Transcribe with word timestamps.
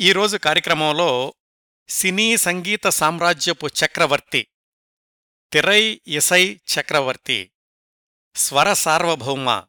ఈరోజు 0.00 0.36
కార్యక్రమంలో 0.36 1.34
సినీ 1.88 2.36
సంగీత 2.36 2.86
సామ్రాజ్యపు 2.86 3.66
చక్రవర్తి 3.66 4.48
తిరై 5.52 6.00
ఇసై 6.06 6.60
చక్రవర్తి 6.72 7.52
స్వర 8.34 8.72
సార్వభౌమ 8.72 9.66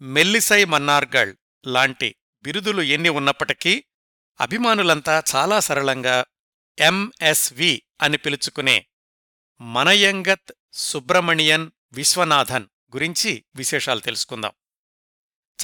మెల్లిసై 0.00 0.64
మన్నార్గళ్ 0.64 1.36
లాంటి 1.66 2.16
బిరుదులు 2.44 2.82
ఎన్ని 2.82 3.08
ఉన్నప్పటికీ 3.08 3.84
అభిమానులంతా 4.40 5.22
చాలా 5.36 5.60
సరళంగా 5.60 6.24
ఎంఎస్వి 6.78 7.82
అని 8.00 8.16
పిలుచుకునే 8.16 8.86
మనయంగత్ 9.60 10.52
సుబ్రమణియన్ 10.72 11.70
విశ్వనాథన్ 11.92 12.68
గురించి 12.96 13.44
విశేషాలు 13.56 14.00
తెలుసుకుందాం. 14.00 14.52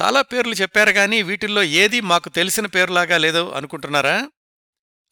చాలా 0.02 0.22
పేర్లు 0.22 0.54
చెప్పారు 0.54 0.92
కానీ 0.92 1.22
వీటిల్లో 1.22 1.62
ఏది 1.62 2.00
మాకు 2.00 2.28
తెలిసిన 2.28 2.66
పేరులాగా 2.66 3.18
లేదో 3.18 3.50
అనుకుంటున్నారా? 3.50 4.30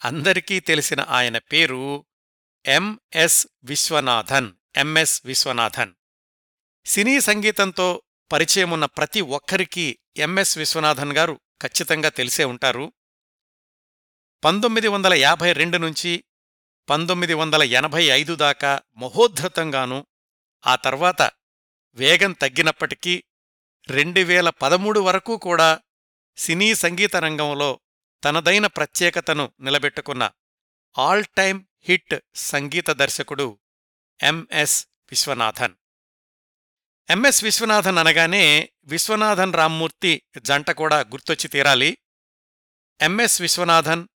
అందరికీ 0.04 0.60
తెలిసిన 0.60 1.00
ఆయన 1.00 1.38
పేరు 1.38 2.06
ఎంఎస్ 2.66 3.46
విశ్వనాథన్ 3.64 4.52
ఎంఎస్ 4.76 5.22
విశ్వనాథన్. 5.24 5.92
సినీ 6.86 7.20
సంగీతంతో 7.20 8.02
పరిచయమున్న 8.32 8.84
ప్రతి 8.84 9.20
ఒక్కరికీ 9.20 9.98
ఎంఎస్ 10.16 10.58
విశ్వనాథన్ 10.58 11.12
గారు 11.12 11.40
ఖచ్చితంగా 11.62 12.08
తెలిసే 12.08 12.44
ఉంటారు. 12.44 12.92
పంతొమ్మిది 14.44 14.88
వందల 14.88 15.14
యాభై 15.14 15.52
రెండు 15.52 15.78
నుంచి 15.78 16.24
పంతొమ్మిది 16.90 17.34
వందల 17.34 17.62
ఎనభై 17.62 18.04
ఐదు 18.04 18.34
దాకా 18.34 18.80
మహోద్ధృతంగాను 18.96 20.06
ఆ 20.66 20.76
తర్వాత 20.76 21.30
వేగం 21.94 22.32
తగ్గినప్పటికీ 22.32 23.24
రెండు 23.90 24.20
వేల 24.20 24.50
పదమూడు 24.50 25.00
వరకు 25.00 25.36
కూడా 25.36 25.80
సినీ 26.36 26.74
సంగీత 26.74 27.16
రంగంలో 27.16 27.80
తనదైన 28.24 28.66
ప్రత్యేకతను 28.66 29.52
నిలబెట్టుకున్న 29.60 30.30
ఆల్ 30.98 31.24
టైమ్ 31.36 31.64
హిట్ 31.80 32.14
సంగీత 32.34 32.90
దర్శకుడు 32.90 33.58
ఎంఎస్ 34.22 34.86
విశ్వనాథన్. 34.86 35.74
ఎంఎస్ 37.10 37.44
విశ్వనాథన్ 37.44 37.98
అనగానే 37.98 38.72
విశ్వనాథన్ 38.84 39.52
రామ్మూర్తి 39.52 40.22
జంట 40.38 40.70
కూడా 40.70 41.00
గుర్తొచ్చి 41.00 41.48
తీరాలి. 41.48 41.98
MS 43.00 43.40
Viswanathan 43.40 44.08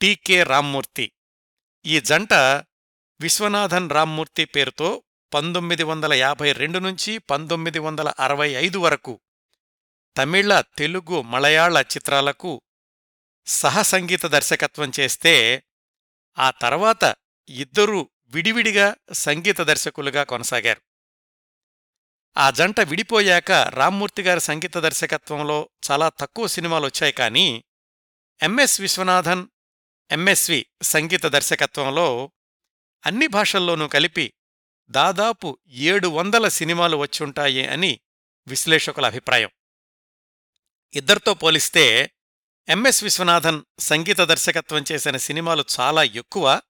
TK 0.00 0.42
Ramamoorthy. 0.42 1.12
ఈ 1.86 2.00
జంట 2.00 2.32
విశ్వనాథన్ 3.20 3.90
రామ్మూర్తి 3.90 4.44
పేరుతో 4.44 5.02
పంతొమ్మిది 5.34 5.82
వందల 5.82 6.12
యాభై 6.12 6.52
రెండు 6.52 6.78
నుంచి 6.78 7.18
పంతొమ్మిది 7.18 7.78
వందల 7.78 8.12
అరవై 8.18 8.50
ఐదు 8.50 8.78
వరకు 8.78 9.20
తమిళ 10.16 10.60
తెలుగు 10.60 11.22
మలయాళ 11.22 11.78
చిత్రాలకు 11.78 12.62
సహసంగీత 13.46 14.26
దర్శకత్వం 14.26 14.92
చేస్తే 15.00 15.64
ఆ 16.38 16.50
తర్వాత 16.50 17.14
ఇద్దరూ 17.48 18.10
విడివిడిగా 18.26 18.96
సంగీత 19.12 19.60
దర్శకులుగా 19.60 20.24
కొనసాగారు. 20.24 20.82
ఆ 22.36 22.50
జంట 22.50 22.80
విడిపోయాక 22.80 23.52
రామ్మూర్తి 23.52 24.22
గారి 24.22 24.40
సంగీత 24.40 24.78
దర్శకత్వంలో 24.78 25.70
చాలా 25.90 26.08
తక్కువ 26.08 26.46
సినిమాలు 26.46 26.86
వచ్చాయి 26.86 27.12
కానీ 27.12 27.64
ఎంఎస్ 28.42 28.80
విశ్వనాథన్ 28.80 29.46
ఎంఎస్వి 30.10 30.66
సంగీత 30.82 31.26
దర్శకత్వంలో 31.26 32.30
అన్ని 33.06 33.26
భాషల్లోనూ 33.26 33.88
కలిపి 33.88 34.32
దాదాపు 34.90 35.58
ఏడు 35.68 36.08
వందల 36.08 36.48
సినిమాలు 36.48 36.96
వచ్చుంటాయి 36.96 37.66
అని 37.66 38.00
విశ్లేషకుల 38.46 39.06
అభిప్రాయం. 39.06 39.50
ఇద్దరితో 40.94 41.34
పోలిస్తే 41.34 42.10
ఎంఎస్ 42.68 43.04
విశ్వనాథన్ 43.04 43.62
సంగీత 43.78 44.20
దర్శకత్వం 44.20 44.84
చేసిన 44.92 45.16
సినిమాలు 45.16 45.64
చాలా 45.80 46.02
ఎక్కువ. 46.02 46.60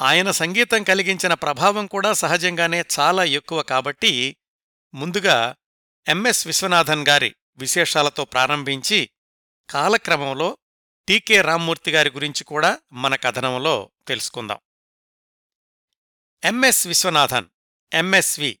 ఆయన 0.00 0.30
సంగీతం 0.30 0.82
కలిగించిన 0.82 1.34
ప్రభావం 1.34 1.86
కూడా 1.86 2.12
సహజంగానే 2.12 2.84
చాలా 3.00 3.24
ఎక్కువ 3.24 3.62
కాబట్టి 3.62 4.36
ముందుగా 4.94 5.56
ఎంఎస్ 6.08 6.46
విశ్వనాథన్ 6.46 7.06
గారి 7.08 7.34
విశేషాలతో 7.56 8.24
ప్రారంభించి 8.24 9.10
కాలక్రమంలో 9.70 10.58
టీకే 11.08 11.40
రామ్మూర్తి 11.40 11.90
గారి 11.90 12.10
గురించి 12.10 12.44
కూడా 12.44 12.78
మన 12.92 13.16
కథనంలో 13.16 13.90
తెలుసుకుందాం. 14.08 14.58
ఎంఎస్ 16.44 16.86
విశ్వనాథన్ 16.86 17.46
ఎంఎస్వి 17.92 18.58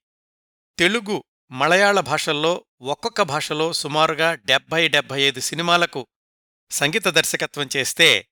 తెలుగు 0.78 1.24
మలయాళ 1.50 2.00
భాషల్లో 2.00 2.64
ఒక్కొక్క 2.80 3.22
భాషలో 3.22 3.72
సుమారుగా 3.72 4.34
డెబ్బై 4.34 4.88
డెబ్బై 4.88 5.22
ఐదు 5.22 5.40
సినిమాలకు 5.40 6.06
సంగీత 6.70 7.08
దర్శకత్వం 7.08 7.68
చేస్తే 7.76 8.28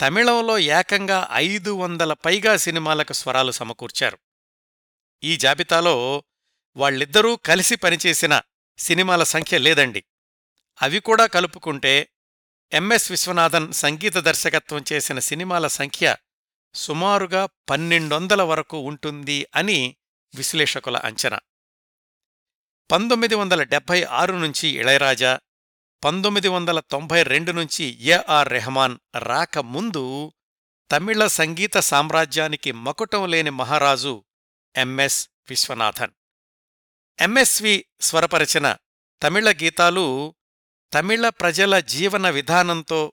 తమిళంలో 0.00 0.58
ఏకంగా 0.58 1.28
ఐదు 1.32 1.70
వందల 1.70 2.12
పైగా 2.12 2.56
సినిమాలకు 2.56 3.12
స్వరాలు 3.12 3.52
సమకూర్చారు. 3.52 4.18
ఈ 5.24 5.36
జాబితాలో 5.36 6.24
వాళ్ళిద్దరూ 6.76 7.36
కలిసి 7.36 7.76
పనిచేసిన 7.76 8.42
సినిమాల 8.78 9.22
సంఖ్య 9.22 9.58
లేదండి. 9.58 10.04
అవి 10.82 11.00
కూడా 11.00 11.26
కలుపుకుంటే 11.26 12.08
ఎంఎస్ 12.72 13.10
విశ్వనాథన్ 13.10 13.72
సంగీత 13.72 14.14
దర్శకత్వం 14.14 14.84
చేసిన 14.92 15.18
సినిమాల 15.18 15.66
సంఖ్య 15.66 16.16
సుమారుగా 16.74 17.48
పన్నెండొందల 17.70 18.42
వరకు 18.42 18.78
ఉంటుంది 18.78 19.46
అని 19.56 19.96
విశ్లేషకుల 20.34 20.96
అంచనా. 20.96 21.40
పంతొమ్మిది 22.90 23.34
వందల 23.34 23.62
డెబ్భై 23.62 24.02
ఆరు 24.02 24.32
నుంచి 24.32 24.68
ఇళయరాజా 24.68 25.40
పంతొమ్మిది 26.04 26.48
వందల 26.48 26.80
తొంభై 26.80 27.22
రెండు 27.22 27.52
నుంచి 27.52 27.84
ఏఆర్ 27.84 28.48
రెహమాన్ 28.48 28.98
రాకముందు 29.16 30.32
తమిళ 30.92 31.26
సంగీత 31.26 31.76
సామ్రాజ్యానికి 31.76 32.72
మకుటం 32.72 33.30
లేని 33.30 33.50
మహారాజు 33.50 34.24
ఎంఎస్ 34.76 35.28
విశ్వనాథన్. 35.48 36.12
ఎంఎస్వి 37.20 37.84
స్వరపరచిన 38.00 38.76
తమిళ 39.22 39.52
గీతాలు 39.52 40.34
తమిళ 40.94 41.28
ప్రజల 41.28 41.80
జీవన 41.80 42.30
విధానంతో 42.30 43.12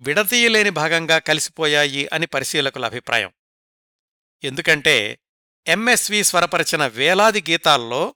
విడతీయలేని 0.00 0.70
భాగంగా 0.70 1.18
కలిసిపోయాయి 1.18 2.08
అని 2.12 2.26
పరిశీలకుల 2.26 2.84
అభిప్రాయం. 2.84 3.32
ఎందుకంటే 4.44 5.18
ఎంఎస్వి 5.66 6.24
స్వరపరచిన 6.24 6.86
వేలాది 6.86 7.40
గీతాల్లో 7.40 8.14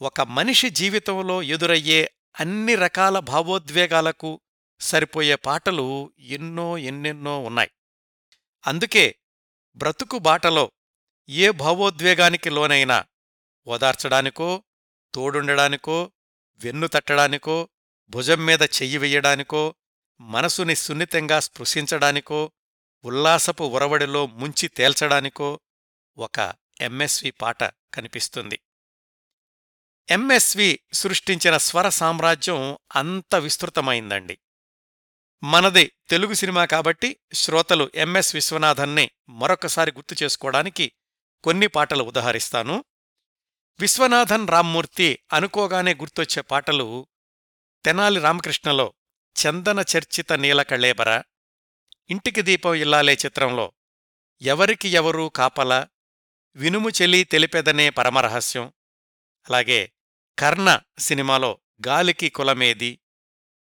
ఒక 0.00 0.20
మనిషి 0.20 0.70
జీవితంలో 0.70 1.42
ఎదురయ్యే 1.42 2.12
అన్ని 2.40 2.74
రకాల 2.74 3.18
భావోద్వేగాలకు 3.18 4.40
సరిపోయే 4.80 5.34
పాటలు 5.34 6.12
ఎన్నో 6.18 6.78
ఎన్నెన్నో 6.78 7.38
ఉన్నాయి. 7.38 7.70
అందుకే 8.66 9.14
బ్రతుకు 9.76 10.18
బాటలో 10.18 10.70
ఏ 11.28 11.50
భావోద్వేగానికి 11.50 12.50
లోనైనా 12.50 13.04
ఓదార్చడానికో 13.66 14.62
తోడుండడానికో 15.14 16.12
వెన్ను 16.58 16.86
తట్టడానికో 16.86 17.68
భుజం 18.10 18.46
మీద 18.46 18.62
చెయ్యి 18.62 18.98
వెయ్యడానికో 18.98 19.74
మనసుని 20.20 20.76
సున్నితంగా 20.76 21.40
స్పృశించడానికో 21.40 22.52
ఉల్లాసపు 23.04 23.64
ఉరవడిలో 23.64 24.26
ముంచి 24.26 24.68
తేల్చడానికో 24.68 25.60
ఒక 26.18 26.54
ఎంఎస్వి 26.80 27.30
పాట 27.30 27.64
కనిపిస్తుంది. 27.64 28.60
ఎంఎస్వి 30.10 30.80
సృష్టించిన 30.92 31.56
స్వర 31.56 31.88
సామ్రాజ్యం 31.88 32.78
అంత 32.94 33.34
విస్తృతమైందండి. 33.34 34.38
మనది 35.42 35.92
తెలుగు 36.08 36.34
సినిమా 36.34 36.64
కాబట్టి 36.64 37.16
శ్రోతలు 37.34 37.90
ఎంఎస్ 37.94 38.34
విశ్వనాథన్ని 38.34 39.10
మరొకసారి 39.28 39.92
గుర్తు 39.92 40.24
చేసుకోవడానికి 40.24 40.92
కొన్ని 41.44 41.66
పాటలు 41.66 42.02
ఉదహరిస్తాను. 42.02 42.84
విశ్వనాథన్ 43.80 44.48
రామ్మూర్తి 44.48 45.18
అనుకోగానే 45.32 45.94
గుర్తొచ్చే 45.94 46.42
పాటలు 46.42 47.06
తెనాలి 47.84 48.20
రామకృష్ణలో 48.20 48.92
చందన 49.36 49.80
చర్చిత 49.80 50.32
నీలకళేబర 50.32 51.22
ఇంటికి 52.10 52.42
దీపం 52.42 52.74
ఇల్లాలే 52.74 53.14
చిత్రంలో 53.26 53.72
ఎవరికి 54.42 54.88
ఎవరూ 54.88 55.28
కాపల 55.28 55.86
వినుము 56.56 56.90
చెలి 56.90 57.24
తెలిపెదనే 57.24 57.90
పరమరహస్యం 57.90 58.72
అలాగే 59.46 59.92
కర్ణ 60.38 60.80
సినిమాలో 60.98 61.60
గాలికి 61.88 62.28
కులమేది 62.28 63.00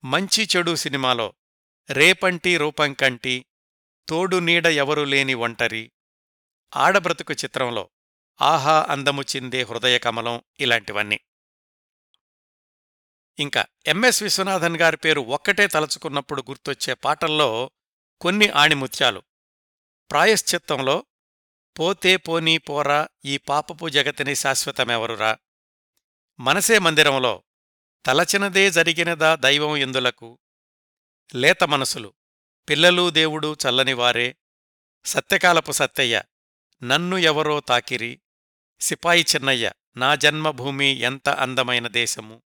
మంచి 0.05 0.49
చెడు 0.56 0.76
సినిమాలో 0.76 1.34
రేపంటి 1.90 2.56
రూపంకంటి 2.56 3.46
తోడు 4.08 4.38
నీడ 4.38 4.66
ఎవరు 4.66 5.04
లేని 5.04 5.34
ఒంటరి 5.34 5.93
ఆడబ్రతుకు 6.76 7.32
చిత్రంలో 7.32 7.90
ఆహా 8.40 8.87
అందము 8.88 9.22
చిందే 9.22 9.62
హృదయ 9.62 9.99
కమలం 9.99 10.43
ఇలాంటివన్నీ. 10.61 11.20
ఇంకా 13.38 13.64
ఎంఎస్ 13.87 14.23
విశ్వనాథన్ 14.23 14.76
గారి 14.76 14.96
పేరు 14.96 15.20
ఒక్కటే 15.20 15.67
తలుచుకున్నప్పుడు 15.67 16.43
గుర్తొచ్చే 16.43 16.94
పాటల్లో 16.94 17.70
కొన్ని 18.20 18.49
ఆణిముత్యాలు. 18.49 19.23
ప్రాయశ్చిత్తంలో 20.11 21.06
పోతే 21.79 22.17
పోనీ 22.17 22.58
పోరా 22.58 23.08
ఈ 23.25 23.37
పాపపు 23.37 23.88
జగతిని 23.88 24.35
శాశ్వతమెవరురా? 24.35 25.38
మనసే 26.40 26.79
మందిరంలో 26.79 27.43
తలచినదే 28.06 28.70
జరిగినదా 28.70 29.35
దైవం 29.35 29.76
ఎందులకు? 29.76 30.38
లేత 31.35 31.64
మనసులు 31.64 32.14
పిల్లలు 32.69 33.11
దేవుడు 33.11 33.56
చల్లనివారే 33.64 34.37
సత్యకాలపు 35.05 35.73
సత్తయ్య 35.73 36.23
నన్ను 36.82 37.17
ఎవరో 37.17 37.61
తాకిరి 37.61 38.20
సిపాయి 38.81 39.26
చిన్నయ్య 39.35 39.73
నా 39.96 40.14
జన్మభూమి 40.14 40.88
ఎంత 40.88 41.29
అందమైన 41.29 41.88
దేశము? 41.88 42.43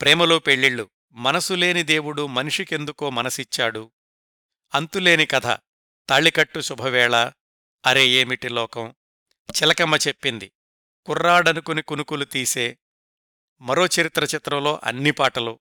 ప్రేమలో 0.00 0.38
పెళ్ళిళ్ళు. 0.38 0.90
మనసులేని 1.12 1.82
దేవుడు 1.82 2.26
మనిషికెందుకో 2.26 3.10
మనసిచ్చాడు. 3.10 3.92
అంతులేని 4.74 5.26
కథ. 5.26 5.46
తాళికట్టు 6.08 6.60
శుభవేళ. 6.60 7.32
అరే 7.86 8.06
ఏమిటి 8.06 8.48
లోకం? 8.48 8.94
చిలకమ్మ 9.50 9.96
చెప్పింది. 9.96 10.52
కుర్రాడనుకుని 11.06 11.82
కునుకులు 11.82 12.24
తీసే. 12.24 12.78
మరో 13.60 13.86
చరిత్ర 13.86 14.24
చిత్రంలో 14.24 14.80
అన్ని 14.84 15.10
పాటలు. 15.10 15.60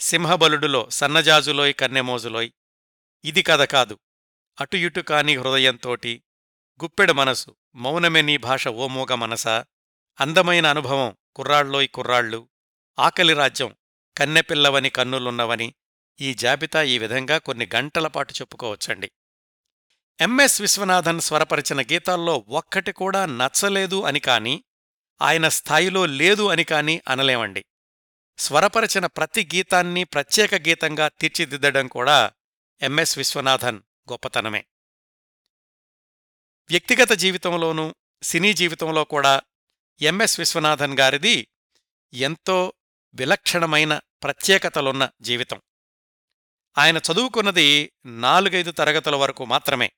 సింహబలుడులో 0.00 0.90
సన్నజాజులోయ్ 0.90 1.74
కన్నెమోజులోయ్. 1.74 2.50
ఇది 3.24 3.42
కథ 3.42 3.62
కాదు. 3.62 3.98
అటు 4.60 4.76
ఇటు 4.76 5.00
కాని 5.00 5.36
హృదయంతోటి. 5.36 6.22
గుప్పెడ 6.84 7.10
మనసు. 7.10 7.56
మౌనమే 7.74 8.22
నీ 8.22 8.36
భాష 8.36 8.68
ఓమోగ 8.68 9.14
మనసా. 9.14 9.64
అందమైన 10.20 10.66
అనుభవం 10.66 11.16
కుర్రాళ్ళోయ్ 11.34 11.88
కుర్రాళ్ళు. 11.88 12.48
ఆకలి 12.98 13.34
రాజ్యం 13.34 13.76
కన్నెపిల్లవని 14.18 14.90
కన్నులున్నవని 14.90 15.74
ఈ 16.20 16.34
జాబితా 16.34 16.82
ఈ 16.82 16.98
విధంగా 16.98 17.38
కొన్ని 17.38 17.68
గంటలపాటు 17.74 18.32
చెప్పుకోవచ్చండి. 18.32 19.10
ఎంఎస్ 20.20 20.60
విశ్వనాథన్ 20.60 21.20
స్వరపరిచిన 21.20 21.82
గీతాల్లో 21.82 22.44
ఒక్కటి 22.48 22.92
కూడా 22.92 23.26
నచ్చలేదు 23.26 24.02
అని 24.02 24.20
కాని 24.20 24.64
ఆయన 25.22 25.48
స్థాయిలో 25.48 26.06
లేదు 26.06 26.48
అని 26.48 26.64
కాని 26.64 27.00
అనలేమండి. 27.08 27.64
స్వరపరిచిన 28.38 29.06
ప్రతి 29.06 29.48
గీతాన్ని 29.54 30.04
ప్రత్యేక 30.04 30.54
గీతంగా 30.54 31.08
తీర్చిదిద్దడం 31.08 31.88
కూడా 31.88 32.32
ఎంఎస్ 32.82 33.18
విశ్వనాథన్ 33.18 33.82
గొప్పతనమే. 34.12 34.66
వ్యక్తిగత 36.68 37.12
జీవితంలోనూ 37.12 37.94
సినీ 38.22 38.52
జీవితంలో 38.52 39.04
కూడా 39.04 39.40
ఎంఎస్ 40.00 40.40
విశ్వనాథన్ 40.40 40.98
గారిది 40.98 41.48
ఎంతో 42.12 42.72
విలక్షణమైన 43.14 44.00
ప్రత్యేకతలున్న 44.22 45.10
జీవితం. 45.20 45.62
ఆయన 46.78 46.96
చదువుకున్నది 46.96 47.92
నాలుగైదు 48.06 48.70
తరగతుల 48.70 49.16
వరకు 49.16 49.44
మాత్రమే. 49.44 49.92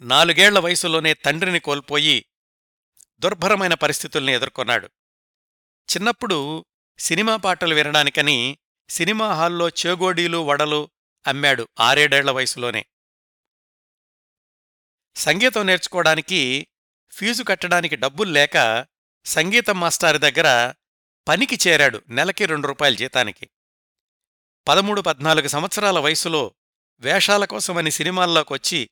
నాలుగేళ్ళ 0.00 0.58
వయసులోనే 0.58 1.14
తండ్రిని 1.14 1.60
కోల్పోయి 1.60 2.26
దుర్భరమైన 3.18 3.74
పరిస్థితుల్ని 3.74 4.32
ఎదుర్కొన్నాడు. 4.32 4.86
చిన్నప్పుడు 5.96 6.64
సినిమా 6.98 7.36
పాటలు 7.36 7.74
వినడానికని 7.74 8.58
సినిమా 8.88 9.34
హాల్లో 9.34 9.68
చేగోడీలు 9.68 10.38
వడలు 10.38 10.90
అమ్మాడు 11.26 11.68
ఆరేడేళ్ళ 11.80 12.30
వయసులోనే. 12.30 12.86
సంగీతం 15.14 15.66
నేర్చుకోవడానికి 15.66 16.66
ఫీజు 17.12 17.42
కట్టడానికి 17.42 17.96
డబ్బుల్లేక 17.96 18.86
సంగీతం 19.24 19.80
మాస్టారి 19.80 20.18
దగ్గర 20.18 20.74
పనికి 21.28 21.58
చేరాడు 21.68 22.02
నెలకి 22.08 22.46
రెండు 22.46 22.66
రూపాయల 22.66 22.94
జీతానికి. 22.94 23.50
పదమూడు 24.68 25.00
పద్నాలుగు 25.00 25.48
సంవత్సరాల 25.48 25.98
వయసులో 25.98 26.54
వేషాల 27.00 27.44
కోసమని 27.44 27.90
సినిమాల్లోకొచ్చి 27.90 28.90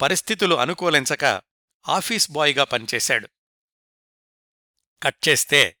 పరిస్థితులు 0.00 0.54
అనుకూలించక 0.54 1.24
ఆఫీస్ 1.88 2.30
బాయ్గా 2.30 2.64
పనిచేశాడు. 2.64 3.28
కట్ 5.02 5.28
చేస్తే 5.28 5.76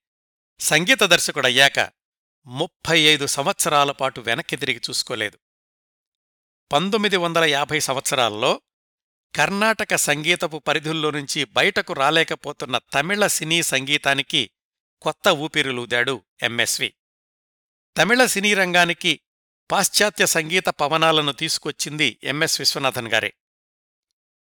సంగీత 0.60 1.02
దర్శకుడయ్యాక 1.02 1.90
ముప్పై 2.46 3.00
ఐదు 3.00 3.26
సంవత్సరాల 3.26 3.92
పాటు 3.92 4.20
వెనక్కి 4.20 4.56
తిరిగి 4.56 4.80
చూసుకోలేదు. 4.90 5.38
పంతొమ్మిది 6.72 7.16
వందల 7.16 7.44
యాభై 7.44 7.80
సంవత్సరాల్లో 7.80 8.60
కర్ణాటక 9.36 9.96
సంగీతపు 9.96 10.58
పరిధుల్లో 10.58 11.10
నుంచి 11.10 11.44
బయటకు 11.44 11.92
రాలేకపోతున్న 11.92 12.78
తమిళ 12.78 13.26
సినీ 13.26 13.62
సంగీతానికి 13.62 14.50
కొత్త 15.00 15.28
ఊపిరులూదాడు 15.28 16.24
ఎంఎస్వి. 16.42 16.94
తమిళ 17.96 18.26
సినీ 18.26 18.54
రంగానికి 18.54 19.20
పాశ్చాత్య 19.70 20.26
సంగీత 20.26 20.66
పవనాలను 20.66 21.32
తీసుకొచ్చింది 21.32 22.18
ఎంఎస్ 22.22 22.60
విశ్వనాథన్ 22.60 23.08
గారే. 23.08 23.34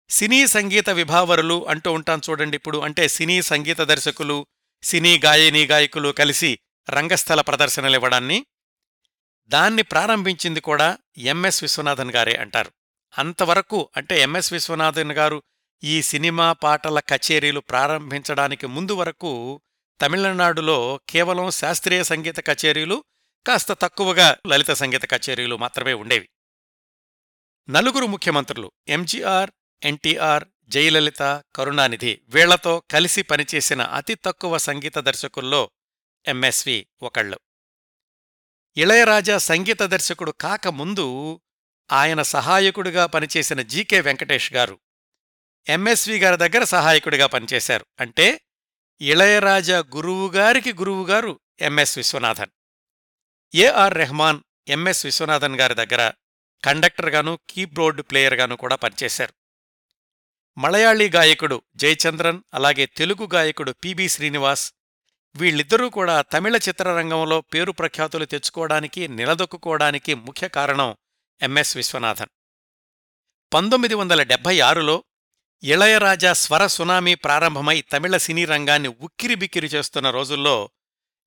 సినీ 0.10 0.48
సంగీత 0.48 0.90
విభావరులు 0.90 1.68
అంటూ 1.68 1.94
ఉంటాం 1.94 2.22
చూడండి 2.30 2.56
ఇప్పుడు 2.56 2.78
అంటే 2.78 3.08
సినీ 3.08 3.42
సంగీత 3.42 3.82
దర్శకులు 3.82 4.48
సినీ 4.84 5.20
గాయనీ 5.26 5.66
గాయకులు 5.66 6.10
కలిసి 6.10 6.60
రంగస్థల 6.90 7.42
ప్రదర్శనలివ్వడాన్ని 7.42 8.46
దాన్ని 9.48 9.82
ప్రారంభించింది 9.82 10.60
కూడా 10.60 10.98
ఎంఎస్ 11.18 11.64
విశ్వనాథన్ 11.64 12.12
గారే 12.12 12.36
అంటారు. 12.36 12.72
అంతవరకు 13.18 13.90
అంటే 13.98 14.22
ఎంఎస్ 14.22 14.54
విశ్వనాథన్ 14.54 15.12
గారు 15.12 15.44
ఈ 15.84 16.02
సినిమా 16.02 16.54
పాటల 16.54 17.00
కచేరీలు 17.00 17.60
ప్రారంభించడానికి 17.60 18.68
ముందు 18.68 18.92
వరకు 18.92 19.62
తమిళనాడులో 20.02 21.00
కేవలం 21.10 21.50
శాస్త్రీయ 21.52 22.04
సంగీత 22.04 22.48
కచేరీలు 22.48 23.04
కాస్త 23.48 23.74
తక్కువగా 23.74 24.38
లలిత 24.48 24.72
సంగీత 24.72 25.12
కచేరీలు 25.12 25.56
మాత్రమే 25.56 25.94
ఉండేవి. 25.94 26.30
నలుగురు 27.70 28.06
ముఖ్యమంత్రులు 28.06 28.72
ఎంజీఆర్ 28.88 29.52
ఎన్టీఆర్ 29.84 30.46
జయలలిత 30.64 31.44
కరుణానిధి 31.56 32.22
వీళ్ళతో 32.30 32.84
కలిసి 32.92 33.22
పనిచేసిన 33.22 33.82
అతి 33.82 34.16
తక్కువ 34.16 34.58
సంగీత 34.58 34.98
దర్శకుల్లో 34.98 35.72
ఎంఎస్వి 36.28 36.88
ఒకళ్ళు. 37.02 37.40
ఇళయరాజా 38.78 39.38
సంగీత 39.38 39.82
దర్శకుడు 39.84 40.32
కాకముందు 40.32 41.42
ఆయన 41.92 42.22
సహాయకుడిగా 42.22 43.06
పనిచేసిన 43.06 43.62
జీకే 43.62 44.02
వెంకటేష్ 44.02 44.54
గారు 44.54 44.80
ఎంఎస్వి 45.68 46.20
గారి 46.20 46.38
దగ్గర 46.38 46.64
సహాయకుడిగా 46.64 47.28
పనిచేశారు. 47.28 47.86
అంటే 48.00 48.42
ఇళయరాజా 49.02 49.84
గురువుగారికి 49.96 50.74
గురువుగారు 50.74 51.40
MS 51.60 51.98
Viswanathan. 51.98 52.50
AR 53.56 53.94
Rahman 53.94 54.42
MS 54.68 55.06
Viswanathan 55.06 55.56
గారి 55.56 55.74
దగ్గర 55.74 56.12
కండక్టర్గాను 56.66 57.40
కీబోర్డ్ 57.50 58.02
ప్లేయర్గాను 58.02 58.56
కూడా 58.56 58.76
పనిచేశారు. 58.76 59.34
మలయాళీ 60.58 61.10
గాయకుడు 61.10 61.62
జయచంద్రన్ 61.76 62.42
అలాగే 62.54 62.86
తెలుగు 62.86 63.30
గాయకుడు 63.34 63.72
పిబి 63.72 64.10
శ్రీనివాస్ 64.10 64.74
వీళ్ళిద్దరూ 65.36 65.90
కూడా 65.90 66.22
తమిళ 66.22 66.56
చిత్రరంగంలో 66.56 67.42
పేరు 67.42 67.72
ప్రఖ్యాతులు 67.72 68.26
తెచ్చుకోవడానికి 68.26 69.08
నిలదొక్కుకోవడానికి 69.08 70.14
ముఖ్య 70.14 70.48
కారణం 70.48 70.98
ఎంఎస్ 71.42 71.78
విశ్వనాథన్. 71.78 72.30
పంతొమ్మిది 73.54 73.96
వందల 73.96 74.24
డెబ్భై 74.24 74.60
ఆరులో 74.60 75.04
ఇళయరాజా 75.64 76.34
స్వర 76.34 76.68
సునామీ 76.68 77.16
ప్రారంభమై 77.16 77.82
తమిళ 77.82 78.18
సినీ 78.18 78.46
రంగాన్ని 78.46 78.90
ఉక్కిరిబిక్కిరి 78.90 79.68
చేస్తున్న 79.68 80.10
రోజుల్లో 80.10 80.70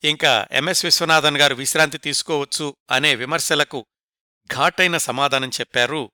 ఇంకా 0.04 0.46
ఎంఎస్ 0.52 0.84
విశ్వనాథన్ 0.84 1.36
గారు 1.36 1.54
విశ్రాంతి 1.54 1.98
తీసుకోవచ్చు 1.98 2.76
అనే 2.90 3.14
విమర్శలకు 3.14 3.86
ఘాటైన 4.54 4.96
సమాధానం 4.96 5.48
చెప్పారు 5.48 6.10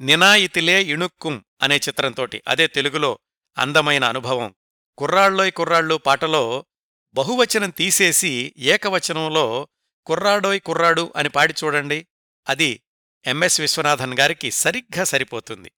నినాయితిలే 0.00 0.82
ఇణుక్కుం 0.82 1.44
అనే 1.62 1.76
చిత్రంతోటి. 1.76 2.42
అదే 2.48 2.66
తెలుగులో 2.66 3.18
అందమైన 3.58 4.04
అనుభవం. 4.04 4.54
కుర్రాళ్ళోయ్ 4.98 5.52
కుర్రాళ్ళు 5.52 5.94
పాటలో 5.94 6.66
బహువచనం 7.14 7.70
తీసేసి 7.70 8.54
ఏకవచనంలో 8.58 9.68
కుర్రాడోయ్ 10.06 10.60
కుర్రాడు 10.60 11.12
అని 11.16 11.28
పాడి 11.28 11.54
చూడండి. 11.64 12.06
అది 12.48 12.82
ఎంఎస్ 13.26 13.60
విశ్వనాథన్ 13.60 14.18
గారికి 14.18 14.50
సరిగ్గా 14.50 15.04
సరిపోతుంది. 15.04 15.72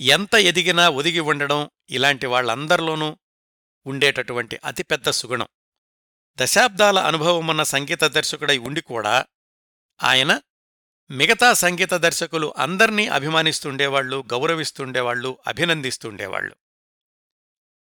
ఎంత 0.00 0.34
ఎదిగినా 0.34 0.88
ఒదిగి 0.88 1.20
ఉండడం 1.20 1.70
ఇలాంటి 1.90 2.26
వాళ్ళందరిలోనూ 2.26 3.16
ఉండేటటువంటి 3.86 4.60
అతిపెద్ద 4.64 5.10
సుగుణం. 5.10 5.48
దశాబ్దాల 6.40 6.98
అనుభవమున్న 6.98 7.62
సంగీత 7.62 8.04
దర్శకుడై 8.04 8.58
ఉండి 8.58 8.80
కూడా 8.80 9.26
ఆయన 10.02 10.40
మిగతా 11.10 11.52
సంగీత 11.52 11.94
దర్శకులు 11.94 12.54
అందర్నీ 12.56 13.06
అభిమానిస్తుండేవాళ్ళు 13.06 14.24
గౌరవిస్తుండేవాళ్ళు 14.32 15.38
అభినందిస్తుండేవాళ్ళు 15.46 16.56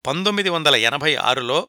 పంతొమ్మిది 0.07 0.49
వందల 0.49 0.77
ఎనభై 0.77 1.15
ఆరులో 1.15 1.69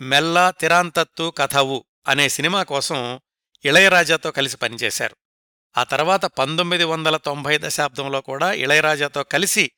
మెల్లా 0.00 0.50
తిరాంతత్తు 0.50 1.34
కథవు 1.38 1.84
అనే 2.08 2.28
సినిమా 2.28 2.62
కోసం 2.62 3.20
ఇళయరాజాతో 3.64 4.30
కలిసి 4.30 4.56
పనిచేశారు. 4.56 5.16
ఆ 5.76 5.84
తర్వాత 5.84 6.24
పంతొమ్మిది 6.24 6.84
వందల 6.84 7.16
తొంభై 7.16 7.58
దశాబ్దంలో 7.58 8.20
కూడా 8.20 8.52
ఇళయరాజాతో 8.52 9.22
కలిసి 9.22 9.70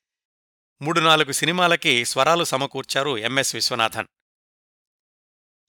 మూడు 0.83 1.01
నాలుగు 1.01 1.33
సినిమాలకి 1.33 2.05
స్వరాలు 2.05 2.45
సమకూర్చారు 2.45 3.19
ఎంఎస్ 3.19 3.55
విశ్వనాథన్. 3.55 4.07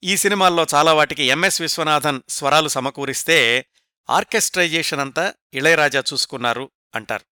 ఈ 0.04 0.16
సినిమాల్లో 0.16 0.66
చాలా 0.74 0.92
వాటికి 0.92 1.22
ఎంఎస్ 1.22 1.60
విశ్వనాథన్ 1.60 2.20
స్వరాలు 2.28 2.68
సమకూరిస్తే 2.68 3.66
ఆర్కెస్ట్రైజేషన్ 4.10 5.00
అంతా 5.00 5.34
ఇళయరాజా 5.54 6.02
చూసుకున్నారు 6.12 6.70
అంటారు. 6.94 7.24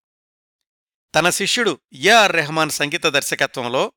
తన 1.14 1.30
శిష్యుడు 1.30 1.80
ఏఆర్ 1.92 2.32
రెహమాన్ 2.32 2.70
సంగీత 2.70 3.06
దర్శకత్వంలో 3.06 3.92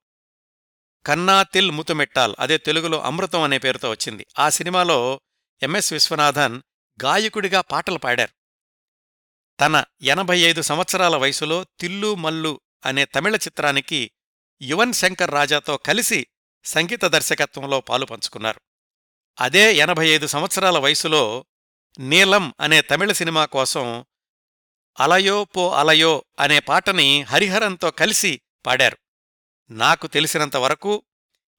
కన్నా 1.06 1.44
తిల్ 1.44 1.72
ముతుమెట్టాల్ 1.72 2.36
అదే 2.40 2.58
తెలుగులో 2.58 3.02
అమృతం 3.02 3.42
అనే 3.42 3.58
పేరుతో 3.58 3.90
వచ్చింది. 3.90 4.28
ఆ 4.40 4.50
సినిమాలో 4.50 5.22
ఎంఎస్ 5.64 5.94
విశ్వనాథన్ 5.94 6.62
గాయకుడిగా 7.04 7.62
పాటలు 7.62 7.98
పాడారు. 7.98 8.37
తన 9.60 9.84
ఎనభై 10.02 10.40
ఐదు 10.40 10.62
సంవత్సరాల 10.62 11.16
వయసులో 11.16 11.66
తిల్లు 11.80 12.16
మల్లు 12.16 12.62
అనే 12.86 13.06
తమిళ 13.06 13.36
చిత్రానికి 13.36 14.12
యువన్ 14.62 14.94
శంకర్ 14.94 15.32
రాజాతో 15.32 15.78
కలిసి 15.78 16.28
సంగీత 16.66 17.06
దర్శకత్వంలో 17.06 17.82
పాలుపంచుకున్నారు 17.82 18.62
అదే 19.40 19.76
ఎనభై 19.76 20.08
ఐదు 20.08 20.28
సంవత్సరాల 20.28 20.78
వయసులో 20.78 21.46
నీలం 22.00 22.54
అనే 22.60 22.82
తమిళ 22.82 23.12
సినిమా 23.12 23.46
కోసం 23.46 24.06
అలయో 25.00 25.44
పో 25.44 25.74
అలయో 25.74 26.26
అనే 26.40 26.60
పాటని 26.60 27.22
హరిహరంతో 27.22 27.92
కలిసి 27.92 28.42
పాడారు. 28.66 28.98
నాకు 29.70 30.08
తెలిసినంతవరకు 30.08 31.04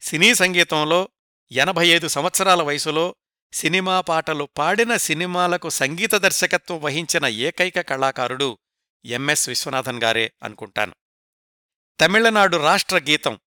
సినీ 0.00 0.34
సంగీతంలో 0.34 1.08
ఎనభై 1.52 1.88
ఐదు 1.88 2.08
సంవత్సరాల 2.08 2.62
వయసులో 2.62 3.14
సినిమా 3.52 4.00
పాటలు 4.00 4.44
పాడిన 4.44 4.96
సినిమాలకు 4.96 5.68
సంగీత 5.68 6.14
దర్శకత్వం 6.14 6.80
వహించిన 6.80 7.26
ఏకైక 7.26 7.80
కళాకారుడు 7.80 8.58
ఎంఎస్ 9.04 9.48
విశ్వనాథన్ 9.48 10.02
గారే 10.02 10.32
అనుకుంటాను. 10.42 10.94
తమిళనాడు 12.00 12.56
రాష్ట్ర 12.56 12.98
గీతం 12.98 13.40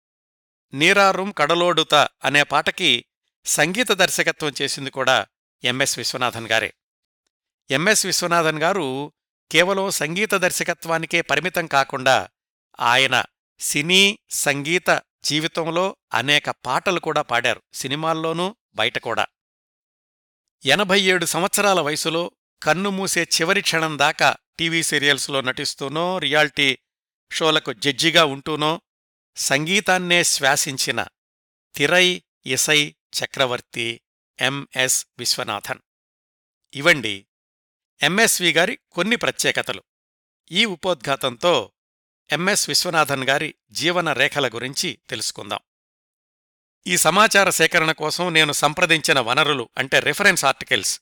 నీరారుం 0.75 1.31
కడలోడుత 1.31 1.95
అనే 1.95 2.43
పాటకి 2.43 3.05
సంగీత 3.45 3.93
దర్శకత్వం 3.93 4.52
చేసింది 4.62 4.90
కూడా 4.90 5.26
ఎంఎస్ 5.64 5.99
విశ్వనాథన్ 5.99 6.47
గారే. 6.47 6.75
ఎంఎస్ 7.71 8.07
విశ్వనాథన్ 8.07 8.59
గారు 8.59 9.12
కేవలం 9.52 9.90
సంగీత 9.90 10.35
దర్శకత్వానికే 10.35 11.21
పరిమితం 11.21 11.67
కాకుండా 11.67 12.28
ఆయన 12.81 13.25
సినీ 13.59 14.19
సంగీత 14.31 15.02
జీవితంలో 15.25 15.97
అనేక 16.14 16.50
పాటలు 16.50 17.00
కూడా 17.00 17.23
పాడారు. 17.23 17.62
సినిమాల్లోనూ 17.73 18.57
బయట 18.75 18.99
కూడా. 18.99 19.26
ఎనభై 20.64 21.00
ఏడు 21.00 21.24
సంవత్సరాల 21.24 21.80
వయసులో 21.80 22.30
కన్ను 22.62 22.90
మూసే 22.90 23.22
చివరి 23.22 23.62
క్షణం 23.62 23.98
దాకా 23.98 24.36
టీవీ 24.58 24.82
సీరియల్స్లో 24.82 25.40
నటిస్తూనో 25.40 26.18
రియాలిటీ 26.18 26.78
షోలకు 27.32 27.72
జడ్జిగా 27.72 28.24
ఉంటూనో 28.24 28.80
సంగీతాన్నే 29.36 30.24
శ్వాసించిన 30.24 31.06
తిరై 31.74 32.22
ఇసై 32.46 32.90
చక్రవర్తి 32.90 34.00
ఎంఎస్ 34.40 35.06
విశ్వనాథన్. 35.18 35.78
ఇవండి 36.74 37.26
ఎంఎస్వి 38.02 38.52
గారి 38.52 38.78
కొన్ని 38.92 39.16
ప్రత్యేకతలు. 39.16 39.82
ఈ 40.52 40.64
ఉపోద్ఘాతంతో 40.64 41.72
ఎంఎస్ 42.32 42.68
విశ్వనాథన్ 42.68 43.24
గారి 43.24 43.54
జీవన 43.70 44.12
రేఖల 44.12 44.48
గురించి 44.48 44.98
తెలుసుకుందాం. 45.10 45.58
ఈ 46.88 46.97
సమాచార 46.97 47.50
సేకరణ 47.50 47.92
కోసం 47.92 48.35
నేను 48.35 48.52
సంప్రదించిన 48.52 49.21
వనరులు 49.21 49.68
అంటే 49.78 50.00
రిఫరెన్స్ 50.00 50.45
ఆర్టికల్స్. 50.45 51.00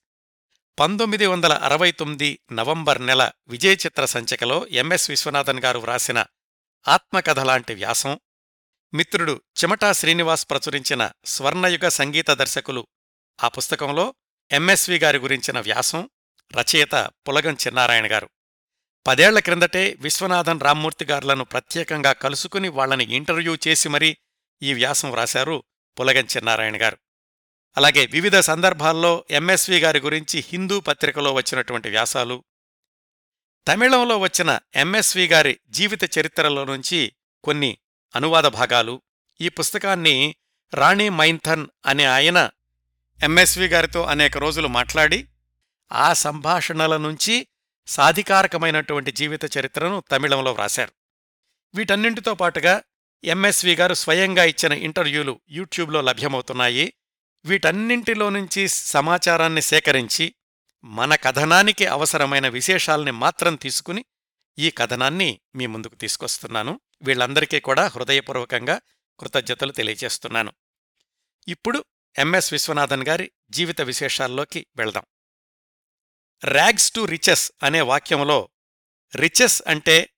పంతొమ్మిది 0.79 1.27
వందల 1.27 1.53
అరవై 1.53 1.93
తొమ్మిది 1.93 2.39
నవంబర్ 2.53 3.07
నెల 3.07 3.31
విజయ 3.49 3.73
చిత్ర 3.73 4.05
సంచికలో 4.05 4.67
ఎంఎస్ 4.71 5.11
విశ్వనాథన్ 5.11 5.61
గారు 5.61 5.79
వ్రాసిన 5.79 6.25
ఆత్మకథ 6.89 7.41
లాంటి 7.41 7.75
వ్యాసం. 7.75 8.21
మిత్రుడు 8.95 9.41
చిమటా 9.63 9.93
శ్రీనివాస్ 9.93 10.51
ప్రచురించిన 10.51 11.11
స్వర్ణయుగ 11.25 11.89
సంగీత 11.89 12.31
దర్శకులు 12.31 12.87
ఆ 13.45 13.49
పుస్తకంలో 13.49 14.15
ఎంఎస్వి 14.53 14.99
గారి 14.99 15.19
గురించిన 15.19 15.61
వ్యాసం. 15.61 16.11
రచయిత 16.61 17.11
పులగం 17.29 17.55
చిన్నారాయణ 17.55 18.13
గారు. 18.13 18.31
పదేళ్ళ 19.07 19.39
క్రిందటే 19.39 19.97
విశ్వనాథన్ 20.01 20.61
రామ్మూర్తి 20.61 21.05
గారులను 21.05 21.45
ప్రత్యేకంగా 21.45 22.13
కలుసుకుని 22.13 22.69
వాళ్ళని 22.69 23.05
ఇంటర్వ్యూ 23.05 23.57
చేసి 23.69 23.89
మరీ 23.89 24.17
ఈ 24.63 24.75
వ్యాసం 24.75 25.11
వ్రాశారు 25.11 25.65
పులగం 26.01 26.25
చిన్నారాయణ 26.25 26.83
గారు. 26.83 26.99
అలాగే 27.77 28.07
వివిధ 28.07 28.39
సందర్భాల్లో 28.39 29.25
ఎంఎస్వి 29.31 29.79
గారి 29.79 30.01
గురించి 30.01 30.45
హిందూ 30.49 30.81
పత్రికలో 30.81 31.33
వచ్చినటువంటి 31.33 31.89
వ్యాసాలు. 31.89 32.45
తమిళంలో 33.69 34.19
వచ్చిన 34.19 34.59
ఎంఎస్వి 34.75 35.27
గారి 35.27 35.59
జీవిత 35.69 36.19
చరిత్రలో 36.19 36.65
నుంచి 36.65 37.13
కొన్ని 37.45 37.79
అనువాద 38.17 38.45
భాగాలు. 38.45 39.03
ఈ 39.41 39.49
పుస్తకాన్ని 39.49 40.37
రాణి 40.75 41.09
మైంథన్ 41.09 41.67
అనే 41.87 42.05
ఆయన 42.05 42.51
ఎంఎస్వి 43.23 43.67
గారితో 43.67 44.03
అనేక 44.03 44.39
రోజులు 44.39 44.69
మాట్లాడి 44.69 45.29
ఆ 45.93 46.13
సంభాషణల 46.13 46.97
నుంచి 46.97 47.47
సాధికారకమైనటువంటి 47.87 49.13
జీవిత 49.13 49.59
చరిత్రను 49.59 50.03
తమిళంలో 50.11 50.53
వ్రాశారు. 50.53 50.93
వీటన్నింటితో 51.75 52.35
పాటుగా 52.35 52.83
ఎంఎస్వి 53.25 53.75
గారు 53.75 53.95
స్వయంగా 53.95 54.45
ఇచ్చిన 54.45 54.73
ఇంటర్వ్యూలు 54.73 55.41
యూట్యూబ్లో 55.49 56.01
లభ్యమవుతున్నాయి. 56.01 56.93
వీటన్నింటిలో 57.45 58.31
నుంచి 58.31 58.69
సమాచారాన్ని 58.69 59.63
సేకరించి 59.63 60.35
మన 60.85 61.15
కథనానికి 61.15 61.87
అవసరమైన 61.87 62.49
విశేషాల్ని 62.49 63.11
మాత్రం 63.11 63.55
తీసుకుని 63.55 64.05
ఈ 64.59 64.71
కథనాన్ని 64.71 65.41
మీ 65.55 65.67
ముందుకు 65.67 65.95
తీసుకొస్తున్నాను. 65.95 66.81
వీళ్ళందరికీ 67.03 67.61
కూడా 67.61 67.87
హృదయపూర్వకంగా 67.87 68.81
కృతజ్ఞతలు 69.21 69.73
తెలియజేస్తున్నాను. 69.73 70.53
ఇప్పుడు 71.49 71.85
ఎంఎస్ 72.19 72.53
విశ్వనాథన్ 72.53 73.07
గారి 73.09 73.31
జీవిత 73.51 73.81
విశేషాల్లోకి 73.81 74.67
వెళ్దాం. 74.77 75.03
ర్యాగ్స్ 76.45 76.93
టు 76.93 77.05
రిచెస్ 77.05 77.53
అనే 77.63 77.81
వాక్యంలో 77.81 78.49
రిచెస్ 79.17 79.63
అంటే 79.67 80.11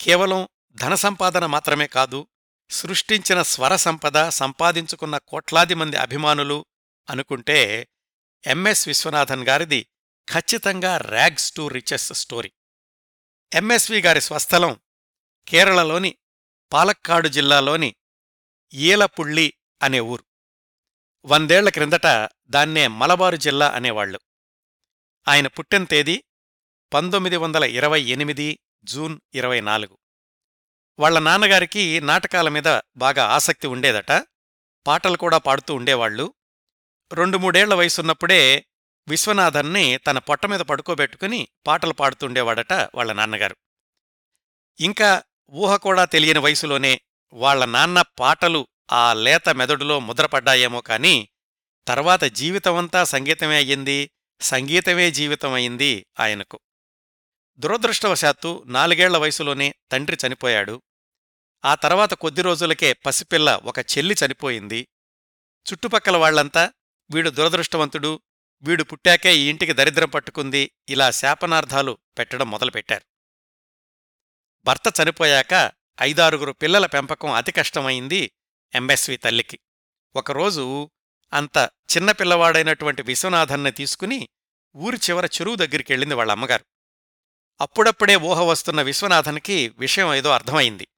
కేవలం 0.00 0.48
ధన 0.72 0.94
సంపాదన 0.94 1.46
మాత్రమే 1.46 1.86
కాదు 1.86 2.26
సృష్టించిన 2.70 3.42
స్వర 3.42 3.76
సంపద 3.76 4.28
సంపాదించుకున్న 4.28 5.18
కోట్లాది 5.18 5.74
మంది 5.74 5.96
అభిమానులు 5.96 6.66
అనుకుంటే 7.10 7.88
ఎంఎస్ 8.44 8.88
విశ్వనాథన్ 8.88 9.46
గారిది 9.48 9.88
ఖచ్చితంగా 10.28 10.96
rags 10.96 11.52
to 11.52 11.68
riches 11.68 12.12
story 12.12 12.52
MSV 13.52 14.00
గారి 14.00 14.20
స్వస్థలం 14.20 14.80
కేరళలోని 15.46 16.18
పాలక్కాడు 16.72 17.28
జిల్లాలోని 17.28 17.96
ఈలపుళ్ళి 18.74 19.52
అనే 19.82 20.00
ఊరు. 20.00 20.24
వందేళ్ళ 21.24 21.68
క్రిందట 21.68 22.28
దాన్నే 22.46 22.86
మలబారు 22.86 23.36
జిల్లా 23.36 23.68
అనేవాళ్ళు 23.68 24.20
ఆయన 25.28 25.46
పుట్టిన 25.46 25.84
తేదీ 25.84 26.24
పంతొమ్మిది 26.94 27.36
వందల 27.36 27.64
ఇరవై 27.64 28.02
ఎనిమిది 28.02 28.58
జూన్ 28.84 29.20
ఇరవై 29.34 29.60
నాలుగు. 29.60 29.98
వాళ్ళ 30.98 31.18
నాన్నగారికి 31.18 32.00
నాటకాల 32.00 32.48
మీద 32.48 32.80
బాగా 32.96 33.24
ఆసక్తి 33.24 33.66
ఉండేదట. 33.66 34.24
పాటలు 34.86 35.16
కూడా 35.16 35.38
పాడుతూ 35.38 35.74
ఉండేవాళ్ళు 35.74 36.34
రెండు 37.12 37.38
మూడేళ్ళ 37.38 37.74
వయసున్నప్పుడే 37.74 38.66
విశ్వనాథన్ని 39.08 39.96
తన 39.96 40.18
పొట్ట 40.18 40.46
మీద 40.46 40.60
పడుకోబెట్టుకుని 40.60 41.48
పాటలు 41.66 41.92
పాడుతుండేవాడట 41.92 42.72
వాళ్ళ 42.72 43.12
నాన్నగారు. 43.12 43.56
ఇంకా 44.80 45.22
ఊహ 45.50 45.76
కూడా 45.76 46.04
తెలియని 46.04 46.38
వయసులోనే 46.38 47.00
వాళ్ళ 47.32 47.64
నాన్న 47.64 48.02
పాటలు 48.02 48.66
ఆ 48.92 49.14
లేత 49.14 49.48
మెదడులో 49.48 50.00
ముద్రపడ్డాయేమో 50.00 50.80
కాని 50.80 51.28
తర్వాత 51.88 52.24
జీవితమంతా 52.24 53.04
సంగీతమే 53.04 53.56
అయ్యింది 53.56 54.10
సంగీతమే 54.40 55.10
జీవితమైంది 55.10 56.06
ఆయనకు. 56.20 56.60
దురదృష్టవశాత్తు 57.58 58.62
నాలుగేళ్ళ 58.66 59.16
వయసులోనే 59.16 59.74
తండ్రి 59.92 60.16
చనిపోయాడు. 60.26 60.82
ఆ 61.64 61.74
తర్వాత 61.74 62.14
కొద్ది 62.14 62.42
రోజులకే 62.42 62.92
పసిపిల్ల 62.92 63.60
ఒక 63.64 63.78
చెల్లి 63.78 64.16
చనిపోయింది. 64.26 64.88
చుట్టుపక్కల 65.72 66.16
వాళ్ళంతా 66.16 66.72
వీడు 67.10 67.30
దురదృష్టవంతుడు 67.30 68.20
వీడు 68.62 68.82
పుట్టాకే 68.82 69.36
ఈ 69.36 69.48
ఇంటికి 69.50 69.72
దరిద్రం 69.72 70.08
పట్టుకుంది 70.08 70.72
ఇలా 70.88 71.10
శాపనార్థాలు 71.10 71.98
పెట్టడం 72.18 72.50
మొదలుపెట్టారు. 72.50 73.04
భర్త 74.64 75.00
చనిపోయాక 75.02 75.72
ఐదారుగురు 76.00 76.52
పిల్లల 76.52 76.86
పెంపకం 76.86 77.32
అతి 77.32 77.52
కష్టమైంది 77.52 78.32
ఎంఎస్వి 78.74 79.16
తల్లికి. 79.16 79.58
ఒకరోజు 80.16 80.90
అంత 81.32 81.70
చిన్న 81.96 82.12
పిల్లవాడైనటువంటి 82.12 83.02
విశ్వనాథన్ని 83.02 83.70
తీసుకుని 83.70 84.28
ఊరి 84.76 84.96
చివర 84.96 85.26
చెరువు 85.26 85.54
దగ్గరికెళ్ళింది 85.54 86.14
వాళ్ళ 86.14 86.32
అమ్మగారు. 86.32 86.64
అప్పుడప్పుడే 87.60 88.16
ఊహ 88.16 88.42
వస్తున్న 88.42 88.82
విశ్వనాథన్కి 88.82 89.68
విషయం 89.68 90.14
ఏదో 90.14 90.30
అర్థమైంది. 90.30 90.88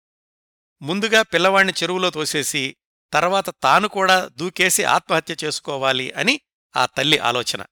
ముందుగా 0.82 1.22
పిల్లవాణ్ణి 1.22 1.72
చెరువులో 1.82 2.10
తోసేసి 2.10 2.76
తర్వాత 3.12 3.50
తాను 3.62 3.88
కూడా 3.88 4.28
దూకేసి 4.36 4.84
ఆత్మహత్య 4.84 5.36
చేసుకోవాలి 5.44 6.12
అని 6.12 6.40
ఆ 6.76 6.86
తల్లి 6.86 7.18
ఆలోచన. 7.18 7.64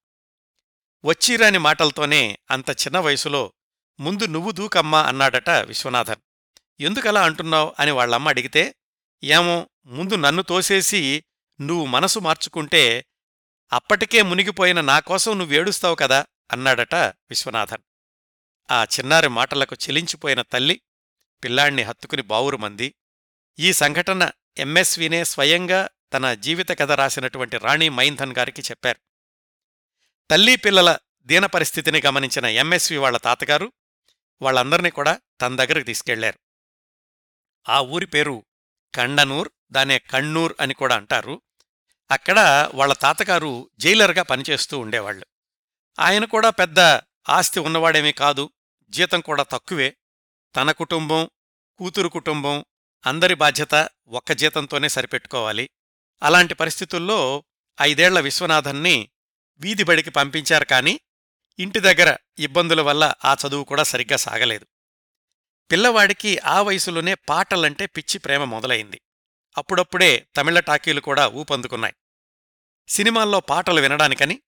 వచ్చిరాని 1.05 1.59
మాటలతోనే 1.59 2.39
అంత 2.51 2.71
చిన్న 2.71 2.99
వయసులో 2.99 3.53
ముందు 4.01 4.25
నువ్వు 4.27 4.51
దూకమ్మా 4.51 5.03
అన్నాడట 5.03 5.51
విశ్వనాథన్. 5.51 6.21
ఎందుకలా 6.81 7.23
అంటున్నావు 7.23 7.75
అని 7.79 7.91
వాళ్ళమ్మ 7.91 8.29
అడిగితే 8.29 8.75
ఏమో 9.25 9.69
ముందు 9.87 10.15
నన్ను 10.15 10.43
తోసేసి 10.43 11.25
నువ్వు 11.61 11.87
మనసు 11.87 12.19
మార్చుకుంటే 12.19 13.05
అప్పటికే 13.73 14.23
మునిగిపోయిన 14.23 14.81
నాకోసం 14.81 15.39
నువ్వేడుస్తావు 15.39 15.95
కదా 15.95 16.27
అన్నాడట 16.53 16.95
విశ్వనాథన్. 16.95 17.83
ఆ 18.71 18.85
చిన్నారి 18.85 19.29
మాటలకు 19.29 19.75
చెలించిపోయిన 19.75 20.43
తల్లి 20.43 20.81
పిల్లాణ్ణి 21.45 21.83
హత్తుకుని 21.83 22.23
బావురుమంది 22.23 22.95
ఈ 23.59 23.73
సంఘటన 23.73 24.31
ఎంఎస్వినే 24.59 25.25
స్వయంగా 25.25 25.89
తన 26.13 26.35
జీవిత 26.35 26.69
కథ 26.69 26.93
రాసినటువంటి 26.93 27.59
రాణి 27.59 27.89
మైంధన్ 27.89 28.35
గారికి 28.39 28.63
చెప్పారు. 28.63 29.01
తల్లి 30.31 30.57
పిల్లల 30.57 30.99
దీన 31.23 31.47
పరిస్థితిని 31.47 32.03
గమనించిన 32.07 32.47
ఎంఎస్వి 32.47 32.99
వాళ్ళ 32.99 33.19
తాతగారు 33.19 33.73
వాళ్ళందర్నీ 34.43 34.91
కూడా 34.91 35.21
తన 35.41 35.57
దగ్గరకు 35.57 35.85
తీసుకెళ్ళారు. 35.85 36.39
ఆ 37.69 37.81
ఊరి 37.81 38.07
పేరు 38.07 38.45
కండనూర్ 38.95 39.49
దానే 39.73 39.99
కణ్ణూర్ 39.99 40.55
అని 40.61 40.75
కూడా 40.75 40.97
అంటారు. 40.97 41.43
అక్కడ 42.11 42.71
వాళ్ళ 42.75 42.93
తాతగారు 42.93 43.71
జైలర్గా 43.79 44.23
పనిచేస్తూ 44.23 44.79
ఉండేవాళ్ళు 44.79 45.27
ఆయన 45.99 46.25
కూడా 46.25 46.51
పెద్ద 46.51 46.79
ఆస్తి 47.29 47.61
ఉన్నవాడేమీ 47.61 48.13
కాదు. 48.13 48.51
జీతం 48.89 49.21
కూడా 49.21 49.43
తక్కువే. 49.43 49.97
తన 50.57 50.73
కుటుంబం 50.73 51.31
కూతురు 51.79 52.09
కుటుంబం 52.09 52.65
అందరి 53.07 53.35
బాధ్యత 53.35 53.89
ఒక్క 54.09 54.33
జీతంతోనే 54.33 54.89
సరిపెట్టుకోవాలి. 54.89 55.71
అలాంటి 56.23 56.55
పరిస్థితుల్లో 56.55 57.45
ఐదేళ్ళ 57.81 58.21
విశ్వనాథన్ని 58.21 59.11
వీధిబడికి 59.59 60.11
పంపించారు 60.11 60.65
కాని 60.65 61.01
ఇంటి 61.59 61.81
దగ్గర 61.81 62.17
ఇబ్బందుల 62.39 62.81
వల్ల 62.81 63.15
ఆ 63.25 63.37
చదువు 63.47 63.65
కూడా 63.65 63.83
సరిగ్గా 63.83 64.17
సాగలేదు. 64.17 64.67
పిల్లవాడికి 65.71 66.39
ఆ 66.39 66.63
వయసులోనే 66.63 67.15
పాటలంటే 67.15 67.87
పిచ్చి 67.87 68.19
ప్రేమ 68.19 68.45
మొదలైంది. 68.45 69.01
అప్పుడప్పుడే 69.57 70.27
తమిళ 70.37 70.61
టాకీలు 70.61 71.01
కూడా 71.01 71.29
ఊపందుకున్నాయి. 71.29 71.95
సినిమాల్లో 72.89 73.41
పాటలు 73.41 73.81
వినడానికని 73.81 74.43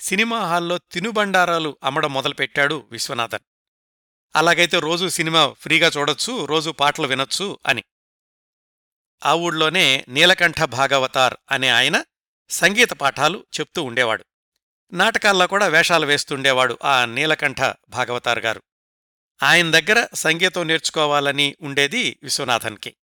సినిమా 0.00 0.38
హాల్లో 0.40 0.78
తినుబండారాలు 0.78 1.76
అమ్మడం 1.84 2.12
మొదలుపెట్టాడు 2.12 2.88
విశ్వనాథన్. 2.90 3.49
అలాగైతే 4.36 4.78
రోజూ 4.78 5.08
సినిమా 5.08 5.54
ఫ్రీగా 5.60 5.90
చూడొచ్చు 5.96 6.44
రోజూ 6.44 6.72
పాటలు 6.72 7.06
వినొచ్చు 7.06 7.58
అని. 7.66 7.84
ఆ 9.26 9.34
ఊళ్ళోనే 9.34 10.04
నీలకంఠ 10.08 10.62
భాగవతార్ 10.62 11.36
అనే 11.50 11.68
ఆయన 11.68 12.04
సంగీత 12.50 12.90
పాఠాలు 12.92 13.46
చెప్తూ 13.60 13.82
ఉండేవాడు. 13.82 14.24
నాటకాల్లో 14.92 15.46
కూడా 15.46 15.66
వేషాలు 15.66 16.06
వేస్తుండేవాడు 16.06 16.78
ఆ 16.84 17.04
నీలకంఠ 17.04 17.60
భాగవతార్ 17.88 18.38
గారు. 18.38 18.62
ఆయన 19.42 19.70
దగ్గర 19.70 20.08
సంగీతం 20.14 20.66
నేర్చుకోవాలని 20.66 21.56
ఉండేది 21.60 22.18
విశ్వనాథన్కి. 22.22 22.96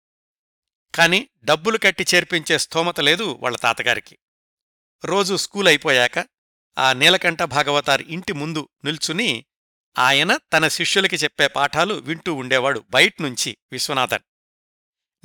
కాని 0.96 1.27
డబ్బులు 1.44 1.77
కట్టి 1.77 2.05
చేర్పించే 2.15 2.58
స్తోమత 2.58 3.00
లేదు 3.00 3.38
వాళ్ళ 3.41 3.58
తాతగారికి. 3.58 4.17
రోజు 5.05 5.36
స్కూల్ 5.36 5.67
అయిపోయాక 5.67 6.25
ఆ 6.77 6.94
నీలకంఠ 6.94 7.44
భాగవతార్ 7.44 8.01
ఇంటి 8.01 8.34
ముందు 8.34 8.70
నిల్చుని 8.84 9.46
ఆయన 9.98 10.38
తన 10.54 10.68
శిష్యులకి 10.68 11.16
చెప్పే 11.16 11.48
పాఠాలు 11.48 11.94
వింటూ 11.94 12.34
ఉండేవాడు 12.34 12.86
బయట్నుంచి 12.90 13.58
విశ్వనాథన్. 13.72 14.22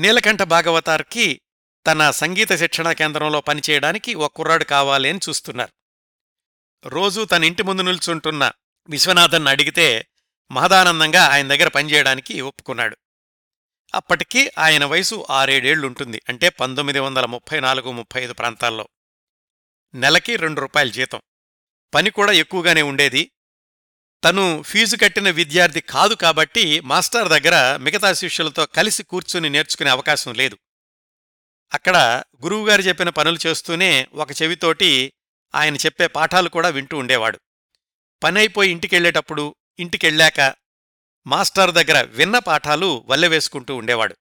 నీలకంఠ 0.00 0.42
భాగవతార్కి 0.42 1.40
తన 1.86 2.10
సంగీత 2.10 2.52
శిక్షణా 2.52 2.92
కేంద్రంలో 2.92 3.40
పనిచేయడానికి 3.40 4.14
ఒక 4.14 4.36
కుర్రాడు 4.36 4.64
కావాలి 4.64 5.08
అని 5.08 5.20
చూస్తున్నారు. 5.28 5.72
రోజూ 6.88 7.24
తన 7.24 7.44
ఇంటి 7.44 7.62
ముందు 7.62 7.82
నిల్చుంటున్న 7.82 8.52
విశ్వనాథన్ 8.88 9.46
అడిగితే 9.46 10.06
మహదానందంగా 10.50 11.24
ఆయన 11.24 11.48
దగ్గర 11.48 11.68
పనిచేయడానికి 11.68 12.40
ఒప్పుకున్నాడు. 12.40 12.96
అప్పటికి 13.94 14.50
ఆయన 14.58 14.84
వయసు 14.84 15.26
ఆరేడేళ్ళుంటుంది 15.30 16.22
అంటే 16.28 16.48
పంతొమ్మిది 16.48 16.98
వందల 16.98 17.26
ముప్పై 17.26 17.60
నాలుగు 17.60 17.92
ముప్పై 17.92 18.22
ఐదు 18.22 18.32
ప్రాంతాల్లో. 18.32 18.88
నెలకి 19.94 20.36
రెండు 20.36 20.60
రూపాయల 20.60 20.88
జీతం. 20.88 21.20
పని 21.94 22.10
కూడా 22.10 22.32
ఎక్కువగానే 22.32 22.82
ఉండేది 22.82 23.30
తను 24.24 24.62
ఫీజు 24.62 24.96
కట్టిన 24.96 25.30
విద్యార్థి 25.30 25.80
కాదు 25.80 26.14
కాబట్టి 26.14 26.80
మాస్టర్ 26.80 27.28
దగ్గర 27.28 27.76
మిగతా 27.76 28.12
శిష్యులతో 28.12 28.66
కలిసి 28.66 29.02
కూర్చుని 29.02 29.50
నేర్చుకునే 29.50 29.90
అవకాశం 29.90 30.34
లేదు. 30.34 30.58
అక్కడ 31.74 32.22
గురువుగారు 32.42 32.82
చెప్పిన 32.82 33.08
పనులు 33.08 33.38
చేస్తూనే 33.46 34.08
ఒక 34.14 34.42
చెవితోటి 34.42 35.12
ఆయన 35.54 35.76
చెప్పే 35.76 36.06
పాఠాలు 36.06 36.48
కూడా 36.48 36.68
వింటూ 36.68 36.98
ఉండేవాడు. 36.98 37.40
పనైపోయి 38.22 38.70
ఇంటికెళ్ళేటప్పుడు 38.70 39.54
ఇంటికెళ్ళాక 39.78 40.54
మాస్టర్ 41.26 41.72
దగ్గర 41.72 42.02
విన్న 42.02 42.38
పాఠాలు 42.38 43.04
వల్లెవేసుకుంటూ 43.06 43.76
ఉండేవాడు. 43.76 44.16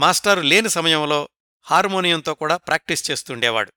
మాస్టారు 0.00 0.40
లేని 0.40 0.70
సమయంలో 0.70 1.28
హార్మోనియంతో 1.62 2.34
కూడా 2.34 2.56
ప్రాక్టీస్ 2.56 3.10
చేస్తుండేవాడు 3.10 3.72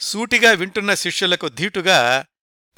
సూటిగా 0.00 0.50
వింటున్న 0.52 0.94
శిష్యులకు 0.94 1.48
ధీటుగా 1.48 2.26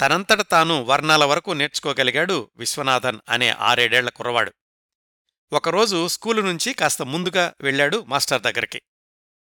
తనంతట 0.01 0.41
తాను 0.41 0.83
వర్ణాల 0.83 1.23
వరకు 1.25 1.51
నేర్చుకోగలిగాడు 1.51 2.51
విశ్వనాథన్ 2.55 3.19
అనే 3.29 3.49
ఆరేడేళ్ళ 3.49 4.09
కుర్రవాడు. 4.09 4.53
ఒకరోజు 5.53 6.07
స్కూలు 6.07 6.41
నుంచి 6.41 6.73
కాస్త 6.73 7.01
ముందుగా 7.01 7.53
వెళ్ళాడు 7.61 8.05
మాస్టర్ 8.07 8.41
దగ్గరికి. 8.41 8.81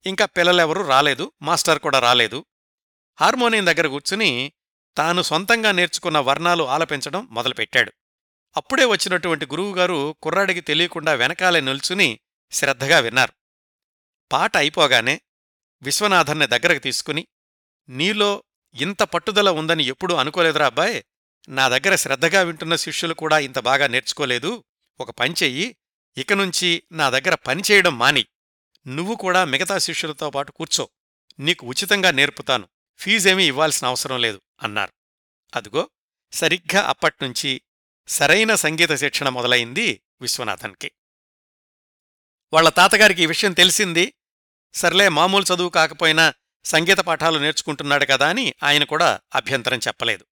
ఇంకా 0.07 0.25
పిల్లలెవరూ 0.25 0.87
రాలేదు 0.87 1.33
మాస్టర్ 1.43 1.79
కూడా 1.79 1.99
రాలేదు. 1.99 2.45
హార్మోనియం 3.21 3.67
దగ్గర 3.67 3.87
కూర్చుని 3.87 4.53
తాను 4.97 5.23
సొంతంగా 5.23 5.73
నేర్చుకున్న 5.73 6.19
వర్ణాలు 6.19 6.65
ఆలపించడం 6.65 7.29
మొదలుపెట్టాడు. 7.31 7.93
అప్పుడే 8.57 8.85
వచ్చినటువంటి 8.85 9.47
గురువుగారు 9.47 10.17
కుర్రాడికి 10.23 10.61
తెలియకుండా 10.61 11.13
వెనకాలే 11.13 11.61
నిల్చుని 11.61 12.21
శ్రద్ధగా 12.51 12.99
విన్నారు. 12.99 13.33
పాట 14.33 14.57
అయిపోగానే 14.57 15.21
విశ్వనాథన్ని 15.83 16.47
దగ్గరకు 16.47 16.79
తీసుకుని 16.79 17.27
నీలో 17.89 18.43
ఇంత 18.75 19.03
పట్టుదల 19.03 19.51
ఉందని 19.51 19.85
ఎప్పుడూ 19.85 20.15
అనుకోలేదురా 20.15 20.67
అబ్బాయ్. 20.67 21.03
నా 21.49 21.69
దగ్గర 21.69 21.97
శ్రద్ధగా 21.97 22.43
వింటున్న 22.43 22.77
శిష్యులు 22.77 23.15
కూడా 23.15 23.39
ఇంత 23.39 23.59
బాగా 23.59 23.87
నేర్చుకోలేదు. 23.87 24.65
ఒక 25.01 25.11
పని 25.11 25.35
చెయ్యి. 25.43 25.77
ఇక 26.17 26.33
నుంచి 26.33 26.83
నా 26.93 27.11
దగ్గర 27.11 27.35
పనిచేయడం 27.35 27.99
మాని. 27.99 28.27
నువ్వు 28.87 29.15
కూడా 29.15 29.45
మిగతా 29.45 29.79
శిష్యులతో 29.79 30.31
పాటు 30.31 30.53
కూర్చో. 30.53 30.89
నీకు 31.39 31.67
ఉచితంగా 31.67 32.11
నేర్పుతాను. 32.11 32.69
ఫీజేమీ 32.99 33.47
ఇవ్వాల్సిన 33.47 33.89
అవసరం 33.89 34.21
లేదు 34.21 34.41
అన్నారు. 34.63 34.93
అదుగో 35.57 35.91
సరిగ్గా 36.33 36.83
అప్పట్నుంచి 36.83 37.63
సరైన 38.09 38.55
సంగీత 38.55 38.95
శిక్షణ 38.95 39.29
మొదలైంది 39.29 40.03
విశ్వనాథన్కి. 40.21 40.93
వాళ్ళ 42.53 42.69
తాతగారికి 42.69 43.23
ఈ 43.23 43.27
విషయం 43.27 43.53
తెలిసింది. 43.53 44.15
సర్లే 44.75 45.09
మామూలు 45.09 45.55
చదువు 45.55 45.69
కాకపోయినా 45.69 46.35
సంగీత 46.65 46.99
పాఠాలు 46.99 47.39
నేర్చుకుంటున్నాడు 47.39 48.05
కదా 48.05 48.29
అని 48.29 48.55
ఆయన 48.63 48.85
కూడా 48.85 49.21
అభ్యంతరం 49.35 49.79
చెప్పలేదు. 49.79 50.27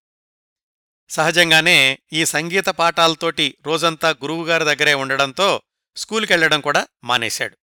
సహజంగానే 1.09 1.99
ఈ 2.13 2.25
సంగీత 2.25 2.65
పాఠాలతోటి 2.65 3.57
రోజంతా 3.65 4.09
గురువుగారి 4.09 4.63
దగ్గరే 4.63 4.93
ఉండడంతో 4.93 5.61
స్కూలుకెళ్ళడం 5.95 6.61
కూడా 6.61 6.87
మానేశాడు. 7.03 7.57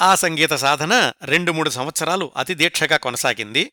ఆ 0.00 0.14
సంగీత 0.14 0.52
సాధన 0.52 1.12
రెండు 1.22 1.52
మూడు 1.52 1.70
సంవత్సరాలు 1.70 2.32
అతి 2.36 2.54
దీక్షగా 2.54 2.96
కొనసాగింది. 2.96 3.72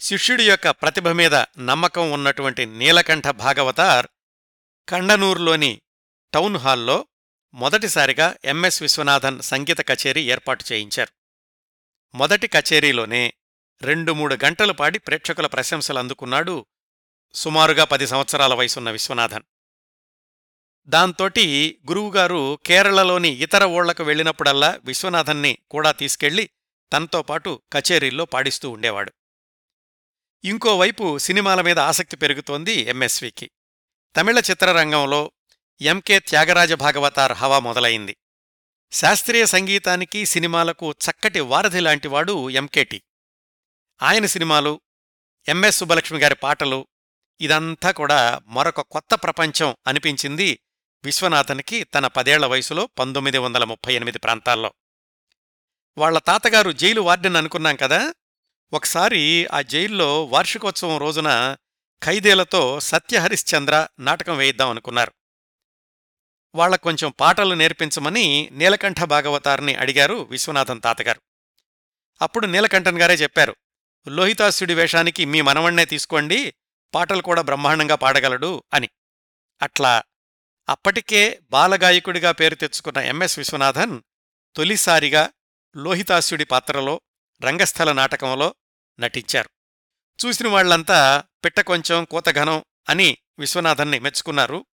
శిష్యుడి 0.00 0.44
యొక్క 0.44 0.70
ప్రతిభ 0.70 1.08
మీద 1.08 1.34
నమ్మకం 1.58 2.12
ఉన్నటువంటి 2.12 2.66
నీలకంఠ 2.66 3.26
భాగవతార్ 3.28 4.06
కండనూర్లోని 4.88 5.80
టౌన్ 6.34 6.56
హాల్లో 6.56 7.06
మొదటిసారిగా 7.54 8.36
ఎంఎస్ 8.44 8.82
విశ్వనాథన్ 8.82 9.42
సంగీత 9.42 9.80
కచేరీ 9.88 10.30
ఏర్పాటు 10.30 10.64
చేయించారు. 10.72 11.21
మొదటి 12.14 12.46
కచేరీలోనే 12.46 13.32
రెండు 13.82 14.12
మూడు 14.12 14.38
గంటలు 14.44 14.72
పాడి 14.72 14.98
ప్రేక్షకుల 14.98 15.46
ప్రశంసలు 15.46 15.98
అందుకున్నాడు 15.98 16.66
సుమారుగా 17.34 17.84
పది 17.84 18.06
సంవత్సరాల 18.06 18.54
వయసున్న 18.54 18.90
విశ్వనాథన్. 18.90 19.42
దాంతోటి 20.86 21.78
గురువుగారు 21.88 22.58
కేరళలోని 22.66 23.28
ఇతర 23.28 23.64
ఊళ్ళకు 23.64 24.02
వెళ్ళినప్పుడల్లా 24.02 24.80
విశ్వనాథన్ని 24.84 25.58
కూడా 25.70 25.92
తీసుకెళ్ళి 25.92 26.50
తనతో 26.92 27.22
పాటు 27.22 27.62
కచేరీల్లో 27.72 28.24
పాడిస్తూ 28.24 28.70
ఉండేవాడు. 28.70 29.12
ఇంకోవైపు 30.44 31.18
సినిమాల 31.18 31.60
మీద 31.60 31.78
ఆసక్తి 31.78 32.16
పెరుగుతోంది 32.16 32.72
ఎంఎస్వికి. 32.72 33.50
తమిళ 34.16 34.38
చిత్రరంగంలో 34.38 35.32
ఎంకే 35.80 36.18
త్యాగరాజ 36.18 36.72
భాగవతార్ 36.72 37.32
హవా 37.32 37.58
మొదలైంది. 37.58 38.16
శాస్త్రీయ 38.92 39.46
సంగీతానికి 39.46 40.26
సినిమాలకు 40.26 40.90
చక్కటి 40.90 41.40
వారధి 41.40 41.80
లాంటివాడు 41.80 42.50
ఎంకేటి. 42.50 43.02
ఆయన 44.02 44.26
సినిమాలు 44.26 44.80
ఎంఎస్ 45.48 45.78
సుబ్బలక్ష్మి 45.78 46.18
గారి 46.18 46.34
పాటలు 46.34 46.86
ఇదంతా 47.40 47.90
కూడా 47.90 48.40
మరొక 48.46 48.80
కొత్త 48.80 49.14
ప్రపంచం 49.14 49.76
అనిపించింది 49.86 50.60
విశ్వనాథన్కి 51.04 51.84
తన 51.84 52.06
పదేళ్ళ 52.06 52.46
వయసులో 52.46 52.86
పంతొమ్మిది 52.86 53.38
వందల 53.38 53.64
ముప్పై 53.64 53.94
ఎనిమిది 53.94 54.18
ప్రాంతాల్లో. 54.18 54.72
వాళ్ళ 55.98 56.18
తాతగారు 56.18 56.70
జైలు 56.72 57.00
వార్డెన్ 57.00 57.36
అనుకున్నాం 57.36 57.76
కదా 57.76 58.14
ఒకసారి 58.72 59.46
ఆ 59.46 59.60
జైల్లో 59.60 60.24
వార్షికోత్సవం 60.24 60.98
రోజున 60.98 61.56
ఖైదీలతో 62.04 62.80
సత్యహరిశ్చంద్ర 62.80 63.88
నాటకం 64.00 64.36
వేయిద్దాం 64.36 64.70
అనుకున్నారు. 64.70 65.12
వాళ్ళకు 66.54 66.82
కొంచెం 66.82 67.10
పాటలు 67.20 67.54
నేర్పించమని 67.54 68.48
నీలకంఠ 68.52 69.04
భాగవతారిని 69.04 69.74
అడిగారు 69.74 70.14
విశ్వనాథన్ 70.14 70.80
తాతగారు. 70.80 71.20
అప్పుడు 72.22 72.46
నీలకంఠన్ 72.46 72.98
గారే 72.98 73.14
చెప్పారు 73.14 73.56
లోహితాస్యుడి 74.08 74.74
వేషానికి 74.74 75.24
మీ 75.24 75.40
మనవణ్ణే 75.40 75.84
తీసుకోండి 75.84 76.54
పాటలు 76.94 77.22
కూడా 77.22 77.42
బ్రహ్మాండంగా 77.42 77.94
పాడగలడు 77.94 78.62
అని. 78.74 78.88
అట్లా 79.62 80.02
అప్పటికే 80.68 81.40
బాలగాయకుడిగా 81.50 82.32
పేరు 82.32 82.54
తెచ్చుకున్న 82.54 82.98
ఎంఎస్ 82.98 83.38
విశ్వనాథన్ 83.38 84.02
తొలిసారిగా 84.56 85.30
లోహితాస్యుడి 85.76 86.44
పాత్రలో 86.44 87.00
రంగస్థల 87.42 87.92
నాటకంలో 87.92 88.54
నటించారు. 89.00 89.50
చూసిన 90.26 90.48
వాళ్ళంతా 90.48 91.24
పిట్ట 91.44 91.60
కొంచెం 91.60 92.04
కూతఘనం 92.04 92.64
అని 92.88 93.18
విశ్వనాథన్ని 93.38 93.98
మెచ్చుకున్నారు. 93.98 94.66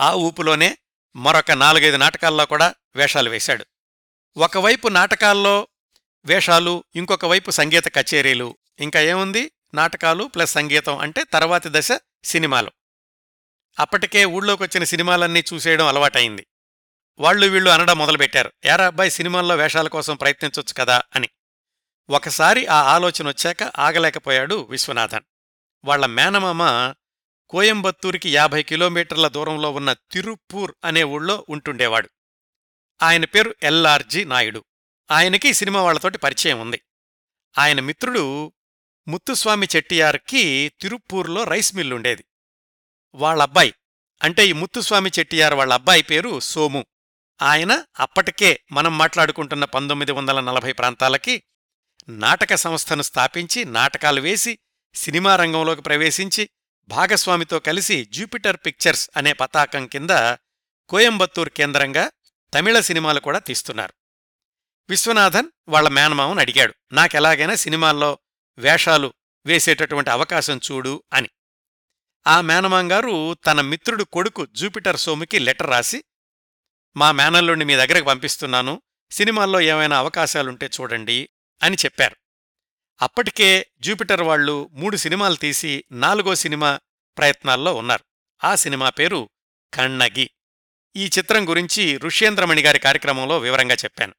ఆ 0.00 0.14
ఊపులోనే 0.14 0.78
మరొక 1.16 1.50
నాలుగైదు 1.50 1.96
నాటకాల్లో 1.96 2.46
కూడా 2.46 2.74
వేషాలు 2.96 3.30
వేశాడు. 3.30 3.66
ఒకవైపు 4.36 4.88
నాటకాల్లో 4.88 5.68
వేషాలు 6.24 6.84
ఇంకొక 6.96 7.24
వైపు 7.24 7.50
సంగీత 7.50 7.88
కచేరీలు. 7.88 8.56
ఇంకా 8.78 9.00
ఏముంది? 9.00 9.52
నాటకాలు 9.74 10.24
ప్లస్ 10.24 10.52
సంగీతం 10.52 10.98
అంటే 10.98 11.24
తర్వాతి 11.24 11.68
దశ 11.72 11.88
సినిమాలు. 12.24 12.70
అప్పటికే 13.78 14.24
ఊళ్ళోకొచ్చిన 14.24 14.84
సినిమాలన్నీ 14.84 15.44
చూసేయడం 15.54 15.86
అలవాటైంది. 15.86 16.46
వాళ్ళు 17.18 17.46
వీళ్ళు 17.46 17.70
అనడం 17.70 17.98
మొదలుపెట్టారు. 17.98 18.52
యారా 18.64 18.86
అబ్బాయి 18.86 19.10
సినిమాల్లో 19.10 19.56
వేషాల 19.56 19.88
కోసం 19.88 20.16
ప్రయత్నించొచ్చు 20.16 20.74
కదా 20.74 21.02
అని. 21.16 21.28
ఒకసారి 22.10 22.66
ఆ 22.66 22.82
ఆలోచన 22.82 23.28
వచ్చాక 23.28 23.62
ఆగలేకపోయాడు 23.62 24.66
విశ్వనాథన్. 24.70 25.22
వాళ్ళ 25.84 26.06
మేనమామ 26.06 26.62
కోయంబత్తూరికి 27.52 28.34
యాభై 28.34 28.62
కిలోమీటర్ల 28.62 29.28
దూరంలో 29.28 29.70
ఉన్న 29.70 29.92
తిరుప్పూర్ 29.92 30.74
అనే 30.84 31.02
ఊళ్ళో 31.02 31.46
ఉంటుండేవాడు. 31.48 32.10
ఆయన 33.02 33.24
పేరు 33.24 33.54
ఎల్ఆర్జి 33.62 34.24
నాయుడు. 34.24 34.64
ఆయనకి 35.10 35.52
సినిమా 35.52 35.82
వాళ్ళతోటి 35.82 36.18
పరిచయం 36.18 36.60
ఉంది. 36.60 36.80
ఆయన 37.58 37.80
మిత్రుడు 37.80 38.52
ముత్తుస్వామి 39.08 39.68
చెట్టియార్కి 39.76 40.72
తిరుప్పూర్లో 40.80 41.44
రైస్ 41.44 41.74
మిల్లుండేది 41.74 42.24
వాళ్ళబ్బాయి 43.14 43.74
అంటే 44.22 44.46
ఈ 44.46 44.52
ముత్తుస్వామి 44.52 45.10
చెట్టియార్ 45.18 45.54
వాళ్ళ 45.54 45.72
అబ్బాయి 45.72 46.02
పేరు 46.02 46.40
సోము. 46.40 46.86
ఆయన 47.42 47.84
అప్పటికే 48.00 48.60
మనం 48.72 48.98
మాట్లాడుకుంటున్న 48.98 49.64
పంతొమ్మిది 49.64 50.12
వందల 50.12 50.40
నలభై 50.40 50.72
ప్రాంతాలకి 50.72 51.42
నాటక 52.08 52.54
సంస్థను 52.54 53.02
స్థాపించి 53.02 53.64
నాటకాలు 53.64 54.20
వేసి 54.20 54.58
సినిమా 54.94 55.36
రంగంలోకి 55.36 55.82
ప్రవేశించి 55.82 56.50
భాగస్వామితో 56.88 57.58
కలిసి 57.58 58.04
జూపిటర్ 58.04 58.56
పిక్చర్స్ 58.66 59.10
అనే 59.16 59.32
పతాకం 59.32 59.86
కింద 59.86 60.10
కోయంబత్తూర్ 60.88 61.48
కేంద్రంగా 61.48 62.10
తమిళ 62.54 62.80
సినిమాలు 62.80 63.20
కూడా 63.20 63.38
తీస్తున్నారు. 63.38 63.92
విశ్వనాథన్ 64.88 65.50
వాళ్ళ 65.68 65.88
మేనమామను 65.88 66.40
అడిగాడు 66.40 66.74
నాకెలాగైనా 66.92 67.54
సినిమాల్లో 67.54 68.18
వేషాలు 68.58 69.14
వేసేటటువంటి 69.46 70.10
అవకాశం 70.10 70.60
చూడు 70.72 71.02
అని. 71.12 71.28
ఆ 72.26 72.40
మేనమాంగారు 72.40 73.34
తన 73.34 73.60
మిత్రుడు 73.60 74.04
కొడుకు 74.04 74.46
జూపిటర్ 74.46 74.96
సోముకి 74.96 75.38
లెటర్ 75.38 75.70
రాసి 75.70 76.04
మా 76.96 77.12
మేనల్లుండి 77.12 77.64
మీ 77.64 77.76
దగ్గరకు 77.76 78.04
పంపిస్తున్నాను 78.04 78.82
సినిమాల్లో 79.10 79.60
ఏమైనా 79.60 79.98
అవకాశాలుంటే 79.98 80.70
చూడండి 80.80 81.28
అని 81.62 81.76
చెప్పారు. 81.84 82.16
అప్పటికే 83.00 83.66
జూపిటర్ 83.80 84.22
వాళ్ళు 84.22 84.68
మూడు 84.72 84.96
సినిమాలు 84.96 85.34
తీసి 85.34 85.84
నాలుగో 85.92 86.34
సినిమా 86.34 86.80
ప్రయత్నాల్లో 87.18 87.74
ఉన్నారు. 87.74 88.04
ఆ 88.44 88.54
సినిమా 88.54 88.90
పేరు 88.90 89.28
కన్నగి. 89.74 90.30
ఈ 90.96 91.10
చిత్రం 91.18 91.48
గురించి 91.48 91.96
ఋష్యేంద్రమణిగారి 91.96 92.78
కార్యక్రమంలో 92.78 93.38
వివరంగా 93.38 93.74
చెప్పాను. 93.74 94.14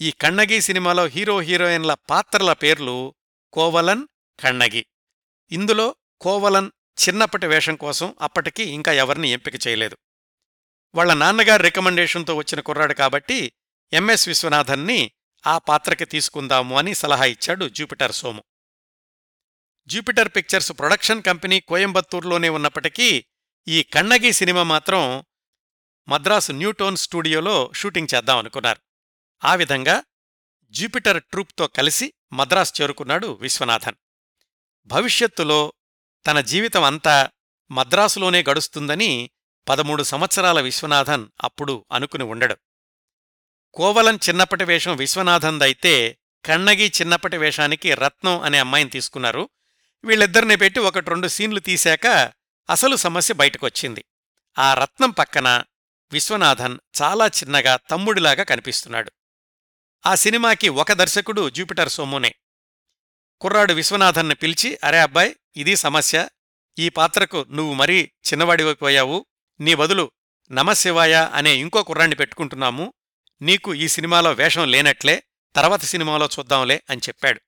ఈ 0.00 0.10
కన్నగి 0.10 0.60
సినిమాలో 0.60 1.06
హీరో 1.06 1.40
హీరోయిన్ల 1.40 1.94
పాత్రల 1.94 2.52
పేర్లు 2.52 3.14
కోవలన్ 3.52 4.06
కన్నగి. 4.40 4.86
ఇందులో 5.52 5.96
కోవలన్ 6.20 6.70
చిన్నప్పటి 7.08 7.46
వేషం 7.46 7.76
కోసం 7.76 8.14
అప్పటికి 8.20 8.62
ఇంకా 8.62 8.92
ఎవరిని 8.92 9.28
ఎంపిక 9.28 9.66
చేయలేదు. 9.66 9.96
వాళ్ళ 10.94 11.14
నాన్నగారి 11.14 11.62
రికమెండేషన్తో 11.62 12.34
వచ్చిన 12.34 12.60
కుర్రాడు 12.60 12.94
కాబట్టి 12.94 13.52
ఎంఎస్ 13.92 14.28
విశ్వనాథన్ని 14.28 15.12
ఆ 15.46 15.58
పాత్రకి 15.58 16.04
తీసుకుందాము 16.04 16.78
అని 16.78 16.94
సలహా 16.94 17.24
ఇచ్చాడు 17.24 17.68
Jupiter 17.68 18.12
Somu. 18.12 18.44
Jupiter 19.86 20.28
Pictures 20.36 20.72
production 20.72 21.22
company 21.22 21.60
కోయంబత్తూర్లోనే 21.60 22.48
ఉన్నప్పటికీ 22.48 23.24
ఈ 23.68 23.82
కన్నగి 23.82 24.32
సినిమా 24.32 24.62
మాత్రం 24.62 25.24
మద్రాసు 26.08 26.52
న్యూటోన్ 26.52 26.96
స్టూడియోలో 26.96 27.70
షూటింగ్ 27.74 28.14
చేద్దామనుకున్నారు 28.14 28.80
ఆ 29.44 29.54
విధంగా 29.54 30.04
జూపిటర్ 30.70 31.22
ట్రూప్తో 31.22 31.66
కలిసి 31.66 32.12
మద్రాసు 32.32 32.82
చేరుకున్నాడు 32.82 33.26
విశ్వనాథన్. 33.26 33.96
భవిష్యత్తులో 34.86 35.72
తన 36.26 36.40
జీవితం 36.40 36.84
అంతా 36.84 37.30
మద్రాసులోనే 37.70 38.44
గడుస్తుందని 38.50 39.30
పదమూడు 39.68 40.02
సంవత్సరాల 40.02 40.60
విశ్వనాథన్ 40.60 41.28
అప్పుడు 41.42 41.84
అనుకుని 41.92 42.22
ఉండడు. 42.22 42.56
కోవలం 43.76 44.16
చిన్నప్పటి 44.16 44.64
వేషం 44.64 44.96
విశ్వనాథందైతే 44.96 46.18
కన్నగి 46.44 46.92
చిన్నప్పటి 47.00 47.36
వేషానికి 47.36 47.94
రత్నం 47.94 48.40
అనే 48.40 48.58
అమ్మాయిని 48.58 48.90
తీసుకున్నారు. 48.90 49.48
వీళ్ళిద్దరిని 50.04 50.56
పెట్టి 50.56 50.80
ఒకటి 50.80 51.10
రెండు 51.10 51.28
సీన్లు 51.28 51.60
తీశాక 51.60 52.32
అసలు 52.70 52.96
సమస్య 52.96 53.34
బయటకొచ్చింది. 53.34 54.04
ఆ 54.58 54.74
రత్నం 54.74 55.10
పక్కన 55.10 55.64
విశ్వనాథన్ 56.12 56.78
చాలా 57.02 57.26
చిన్నగా 57.26 57.76
తమ్ముడిలాగా 57.76 58.42
కనిపిస్తున్నాడు. 58.42 59.12
ఆ 60.06 60.14
సినిమాకి 60.14 60.68
ఒక 60.68 60.92
దర్శకుడు 60.92 61.50
జూపిటర్ 61.50 61.88
సోమునే. 61.88 62.34
కుర్రాడు 63.40 63.72
విశ్వనాథన్ని 63.72 64.34
పిలిచి 64.34 64.78
అరే 64.84 64.98
అబ్బాయ్ 64.98 65.34
ఇది 65.56 65.76
సమస్య. 65.76 66.28
ఈ 66.78 66.88
పాత్రకు 66.88 67.46
నువ్వు 67.50 67.74
మరీ 67.74 68.10
చిన్నవాడివైపోయావు. 68.32 69.26
నీ 69.60 69.74
బదులు 69.74 70.10
నమశివాయ 70.50 71.28
అనే 71.34 71.54
ఇంకో 71.54 71.82
కుర్రాన్ని 71.82 72.16
పెట్టుకుంటున్నాము. 72.16 72.92
నీకు 73.42 73.74
ఈ 73.74 73.88
సినిమాలో 73.88 74.32
వేషం 74.32 74.70
లేనట్లే 74.70 75.22
తర్వాత 75.54 75.82
సినిమాలో 75.82 76.28
చూద్దాంలే 76.38 76.82
అని 76.90 77.00
చెప్పాడు. 77.08 77.40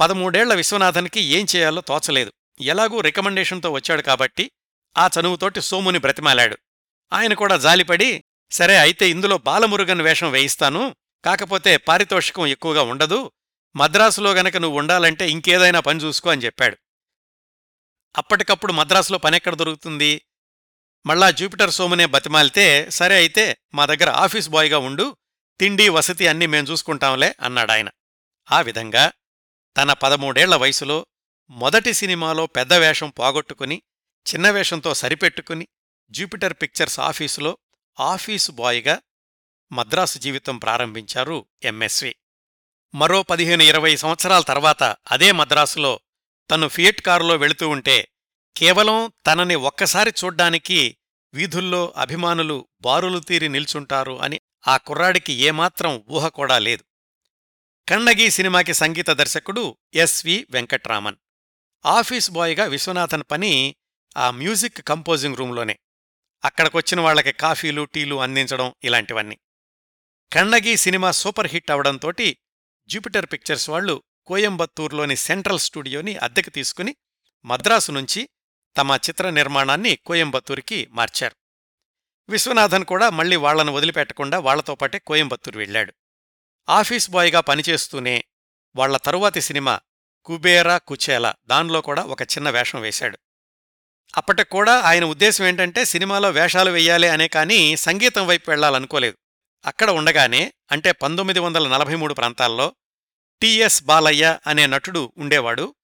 పదమూడేళ్ళ 0.00 0.54
విశ్వనాథన్కి 0.54 1.20
ఏం 1.20 1.46
చేయాలో 1.56 1.80
తోచలేదు. 1.80 2.32
ఎలాగూ 2.60 3.00
రికమెండేషన్తో 3.00 3.70
వచ్చాడు 3.70 4.02
కాబట్టి 4.02 4.50
ఆ 4.98 5.10
చనువుతోటి 5.20 5.60
సోముని 5.60 5.98
బ్రతిమాలాడు. 5.98 6.58
ఆయన 7.12 7.34
కూడా 7.34 7.56
జాలిపడి 7.56 8.24
సరే 8.50 8.76
అయితే 8.76 9.10
ఇందులో 9.10 9.38
బాలమురుగన్ 9.38 10.00
వేషం 10.00 10.30
వేయిస్తాను 10.30 10.96
కాకపోతే 11.24 11.76
పారితోషికం 11.76 12.46
ఎక్కువగా 12.46 12.82
ఉండదు 12.82 13.32
మద్రాసులో 13.76 14.32
గనక 14.32 14.56
నువ్వు 14.56 14.78
ఉండాలంటే 14.78 15.30
ఇంకేదైనా 15.30 15.80
పని 15.80 16.00
చూసుకో 16.00 16.30
అని 16.30 16.44
చెప్పాడు. 16.44 16.76
అప్పటికప్పుడు 18.18 18.72
మద్రాసులో 18.72 19.18
పనెక్కడ 19.18 19.54
దొరుకుతుంది? 19.54 20.22
మళ్ళా 21.06 21.30
జూపిటర్ 21.30 21.70
సోమునే 21.70 22.06
బతిమాలితే 22.06 22.90
సరే 22.90 23.14
అయితే 23.14 23.58
మా 23.74 23.86
దగ్గర 23.86 24.10
ఆఫీస్ 24.10 24.48
బాయ్గా 24.48 24.78
ఉండు 24.78 25.16
తిండి 25.60 25.88
వసతి 25.88 26.26
అన్నీ 26.26 26.46
మేం 26.46 26.64
చూసుకుంటాంలే 26.64 27.36
అన్నాడాయన. 27.40 27.88
ఆ 28.52 28.60
విధంగా 28.60 29.12
తన 29.76 29.92
పదమూడేళ్ళ 29.92 30.54
వయసులో 30.54 31.06
మొదటి 31.50 31.92
సినిమాలో 31.92 32.46
పెద్ద 32.46 32.72
వేషం 32.72 33.10
పోగొట్టుకుని 33.10 33.82
చిన్న 34.26 34.50
వేషంతో 34.50 34.94
సరిపెట్టుకుని 34.94 35.68
జూపిటర్ 36.10 36.54
పిక్చర్స్ 36.54 37.00
ఆఫీసులో 37.00 37.58
ఆఫీసు 38.00 38.52
బాయ్గా 38.52 39.02
మద్రాసు 39.72 40.18
జీవితం 40.18 40.58
ప్రారంభించారు 40.58 41.46
ఎంఎస్వి 41.62 42.16
మరో 42.94 43.22
పదిహేను 43.22 43.62
ఇరవై 43.62 43.96
సంవత్సరాల 43.96 44.42
తర్వాత 44.42 44.96
అదే 45.10 45.32
మద్రాసులో 45.32 46.00
తను 46.50 46.68
ఫియట్ 46.68 47.02
కారులో 47.02 47.36
వెళుతూ 47.36 47.68
ఉంటే 47.68 48.08
కేవలం 48.60 49.12
తనని 49.26 49.54
ఒక్కసారి 49.54 50.14
చూడ్డానికి 50.24 50.96
వీధుల్లో 51.34 51.94
అభిమానులు 51.96 52.68
బారులు 52.80 53.18
తీరి 53.18 53.48
నిల్చుంటారు 53.48 54.22
అని 54.22 54.40
ఆ 54.68 54.76
కుర్రాడికి 54.76 55.32
ఏమాత్రం 55.32 56.04
ఊహ 56.10 56.28
కూడా 56.28 56.58
లేదు. 56.58 56.84
కన్నగి 57.88 58.30
సినిమాకి 58.30 58.74
సంగీత 58.74 59.10
దర్శకుడు 59.10 59.78
ఎస్వి 59.94 60.46
వెంకట్రామన్. 60.50 61.16
ఆఫీస్ 61.86 62.30
బాయ్గా 62.30 62.64
విశ్వనాథన్ 62.64 63.22
పని 63.30 63.76
ఆ 64.16 64.30
మ్యూజిక్ 64.30 64.88
కంపోజింగ్ 64.88 65.36
రూంలోనే 65.36 65.78
అక్కడికొచ్చిన 66.44 67.00
వాళ్ళకి 67.00 67.32
కాఫీలు 67.32 67.84
టీలు 67.84 68.14
అందించడం 68.14 68.74
ఇలాంటివన్నీ. 68.84 69.38
కన్నగి 70.32 70.76
సినిమా 70.76 71.10
సూపర్ 71.10 71.46
హిట్ 71.46 71.70
అవడంతోటి 71.70 72.38
జూపిటర్ 72.88 73.26
పిక్చర్స్ 73.26 73.70
వాళ్ళు 73.70 74.02
కోయంబత్తూర్లోని 74.26 75.16
సెంట్రల్ 75.16 75.58
స్టూడియోని 75.58 76.16
అద్దెకు 76.16 76.50
తీసుకుని 76.50 76.96
మద్రాసు 77.44 77.92
నుంచి 77.92 78.28
తమ 78.76 78.96
చిత్ర 78.96 79.30
నిర్మాణాన్ని 79.30 79.96
కోయంబత్తూరుకి 79.96 80.88
మార్చారు. 80.90 81.36
విశ్వనాథన్ 82.28 82.84
కూడా 82.84 83.10
మళ్ళీ 83.10 83.36
వాళ్ళను 83.36 83.72
వదిలిపెట్టకుండా 83.72 84.38
వాళ్ళతో 84.38 84.74
పాటే 84.74 84.98
కోయంబత్తూరు 84.98 85.58
వెళ్ళాడు 85.58 85.94
ఆఫీస్ 86.68 87.10
బాయ్గా 87.10 87.40
పనిచేస్తూనే 87.40 88.24
వాళ్ళ 88.76 88.96
తరువాతి 88.96 89.40
సినిమా 89.40 89.80
కుబేరా 90.24 90.78
కుచేలా 90.78 91.34
దానిలో 91.46 91.80
కూడా 91.80 92.02
ఒక 92.02 92.22
చిన్న 92.22 92.50
వేషం 92.50 92.80
వేశాడు. 92.80 93.18
అప్పటికూడా 94.16 94.80
ఆయన 94.80 95.04
ఉద్దేశం 95.04 95.44
ఏంటంటే 95.44 95.84
సినిమాలో 95.84 96.30
వేషాలు 96.30 96.70
వెయ్యాలి 96.70 97.08
అనే 97.08 97.28
కానీ 97.28 97.76
సంగీతం 97.76 98.26
వైపు 98.26 98.50
వెళ్ళాలనుకోలేదు 98.50 99.18
అక్కడ 99.66 99.90
ఉండగానే 99.90 100.52
అంటే 100.72 100.92
పంతొమ్మిది 100.92 101.40
వందల 101.40 101.68
నలభై 101.68 101.94
మూడు 101.94 102.14
ప్రాంతాల్లో 102.14 102.74
టిఎస్ 103.40 103.84
బాలయ్య 103.84 104.38
అనే 104.46 104.66
నటుడు 104.66 105.12
ఉండేవాడు. 105.16 105.74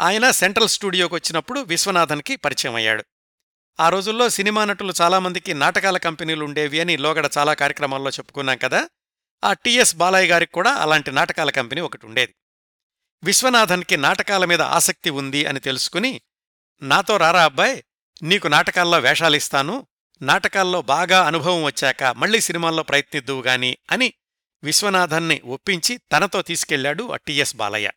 ఆయన 0.00 0.30
సెంట్రల్ 0.30 0.68
స్టూడియోకి 0.68 1.14
వచ్చినప్పుడు 1.14 1.60
విశ్వనాథన్కి 1.60 2.36
పరిచయం 2.36 2.74
అయ్యాడు. 2.74 3.04
ఆ 3.78 3.88
రోజుల్లో 3.88 4.28
సినిమా 4.28 4.64
నటులు 4.64 4.92
చాలామందికి 5.00 5.54
నాటకాల 5.54 5.96
కంపెనీలు 5.96 6.44
ఉండేవి 6.44 6.80
అని 6.80 6.96
లోగడ 6.96 7.30
చాలా 7.38 7.54
కార్యక్రమాల్లో 7.54 8.10
చెప్పుకున్నాం 8.10 8.58
కదా! 8.58 8.88
ఆ 9.42 9.52
టిఎస్ 9.52 9.96
బాలయ్య 9.96 10.26
గారికి 10.26 10.52
కూడా 10.52 10.72
అలాంటి 10.74 11.10
నాటకాల 11.10 11.50
కంపెనీ 11.50 11.80
ఒకటి 11.80 12.06
ఉండేది. 12.06 12.34
విశ్వనాథన్కి 13.22 13.96
నాటకాల 13.96 14.44
మీద 14.44 14.62
ఆసక్తి 14.62 15.10
ఉంది 15.10 15.46
అని 15.46 15.60
తెలుసుకుని 15.60 16.12
నాతో 16.82 17.16
రారా 17.16 17.44
అబ్బాయ్ 17.44 17.82
నీకు 18.22 18.48
నాటకాల్లో 18.48 18.98
వేషాలిస్తాను 18.98 19.86
నాటకాల్లో 20.20 20.82
బాగా 20.82 21.26
అనుభవం 21.26 21.64
వచ్చాక 21.64 22.04
మళ్ళీ 22.16 22.40
సినిమాల్లో 22.40 22.82
ప్రయత్నిద్దువు 22.82 23.42
గాని 23.42 23.78
అని 23.90 24.08
విశ్వనాథన్ని 24.62 25.40
ఒప్పించి 25.44 26.00
తనతో 26.12 26.42
తీసుకెళ్ళాడు 26.42 27.12
ఆ 27.12 27.16
టిఎస్ 27.16 27.56
బాలయ్య. 27.56 27.88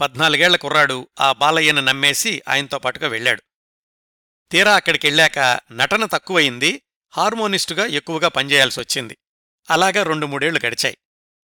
పద్నాలుగేళ్ళ 0.00 0.56
కుర్రాడు 0.56 1.08
ఆ 1.20 1.32
బాలయ్యను 1.32 1.80
నమ్మేసి 1.80 2.42
ఆయనతో 2.48 2.78
పాటుగా 2.78 3.08
వెళ్ళాడు. 3.08 3.42
తీరా 4.50 4.74
అక్కడికెళ్ళాక 4.74 5.60
నటన 5.72 6.06
తక్కువయింది 6.06 6.82
హార్మోనిస్టుగా 7.10 7.86
ఎక్కువగా 7.86 8.28
పనిచేయాల్సొచ్చింది. 8.28 9.18
అలాగా 9.70 10.02
రెండు 10.02 10.26
మూడేళ్ళు 10.26 10.60
గడిచాయి. 10.66 10.98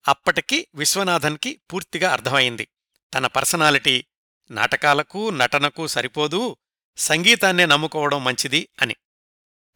అప్పటికి 0.08 0.68
విశ్వనాథన్కి 0.74 1.60
పూర్తిగా 1.72 2.12
అర్థమైంది 2.12 2.68
తన 3.14 3.26
పర్సనాలిటీ 3.26 4.04
నాటకాలకు 4.50 5.30
నటనకు 5.30 5.86
సరిపోదు 5.86 6.56
సంగీతాన్నే 6.96 7.66
నమ్ముకోవడం 7.66 8.24
మంచిది 8.24 8.68
అని. 8.82 8.96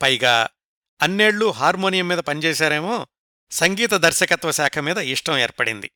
పైగా 0.03 0.49
అన్నేళ్ళు 1.03 1.51
హార్మోనియం 1.51 2.09
మీద 2.09 2.19
పనిచేశారేమో 2.19 3.07
సంగీత 3.51 3.95
దర్శకత్వ 3.95 4.51
శాఖ 4.51 4.79
మీద 4.79 4.99
ఇష్టం 4.99 5.39
ఏర్పడింది. 5.39 5.91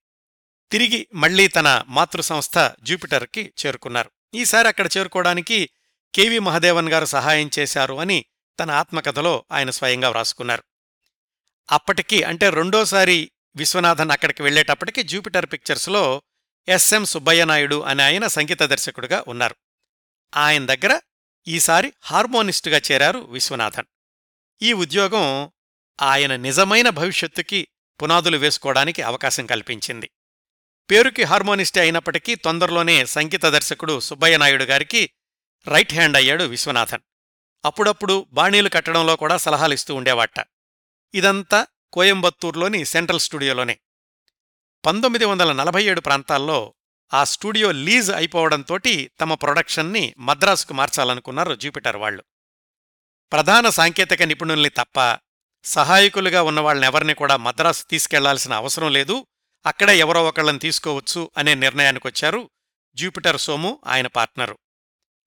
తిరిగి 0.73 1.07
మళ్ళీ 1.15 1.49
తన 1.49 1.85
మాతృ 1.89 2.23
సంస్థ 2.23 2.73
జూపిటర్కి 2.83 3.53
చేరుకున్నారు. 3.67 4.11
ఈసారి 4.35 4.69
అక్కడ 4.69 4.89
చేరుకోవడానికి 4.99 5.71
కెవి 6.15 6.39
మహదేవన్ 6.39 6.89
గారు 6.89 7.05
సహాయం 7.05 7.51
చేశారు 7.59 7.95
అని 7.95 8.25
తన 8.61 8.71
ఆత్మకథలో 8.71 9.45
ఆయన 9.53 9.71
స్వయంగా 9.71 10.09
వ్రాసుకున్నారు. 10.09 10.63
అప్పటికి 11.73 12.23
అంటే 12.23 12.51
రెండోసారి 12.51 13.31
విశ్వనాథన్ 13.57 14.11
అక్కడికి 14.11 14.43
వెళ్ళేటప్పటికి 14.43 15.03
జూపిటర్ 15.03 15.47
పిక్చర్స్లో 15.47 16.23
ఎస్ఎం 16.69 17.05
సుబ్బయ్య 17.05 17.45
నాయుడు 17.45 17.83
అనే 17.83 18.03
ఆయన 18.05 18.27
సంగీత 18.27 18.63
దర్శకుడిగా 18.63 19.25
ఉన్నారు. 19.29 19.57
ఆయన 20.37 20.67
దగ్గర 20.67 21.01
ఈసారి 21.49 21.93
హార్మోనిస్టుగా 22.03 22.81
చేరారు 22.93 23.19
విశ్వనాథన్. 23.19 23.87
ఈ 24.63 24.73
ఉద్యోగం 24.73 25.51
ఆయన 26.03 26.37
నిజమైన 26.37 26.89
భవిష్యత్తుకి 26.89 27.69
పునాదులు 28.03 28.37
వేసుకోవడానికి 28.37 29.03
అవకాశం 29.03 29.47
కల్పించింది. 29.47 30.11
పేరుకి 30.93 31.23
హార్మోనిస్టే 31.23 31.81
అయినప్పటికీ 31.81 32.35
తొందరలోనే 32.35 33.07
సంగీత 33.07 33.47
దర్శకుడు 33.47 34.01
సుబ్బయ్య 34.01 34.37
నాయుడు 34.37 34.65
గారికి 34.65 35.11
రైట్ 35.69 35.93
హ్యాండ్ 35.93 36.17
అయ్యాడు 36.17 36.45
విశ్వనాథన్. 36.45 37.01
అప్పుడప్పుడు 37.65 38.27
బాణీలు 38.33 38.69
కట్టడంలో 38.69 39.17
కూడా 39.17 39.37
సలహాలిస్తూ 39.37 39.95
ఉండేవాట. 39.95 40.47
ఇదంతా 41.15 41.67
కోయంబత్తూర్లోని 41.93 42.85
సెంట్రల్ 42.85 43.21
స్టూడియోలోనే. 43.21 43.79
పంతొమ్మిది 44.87 45.25
వందల 45.25 45.53
నలభై 45.53 45.85
ఏడు 45.85 46.01
ప్రాంతాల్లో 46.01 46.75
ఆ 47.15 47.25
స్టూడియో 47.25 47.73
లీజ్ 47.73 48.11
అయిపోవడంతోటి 48.11 49.11
తమ 49.21 49.35
ప్రొడక్షన్ని 49.35 50.15
మద్రాసుకు 50.19 50.75
మార్చాలనుకున్నారు 50.75 51.55
జూపిటర్ 51.55 51.97
వాళ్ళు 51.97 52.25
ప్రధాన 53.33 53.69
సాంకేతిక 53.69 54.23
నిపుణుల్ని 54.23 54.69
తప్ప 54.69 55.19
సహాయకులుగా 55.65 56.43
ఉన్నవాళ్ళనెవరిని 56.43 57.15
కూడా 57.15 57.37
మద్రాసు 57.37 57.85
తీసుకెళ్ళాల్సిన 57.85 58.53
అవసరం 58.53 58.93
లేదు. 58.93 59.27
అక్కడే 59.67 59.99
ఎవరో 59.99 60.25
ఒకళ్ళని 60.25 60.59
తీసుకోవచ్చు 60.59 61.31
అనే 61.37 61.55
నిర్ణయానికొచ్చారు 61.55 62.51
జూపిటర్ 62.95 63.41
సోము 63.41 63.81
ఆయన 63.87 64.07
పార్ట్నరు. 64.07 64.59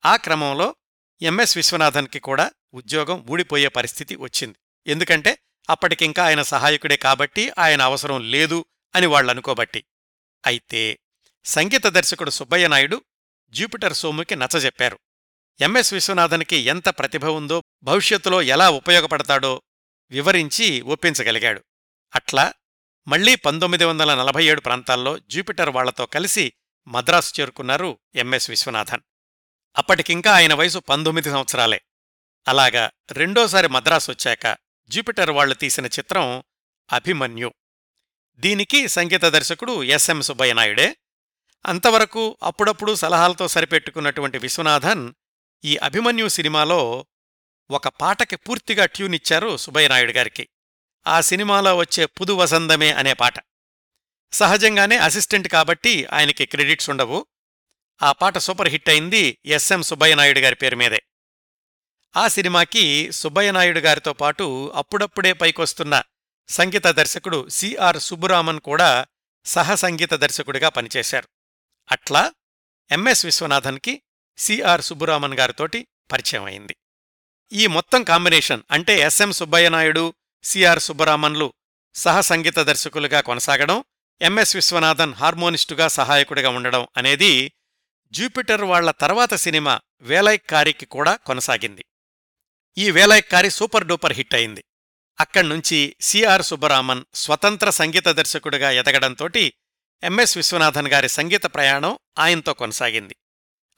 ఆ 0.05 0.15
క్రమంలో 0.15 0.75
ఎంఎస్ 1.21 1.57
విశ్వనాథన్కి 1.57 2.19
కూడా 2.19 2.51
ఉద్యోగం 2.73 3.25
ఊడిపోయే 3.29 3.67
పరిస్థితి 3.67 4.15
వచ్చింది. 4.15 4.55
ఎందుకంటే 4.87 5.37
అప్పటికింకా 5.69 6.25
ఆయన 6.25 6.41
సహాయకుడే 6.41 6.97
కాబట్టి 6.97 7.51
ఆయన 7.59 7.81
అవసరం 7.81 8.31
లేదు 8.31 8.65
అని 8.95 9.05
వాళ్ళనుకోబట్టి. 9.05 9.83
అయితే 10.45 10.99
సంగీత 11.45 11.87
దర్శకుడు 11.87 12.29
సుబ్బయ్య 12.29 12.67
నాయుడు 12.67 13.01
జూపిటర్ 13.49 13.93
సోముకి 13.93 14.35
నచ్చజెప్పారు 14.35 14.99
ఎంఎస్ 15.61 15.93
విశ్వనాథన్కి 15.93 16.55
ఎంత 16.55 16.89
ప్రతిభ 16.89 17.25
ఉందో 17.25 17.63
భవిష్యత్తులో 17.83 18.41
ఎలా 18.41 18.69
ఉపయోగపడతాడో 18.69 19.61
వివరించి 20.11 20.81
ఒప్పించగలిగాడు. 20.81 21.63
అట్లా 22.15 22.53
మళ్ళీ 23.07 23.35
పంతొమ్మిది 23.35 23.85
వందల 23.85 24.15
నలభై 24.15 24.45
ఏడు 24.45 24.61
ప్రాంతాల్లో 24.61 25.19
జూపిటర్ 25.19 25.69
వాళ్ళతో 25.69 26.05
కలిసి 26.05 26.53
మద్రాసు 26.87 27.41
చేరుకున్నారు 27.41 27.99
ఎంఎస్ 28.15 28.49
విశ్వనాథన్. 28.49 29.01
అప్పటికింకా 29.77 30.35
ఆయన 30.35 30.53
వయసు 30.53 30.79
పంతొమ్మిది 30.79 31.29
సంవత్సరాలే. 31.29 31.81
అలాగా 32.47 32.91
రెండోసారి 33.11 33.67
మద్రాసు 33.67 34.11
వచ్చాక 34.11 34.57
జూపిటర్ 34.87 35.31
వాళ్ళు 35.31 35.55
తీసిన 35.55 35.85
చిత్రం 35.85 36.43
అభిమన్యు. 36.93 37.53
దీనికి 38.35 38.87
సంగీత 38.87 39.21
దర్శకుడు 39.21 39.83
ఎస్ఎం 39.83 40.21
సుబ్బయ్య 40.21 40.53
నాయుడే 40.53 40.95
అంతవరకు 41.65 42.37
అప్పుడప్పుడు 42.43 42.95
సలహాలతో 42.95 43.47
సరిపెట్టుకున్నటువంటి 43.47 44.37
విశ్వనాథన్ 44.37 45.13
ఈ 45.65 45.77
అభిమన్యు 45.77 46.27
సినిమాలో 46.27 47.05
ఒక 47.71 47.87
పాటకి 47.87 48.35
పూర్తిగా 48.35 48.85
ట్యూన్ 48.85 49.15
ఇచ్చారు 49.15 49.57
సుబ్బయ్య 49.57 49.87
నాయుడు 49.87 50.11
గారికి. 50.11 50.47
ఆ 51.07 51.21
సినిమాలో 51.21 51.77
వచ్చే 51.77 52.05
పుదు 52.05 52.33
వసందమే 52.33 52.91
అనే 52.91 53.13
పాట. 53.13 53.33
సహజంగానే 54.31 54.97
అసిస్టెంట్ 54.97 55.47
కాబట్టి 55.47 56.05
ఆయనకి 56.05 56.45
క్రెడిట్స్ 56.45 56.89
ఉండవు. 56.89 57.25
ఆ 58.01 58.11
పాట 58.11 58.37
సూపర్ 58.37 58.69
హిట్ 58.69 58.89
అయింది 58.89 59.37
ఎస్ఎం 59.45 59.81
సుబ్బయ్యనాయుడు 59.81 60.39
గారి 60.39 60.55
పేరు 60.55 60.75
మీదే. 60.75 61.03
ఆ 62.17 62.27
సినిమాకి 62.27 63.11
సుబ్బయ్యనాయుడు 63.11 63.79
గారితో 63.79 64.13
పాటు 64.13 64.71
అప్పుడప్పుడే 64.75 65.33
పైకొస్తున్న 65.33 66.03
సంగీత 66.49 66.87
దర్శకుడు 66.87 67.49
సిఆర్ 67.49 67.99
సుబ్బురామన్ 67.99 68.59
కూడా 68.59 69.05
సహ 69.45 69.75
సంగీత 69.75 70.13
దర్శకుడిగా 70.13 70.69
పనిచేశారు. 70.69 71.27
అట్లా 71.91 72.33
ఎంఎస్ 72.91 73.25
విశ్వనాథన్కి 73.25 74.01
సిఆర్ 74.37 74.81
సుబ్బురామన్ 74.81 75.33
గారితోటి 75.33 75.87
పరిచయం 76.11 76.43
అయింది. 76.43 76.75
ఈ 77.53 77.67
మొత్తం 77.67 78.03
కాంబినేషన్ 78.03 78.61
అంటే 78.71 78.99
ఎస్ఎం 78.99 79.31
సుబ్బయ్యనాయుడు 79.31 79.99
నాయుడు 79.99 80.24
సిఆర్ 80.45 80.79
సుబ్బరామన్లు 80.79 81.53
సహ 81.95 82.21
సంగీత 82.21 82.59
దర్శకులుగా 82.59 83.21
కొనసాగడం 83.21 83.83
ఎంఎస్ 84.21 84.55
విశ్వనాథన్ 84.55 85.13
హార్మోనిస్టుగా 85.13 85.87
సహాయకుడిగా 85.87 86.49
ఉండడం 86.49 86.87
అనేది 86.97 87.53
జూపిటర్ 88.13 88.61
వాళ్ళ 88.61 88.91
తర్వాత 88.91 89.33
సినిమా 89.33 89.81
వేలైక్కారికి 90.01 90.85
కూడా 90.85 91.15
కొనసాగింది. 91.15 91.85
ఈ 92.77 92.91
వేలైక్కారి 92.91 93.49
సూపర్ 93.49 93.87
డూపర్ 93.87 94.13
హిట్ 94.13 94.35
అయింది. 94.35 94.63
అక్కడ్నుంచి 95.19 95.95
సిఆర్ 96.01 96.41
సుబ్బరామన్ 96.41 97.03
స్వతంత్ర 97.13 97.69
సంగీత 97.69 98.07
దర్శకుడిగా 98.07 98.71
ఎదగడంతోటి 98.71 99.53
ఎంఎస్ 100.03 100.37
విశ్వనాథన్ 100.37 100.87
గారి 100.87 101.09
సంగీత 101.09 101.45
ప్రయాణం 101.45 101.99
ఆయనతో 102.17 102.53
కొనసాగింది. 102.53 103.15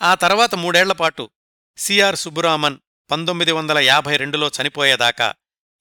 ఆ 0.02 0.16
తర్వాత 0.16 0.56
మూడేళ్ళపాటు 0.56 1.30
సిఆర్ 1.78 2.16
సుబ్బురామన్ 2.16 2.78
పంతొమ్మిది 3.12 3.52
వందల 3.52 3.78
యాభై 3.78 4.18
రెండులో 4.18 4.52
చనిపోయేదాకా 4.62 5.34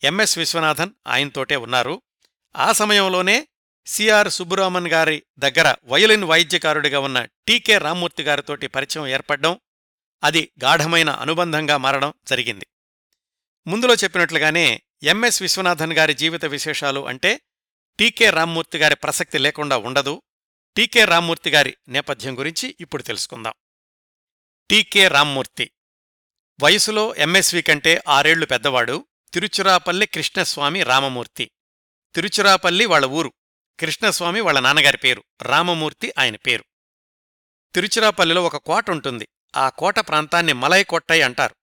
ఎంఎస్ 0.04 0.38
విశ్వనాథన్ 0.38 0.90
ఆయనతోటే 1.06 1.56
ఉన్నారు. 1.56 2.02
ఆ 2.56 2.72
సమయంలోనే 2.72 3.48
సిఆర్ 3.86 4.28
సుబ్బురామన్ 4.28 4.88
గారి 4.88 5.22
దగ్గర 5.38 5.74
వయలిన్ 5.84 6.24
వాయిద్యకారుడిగా 6.24 7.00
ఉన్న 7.00 7.24
టీకే 7.24 7.78
రామ్మూర్తి 7.78 8.22
గారితోటి 8.22 8.66
పరిచయం 8.66 9.06
ఏర్పడ్డం 9.06 9.60
అది 10.24 10.52
గాఢమైన 10.64 11.10
అనుబంధంగా 11.10 11.76
మారడం 11.76 12.14
జరిగింది. 12.26 12.66
ముందులో 13.66 13.94
చెప్పినట్లుగానే 13.94 14.82
ఎంఎస్ 15.02 15.42
విశ్వనాథన్ 15.42 15.92
గారి 15.92 16.14
జీవిత 16.14 16.44
విశేషాలు 16.44 17.06
అంటే 17.06 17.40
టీకే 17.98 18.30
రామ్మూర్తి 18.30 18.78
గారి 18.78 18.96
ప్రసక్తి 18.96 19.38
లేకుండా 19.38 19.76
ఉండదు. 19.76 20.22
టీకే 20.76 21.04
రామ్మూర్తి 21.04 21.50
గారి 21.50 21.76
నేపథ్యం 21.88 22.38
గురించి 22.38 22.76
ఇప్పుడు 22.80 23.02
తెలుసుకుందాం. 23.02 23.52
టీకే 24.70 25.08
రామ్మూర్తి 25.08 25.70
వయసులో 26.62 27.14
ఎంఎస్వి 27.14 27.62
కంటే 27.62 28.02
ఆరేళ్ళు 28.08 28.46
పెద్దవాడు. 28.46 29.06
తిరుచురాపల్లి 29.36 30.06
కృష్ణస్వామి 30.06 30.82
రామమూర్తి. 30.82 31.50
తిరుచురాపల్లి 32.14 32.86
వాళ్ళ 32.86 33.06
ఊరు. 33.06 33.32
కృష్ణస్వామి 33.80 34.40
వాళ్ళ 34.40 34.60
నాన్నగారి 34.60 34.96
పేరు. 34.96 35.24
రామమూర్తి 35.42 36.12
ఆయన 36.18 36.36
పేరు. 36.36 36.64
తిరుచిరాపల్లిలో 37.74 38.44
ఒక 38.44 38.56
కోట 38.56 38.90
ఉంటుంది. 38.90 39.28
ఆ 39.56 39.68
కోట 39.68 39.98
ప్రాంతాన్ని 39.98 40.52
మలైకొట్టై 40.52 41.20
అంటారు. 41.20 41.56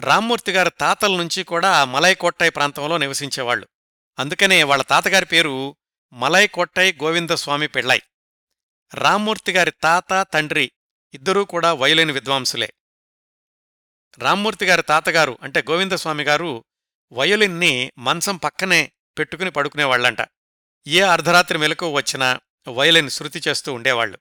రామ్మూర్తి 0.00 0.52
గారి 0.52 0.70
తాతల 0.70 1.16
నుంచి 1.16 1.44
కూడా 1.44 1.80
ఆ 1.80 1.84
మలైకొట్టై 1.84 2.48
ప్రాంతంలో 2.48 2.98
నివసించేవాళ్ళు 2.98 3.68
అందుకనే 4.18 4.62
వాళ్ళ 4.62 4.82
తాతగారి 4.82 5.26
పేరు 5.26 5.76
మలైకొట్టై 6.12 6.92
గోవిందస్వామి 6.92 7.68
పెళ్ళై. 7.68 8.02
రామ్మూర్తి 8.94 9.52
గారి 9.52 9.70
తాత 9.70 10.26
తండ్రి 10.34 10.72
ఇద్దరూ 11.14 11.44
కూడా 11.44 11.72
వయలేని 11.72 12.12
విద్వాంసులే. 12.12 12.74
రామ్మూర్తి 14.18 14.66
గారి 14.66 14.82
తాతగారు 14.82 15.38
అంటే 15.42 15.64
గోవిందస్వామి 15.70 16.24
గారు 16.24 16.64
వయలిన్ని 17.12 17.92
మంచం 17.98 18.36
పక్కనే 18.36 18.92
పెట్టుకుని 19.18 19.50
పడుకునేవాళ్ళంట 19.50 20.16
ఏ 20.86 21.00
అర్ధరాత్రి 21.00 21.58
మెలకు 21.58 21.90
వచ్చినా 21.90 22.40
వయలిన్ 22.68 23.10
శృతి 23.10 23.42
చేస్తూ 23.48 23.72
ఉండేవాళ్ళు 23.72 24.18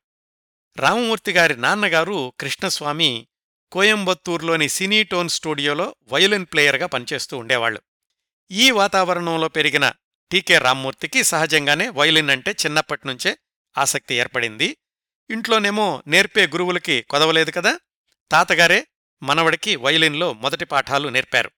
రామమూర్తి 0.78 1.32
గారి 1.32 1.58
నాన్నగారు 1.58 2.34
కృష్ణస్వామి 2.40 3.28
కోయంబత్తూర్లోని 3.72 4.70
సినీటోన్ 4.70 5.30
స్టూడియోలో 5.30 5.96
వయలిన్ 6.12 6.46
ప్లేయర్గా 6.46 6.88
పనిచేస్తూ 6.88 7.38
ఉండేవాళ్ళు 7.38 7.82
ఈ 8.52 8.72
వాతావరణంలో 8.72 9.48
పెరిగిన 9.48 9.94
టీకే 10.32 10.58
రామ్మూర్తికి 10.58 11.24
సహజంగానే 11.24 11.90
వయలిన్ 11.90 12.30
అంటే 12.30 12.52
చిన్నప్పటినుంచే 12.52 13.38
ఆసక్తి 13.78 14.16
ఏర్పడింది. 14.16 14.78
ఇంట్లోనేమో 15.30 16.04
నేర్పే 16.08 16.48
గురువులకి 16.48 17.02
కొదవలేదు 17.02 17.52
కదా? 17.52 17.80
తాతగారే 18.32 18.88
మనవడికి 19.24 19.76
వయలిన్లో 19.76 20.34
మొదటి 20.34 20.66
పాఠాలు 20.66 21.10
నేర్పారు. 21.10 21.52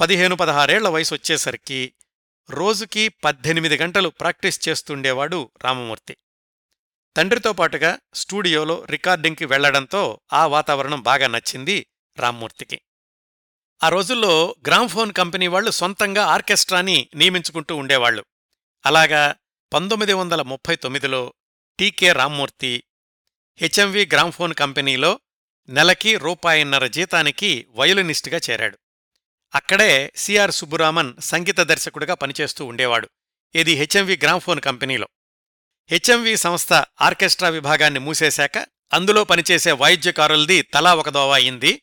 పదిహేను 0.00 0.36
పదహారేళ్ళ 0.36 0.88
వయసు 0.88 1.14
వచ్చేసరికి 1.14 1.94
రోజుకి 2.50 3.08
పద్దెనిమిది 3.08 3.78
గంటలు 3.78 4.08
ప్రాక్టీస్ 4.08 4.68
చేస్తుండేవాడు 4.68 5.50
రామమూర్తి. 5.64 6.16
తండ్రితో 7.16 7.52
పాటుగా 7.52 7.98
స్టూడియోలో 8.14 8.84
రికార్డింగ్కి 8.90 9.44
వెళ్ళడంతో 9.44 10.20
ఆ 10.32 10.46
వాతావరణం 10.46 11.02
బాగా 11.02 11.26
నచ్చింది 11.26 11.86
రామ్మూర్తికి. 12.18 12.80
ఆ 13.82 13.88
రోజుల్లో 13.88 14.56
గ్రామ్ఫోన్ 14.66 15.12
కంపెనీ 15.12 15.46
వాళ్ళు 15.46 15.70
సొంతంగా 15.70 16.26
ఆర్కెస్ట్రాని 16.26 17.08
నియమించుకుంటూ 17.14 17.76
ఉండేవాళ్ళు 17.76 18.24
అలాగా 18.86 19.34
పంతొమ్మిది 19.72 20.12
వందల 20.12 20.42
ముప్పై 20.42 20.76
తొమ్మిదిలో 20.76 21.34
టీకే 21.78 22.12
రామ్మూర్తి 22.12 22.84
హెచ్ఎంవి 23.56 24.06
గ్రామ్ఫోన్ 24.06 24.54
కంపెనీలో 24.54 25.20
నెలకి 25.68 26.16
రూపాయిన్నర 26.16 26.86
జీతానికి 26.86 27.66
వయోలినిస్టుగా 27.70 28.40
చేరాడు. 28.50 28.78
అక్కడే 29.56 30.12
సిఆర్ 30.16 30.50
సుబ్బురామన్ 30.50 31.14
సంగీత 31.20 31.60
దర్శకుడిగా 31.60 32.14
పనిచేస్తూ 32.14 32.64
ఉండేవాడు. 32.64 33.08
ఇది 33.54 33.72
హెచ్ఎంవి 33.74 34.20
గ్రామ్ఫోన్ 34.22 34.60
కంపెనీలో. 34.60 35.08
హెచ్ఎంవి 35.90 36.36
సంస్థ 36.36 36.72
ఆర్కెస్ట్రా 36.72 37.48
విభాగాన్ని 37.48 38.00
మూసేశాక 38.00 38.66
అందులో 38.92 39.24
పనిచేసే 39.24 39.72
వాయిద్యకారులది 39.72 40.62
తలా 40.62 40.94
ఒకదోవ 40.94 41.32
అయింది. 41.32 41.82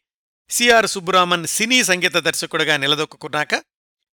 సిఆర్ 0.49 0.87
సుబ్బురామన్ 0.87 1.47
సినీ 1.47 1.83
సంగీత 1.83 2.13
దర్శకుడిగా 2.13 2.77
నిలదొక్కున్నాక 2.77 3.55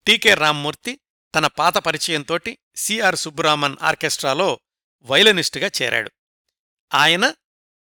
టీకే 0.07 0.33
రామ్మూర్తి 0.33 0.99
తన 1.35 1.47
పాత 1.47 1.77
పరిచయంతోటి 1.77 2.57
సిఆర్ 2.75 3.15
సుబ్బురామన్ 3.15 3.77
ఆర్కెస్ట్రాలో 3.81 4.59
వైలనిస్టుగా 5.01 5.71
చేరాడు. 5.81 6.11
ఆయన 6.93 7.33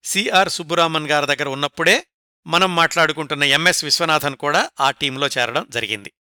సిఆర్ 0.05 0.49
సుబ్బురామన్ 0.49 1.07
గారి 1.07 1.27
దగ్గర 1.27 1.49
ఉన్నప్పుడే 1.49 2.07
మనం 2.47 2.77
మాట్లాడుకుంటున్న 2.77 3.45
ఎంఎస్ 3.45 3.85
విశ్వనాథన్ 3.85 4.37
కూడా 4.37 4.71
ఆ 4.81 4.91
టీంలో 4.91 5.27
చేరడం 5.27 5.67
జరిగింది. 5.71 6.13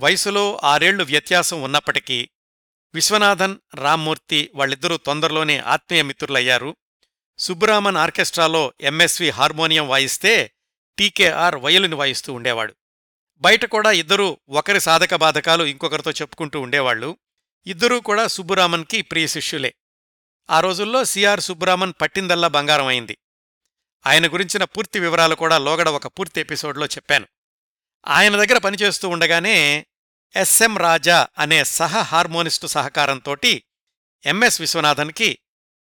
వయసులో 0.00 0.60
ఆరేళ్ళు 0.64 1.04
వ్యత్యాసం 1.04 1.62
ఉన్నప్పటికీ 1.62 2.28
విశ్వనాథన్ 2.94 3.56
రామ్మూర్తి 3.74 4.50
వాళ్ళిద్దరూ 4.54 4.96
తొందరలోనే 4.96 5.58
ఆత్మీయ 5.58 6.02
మిత్రులయ్యారు. 6.02 6.76
సుబ్బరామన్ 7.38 7.96
ఆర్కెస్ట్రాలో 7.96 8.72
ఎంఎస్వి 8.80 9.30
హార్మోనియం 9.30 9.88
వాయిస్తే 9.88 10.52
టీకేఆర్ 10.98 11.56
వయలుని 11.56 11.94
వాయిస్తూ 11.94 12.32
ఉండేవాడు. 12.32 12.74
బయట 13.38 13.64
కూడా 13.64 13.90
ఇద్దరూ 13.90 14.38
ఒకరి 14.48 14.80
సాధక 14.80 15.14
బాధకాలు 15.14 15.64
ఇంకొకరితో 15.64 16.10
చెప్పుకుంటూ 16.10 16.60
ఉండేవాళ్ళు 16.60 17.18
ఇద్దరూ 17.66 18.00
కూడా 18.00 18.26
సుబ్బురామన్కి 18.26 19.02
ప్రియ 19.02 19.26
శిష్యులే. 19.26 19.74
ఆ 20.50 20.60
రోజుల్లో 20.60 21.04
సిఆర్ 21.04 21.40
సుబ్బరామన్ 21.40 21.92
పట్టిందల్లా 22.00 22.48
బంగారం 22.48 22.86
అయింది. 22.86 23.18
ఆయన 24.06 24.26
గురించిన 24.26 24.64
పూర్తి 24.64 24.98
వివరాలు 24.98 25.34
కూడా 25.34 25.58
లోగడ 25.58 25.88
ఒక 25.88 26.06
పూర్తి 26.06 26.40
ఎపిసోడ్లో 26.40 26.86
చెప్పాను. 26.86 27.26
ఆయన 28.08 28.36
దగ్గర 28.36 28.58
పనిచేస్తూ 28.58 29.08
ఉండగానే 29.08 29.86
ఎస్ఎం 30.36 30.78
రాజా 30.78 31.28
అనే 31.38 31.64
సహ 31.64 31.98
హార్మోనిస్టు 31.98 32.66
సహకారంతోటి 32.66 33.64
ఎంఎస్ 34.26 34.60
విశ్వనాథన్కి 34.60 35.38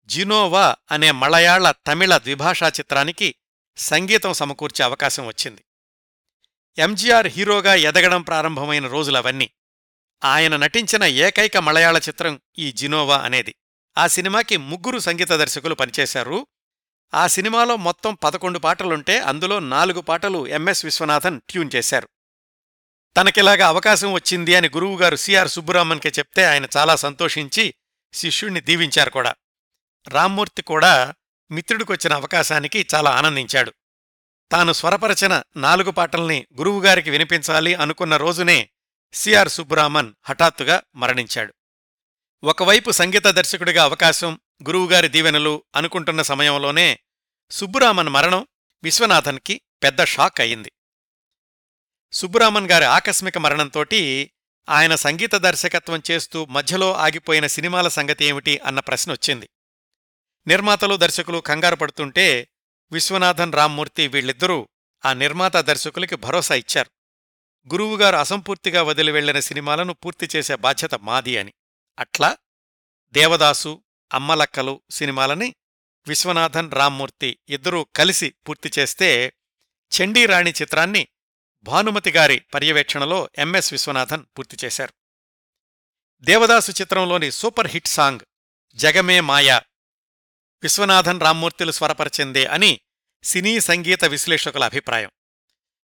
జినోవా 0.06 0.76
అనే 0.90 1.10
మలయాళ 1.10 1.70
తమిళ 1.70 2.18
ద్విభాషా 2.18 2.68
చిత్రానికి 2.68 3.34
సంగీతం 3.76 4.32
సమకూర్చే 4.32 4.84
అవకాశం 4.84 5.26
వచ్చింది. 5.26 5.64
ఎంజీఆర్ 6.78 7.26
హీరోగా 7.26 7.74
ఎదగడం 7.74 8.22
ప్రారంభమైన 8.22 8.86
రోజులవన్నీ. 8.86 9.50
ఆయన 10.24 10.56
నటించిన 10.56 11.04
ఏకైక 11.04 11.56
మలయాళ 11.56 11.98
చిత్రం 11.98 12.40
ఈ 12.58 12.72
జినోవా 12.72 13.18
అనేది. 13.18 13.54
ఆ 13.98 14.06
సినిమాకి 14.06 14.56
ముగ్గురు 14.56 14.98
సంగీత 14.98 15.28
దర్శకులు 15.28 15.74
పనిచేశారు. 15.74 16.46
ఆ 17.14 17.26
సినిమాలో 17.26 17.76
మొత్తం 17.76 18.14
పదకొండు 18.14 18.58
పాటలుంటే 18.58 19.18
అందులో 19.18 19.58
నాలుగు 19.58 20.00
పాటలు 20.00 20.46
ఎంఎస్ 20.46 20.84
విశ్వనాథన్ 20.84 21.40
ట్యూన్ 21.48 21.70
చేశారు. 21.76 22.08
తనకిలాగా 23.16 23.68
అవకాశం 23.68 24.12
వచ్చింది 24.12 24.54
అని 24.54 24.68
గురువుగారు 24.68 25.16
సిఆర్ 25.16 25.48
సుబ్బురామన్కి 25.48 26.08
చెప్తే 26.08 26.44
ఆయన 26.44 26.66
చాలా 26.76 26.96
సంతోషించి 26.96 27.74
శిష్యుణ్ణి 28.12 28.60
దీవించారు 28.60 29.10
కూడా. 29.10 29.34
రామ్మూర్తి 30.08 30.62
కూడా 30.62 31.14
మిత్రుడికొచ్చిన 31.50 32.14
అవకాశానికి 32.14 32.86
చాలా 32.94 33.10
ఆనందించాడు. 33.10 33.72
తాను 34.52 34.72
స్వరపరచిన 34.72 35.42
నాలుగు 35.56 35.90
పాటల్ని 35.90 36.46
గురువుగారికి 36.56 37.10
వినిపించాలి 37.10 37.74
అనుకున్న 37.74 38.16
రోజునే 38.16 38.68
సిఆర్ 39.12 39.48
సుబ్బురామన్ 39.48 40.12
హఠాత్తుగా 40.24 40.82
మరణించాడు. 40.96 41.54
ఒకవైపు 42.44 42.90
సంగీత 42.90 43.26
దర్శకుడిగా 43.26 43.82
అవకాశం 43.82 44.40
గురువుగారి 44.66 45.08
దీవెనలు 45.08 45.64
అనుకుంటున్న 45.76 46.22
సమయంలోనే 46.22 46.98
సుబ్బురామన్ 47.50 48.08
మరణం 48.08 48.46
విశ్వనాథన్కి 48.82 49.60
పెద్ద 49.82 50.04
షాక్ 50.04 50.40
అయింది 50.40 50.72
సుబ్బురామన్ 52.12 52.70
గారి 52.70 52.84
ఆకస్మిక 52.84 53.38
మరణంతోటి 53.38 54.30
ఆయన 54.68 54.94
సంగీత 54.94 55.34
దర్శకత్వం 55.34 56.02
చేస్తూ 56.10 56.44
మధ్యలో 56.44 56.94
ఆగిపోయిన 56.94 57.46
సినిమాల 57.46 57.88
సంగతి 57.88 58.24
ఏమిటి 58.24 58.58
అన్న 58.58 58.80
ప్రశ్న 58.80 59.12
వచ్చింది. 59.12 59.50
నిర్మాతలు 60.46 60.96
దర్శకులు 60.96 61.38
కంగారు 61.38 61.76
పడుతుంటే 61.76 62.48
విశ్వనాథన్ 62.92 63.52
రామ్మూర్తి 63.52 64.08
వీళ్ళిద్దరూ 64.08 64.68
ఆ 65.04 65.12
నిర్మాత 65.12 65.56
దర్శకులకి 65.56 66.16
భరోసా 66.16 66.54
ఇచ్చారు. 66.54 66.90
గురువుగారు 67.72 68.16
అసంపూర్తిగా 68.16 68.82
వదిలి 68.82 69.12
వెళ్ళిన 69.12 69.40
సినిమాలను 69.40 69.92
పూర్తి 69.92 70.28
చేసే 70.36 70.56
బాధ్యత 70.56 70.94
మాది 70.94 71.38
అని. 71.38 71.52
అట్లా 71.98 72.36
దేవదాసు 73.12 73.82
అమ్మలక్కలు 74.14 74.82
సినిమాలని 74.90 75.54
విశ్వనాథన్ 76.08 76.70
రామ్మూర్తి 76.70 77.38
ఇద్దరూ 77.48 77.84
కలిసి 77.84 78.34
పూర్తి 78.48 78.70
చేస్తే 78.78 79.32
చండీరాణి 79.92 80.50
చిత్రాన్ని 80.50 81.08
భానుమతి 81.62 82.10
గారి 82.10 82.38
పర్యవేక్షణలో 82.54 83.28
ఎంఎస్ 83.38 83.72
విశ్వనాథన్ 83.72 84.24
పూర్తి 84.38 84.66
చేశారు. 84.66 84.92
దేవదాసు 86.20 86.72
చిత్రంలోని 86.72 87.30
సూపర్ 87.30 87.66
హిట్ 87.66 87.86
సాంగ్ 87.86 88.20
జగమే 88.74 89.20
మాయా 89.20 89.62
విశ్వనాథన్ 90.62 91.20
రామ్మూర్తులు 91.20 91.72
స్వరపరిచిందే 91.72 92.46
అని 92.46 92.80
సినీ 93.22 93.60
సంగీత 93.60 94.04
విశ్లేషకుల 94.04 94.64
అభిప్రాయం. 94.64 95.10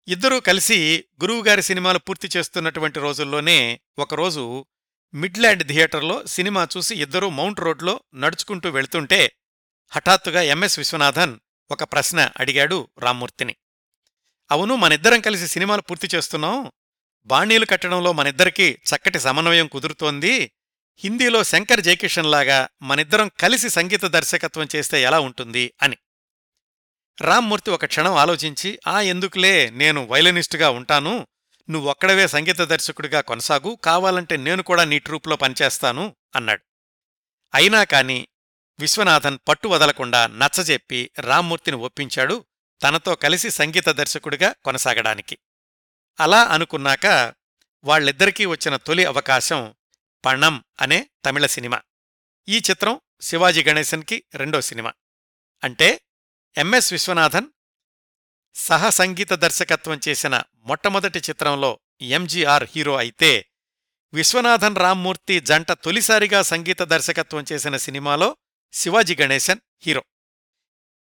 ఇద్దరూ 0.08 0.40
కలిసి 0.40 1.06
గురువుగారి 1.24 1.62
సినిమాలు 1.62 2.00
పూర్తి 2.00 2.30
చేస్తున్నటువంటి 2.38 3.00
రోజుల్లోనే 3.00 3.80
ఒకరోజు 4.00 4.66
మిడ్లాండ్ 5.14 5.68
థియేటర్లో 5.68 6.26
సినిమా 6.26 6.68
చూసి 6.78 6.96
ఇద్దరూ 6.96 7.30
మౌంట్ 7.30 7.60
రోడ్లో 7.60 8.02
నడుచుకుంటూ 8.16 8.70
వెళ్తుంటే 8.70 9.36
హఠాత్తుగా 9.90 10.42
ఎంఎస్ 10.42 10.80
విశ్వనాథన్ 10.80 11.40
ఒక 11.72 11.84
ప్రశ్న 11.84 12.32
అడిగాడు 12.38 12.90
రామ్మూర్తిని. 13.00 13.56
అవును 14.52 14.76
మనిద్దరం 14.76 15.22
కలిసి 15.22 15.48
సినిమాలు 15.48 15.82
పూర్తి 15.82 16.10
చేస్తున్నాం. 16.16 16.72
బాణీలు 17.26 17.66
కట్టడంలో 17.66 18.14
మనిద్దరికీ 18.14 18.72
చక్కటి 18.72 19.20
సమన్వయం 19.20 19.68
కుదురుతోంది. 19.68 20.52
హిందీలో 20.98 21.44
శంకర్ 21.44 21.82
జయకిషన్ 21.82 22.32
లాగా 22.32 22.70
మనిద్దరం 22.82 23.32
కలిసి 23.40 23.70
సంగీత 23.70 24.06
దర్శకత్వం 24.06 24.68
చేస్తే 24.76 25.02
ఎలా 25.02 25.20
ఉంటుంది 25.20 25.74
అని. 25.82 25.98
రామ్మూర్తి 27.22 27.72
ఒక 27.72 27.86
క్షణం 27.86 28.14
ఆలోచించి 28.14 28.80
ఆ 28.88 29.02
ఎందుకులే 29.02 29.70
నేను 29.70 30.06
వైలనిస్టుగా 30.06 30.70
ఉంటాను. 30.70 31.28
నువ్వొక్కడవే 31.70 32.28
సంగీత 32.28 32.62
దర్శకుడిగా 32.62 33.22
కొనసాగు. 33.22 33.76
కావాలంటే 33.84 34.38
నేను 34.38 34.64
కూడా 34.64 34.84
నీ 34.84 35.00
ట్రూప్లో 35.00 35.36
పనిచేస్తాను 35.36 36.16
అన్నాడు. 36.36 36.62
అయినా 37.56 37.84
కాని 37.84 38.28
విశ్వనాథన్ 38.80 39.40
పట్టు 39.48 39.68
వదలకుండా 39.68 40.28
నచ్చజెప్పి 40.28 41.12
రామ్మూర్తిని 41.20 41.78
ఒప్పించాడు 41.78 42.46
తనతో 42.82 43.16
కలిసి 43.16 43.50
సంగీత 43.50 43.90
దర్శకుడిగా 43.90 44.56
కొనసాగడానికి. 44.66 45.38
అలా 46.20 46.44
అనుకున్నాక 46.44 47.36
వాళ్ళిద్దరికీ 47.84 48.46
వచ్చిన 48.46 48.76
తొలి 48.76 49.06
అవకాశం 49.06 49.76
పణం 50.26 50.64
అనే 50.82 51.10
తమిళ 51.26 51.46
సినిమా. 51.46 51.82
ఈ 52.50 52.58
చిత్రం 52.58 53.02
శివాజీ 53.22 53.64
గణేశన్కి 53.64 54.24
రెండో 54.36 54.62
సినిమా. 54.62 54.94
అంటే 55.64 56.02
ఎంఎస్ 56.58 56.94
విశ్వనాథన్ 56.94 57.48
సహ 58.56 58.90
సంగీత 58.90 59.34
దర్శకత్వం 59.34 60.02
చేసిన 60.08 60.44
మొట్టమొదటి 60.58 61.20
చిత్రంలో 61.20 61.80
ఎంజీఆర్ 62.02 62.64
హీరో 62.76 62.96
అయితే 62.96 63.46
విశ్వనాథన్ 64.14 64.76
రామ్మూర్తి 64.76 65.40
జంట 65.40 65.72
తొలిసారిగా 65.72 66.42
సంగీత 66.42 66.82
దర్శకత్వం 66.82 67.46
చేసిన 67.52 67.78
సినిమాలో 67.78 68.38
శివాజీ 68.74 69.16
గణేశన్ 69.22 69.60
హీరో. 69.86 70.04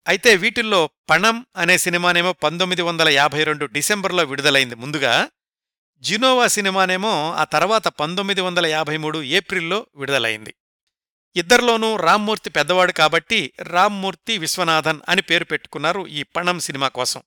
అయితే 0.09 0.36
వీటిల్లో 0.36 0.90
పణం 1.11 1.46
అనే 1.57 1.78
సినిమానేమో 1.78 2.32
పంతొమ్మిది 2.32 2.82
వందల 2.82 3.09
యాభై 3.09 3.44
రెండు 3.44 3.64
డిసెంబర్లో 3.64 4.24
విడుదలైంది. 4.24 4.74
ముందుగా 4.74 5.30
జినోవా 6.00 6.46
సినిమానేమో 6.46 7.32
ఆ 7.32 7.44
తర్వాత 7.44 7.88
పంతొమ్మిది 7.88 8.40
వందల 8.40 8.66
యాభై 8.66 8.96
మూడు 8.96 9.22
ఏప్రిల్లో 9.22 9.86
విడుదలైంది. 9.96 10.55
ఇద్దరిలోనూ 11.36 11.96
రామ్మూర్తి 11.96 12.50
పెద్దవాడు 12.50 12.92
కాబట్టి 12.92 13.52
రామ్మూర్తి 13.62 14.38
విశ్వనాథన్ 14.38 15.00
అని 15.09 15.22
పేరు 15.22 15.44
పెట్టుకున్నారు 15.44 16.07
ఈ 16.07 16.22
పణం 16.22 16.59
సినిమా 16.59 16.88
కోసం. 16.88 17.22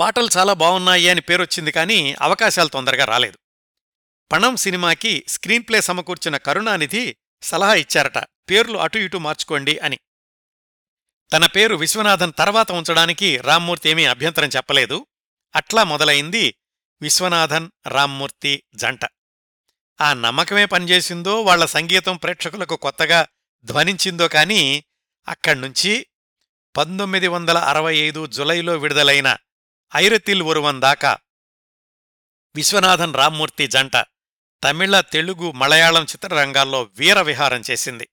పాటలు 0.00 0.28
చాలా 0.36 0.52
బాగున్నాయి 0.52 1.08
అని 1.08 1.20
పేరొచ్చింది 1.20 1.72
కానీ 1.72 2.14
అవకాశాలు 2.20 2.68
తొందరగా 2.68 3.04
రాలేదు. 3.04 3.38
పణం 4.32 4.56
సినిమాకి 4.56 5.24
స్క్రీన్ప్లే 5.28 5.80
సమకూర్చిన 5.80 6.36
కరుణానిధి 6.36 7.16
సలహా 7.42 7.74
ఇచ్చారట. 7.74 8.18
పేర్లు 8.50 8.78
అటు 8.78 8.98
ఇటు 8.98 9.18
మార్చుకోండి 9.18 9.78
అని. 9.78 9.98
తన 11.32 11.46
పేరు 11.46 11.74
విశ్వనాథన్ 11.74 12.32
తర్వాత 12.38 12.72
ఉంచడానికి 12.72 13.36
రామ్మూర్తి 13.36 13.88
ఏమీ 13.88 14.04
అభ్యంతరం 14.04 14.48
చెప్పలేదు. 14.48 15.06
అట్లా 15.56 15.84
మొదలైంది 15.84 16.54
విశ్వనాథన్ 17.02 17.70
రామ్మూర్తి 17.86 18.62
జంట. 18.74 19.00
ఆ 20.00 20.14
నమ్మకమే 20.14 20.64
పనిచేసిందో 20.64 21.42
వాళ్ళ 21.42 21.64
సంగీతం 21.64 22.16
ప్రేక్షకులకు 22.16 22.76
కొత్తగా 22.76 23.26
ధ్వనించిందో 23.64 24.28
కాని 24.28 24.84
అక్కడ్నుంచి 25.28 26.06
పంతొమ్మిది 26.76 27.28
వందల 27.28 27.58
అరవై 27.58 27.96
ఐదు 27.96 28.26
జులైలో 28.26 28.76
విడుదలైన 28.76 29.36
ఐరతిల్ 29.96 30.42
ఒరువన్ 30.42 30.80
దాకా 30.80 31.18
విశ్వనాథన్ 32.54 33.14
రామ్మూర్తి 33.14 33.66
జంట 33.66 33.96
తమిళ 34.64 35.00
తెలుగు 35.00 35.52
మలయాళం 35.52 36.04
చిత్రరంగాల్లో 36.04 36.82
వీరవిహారం 36.82 37.62
చేసింది. 37.70 38.08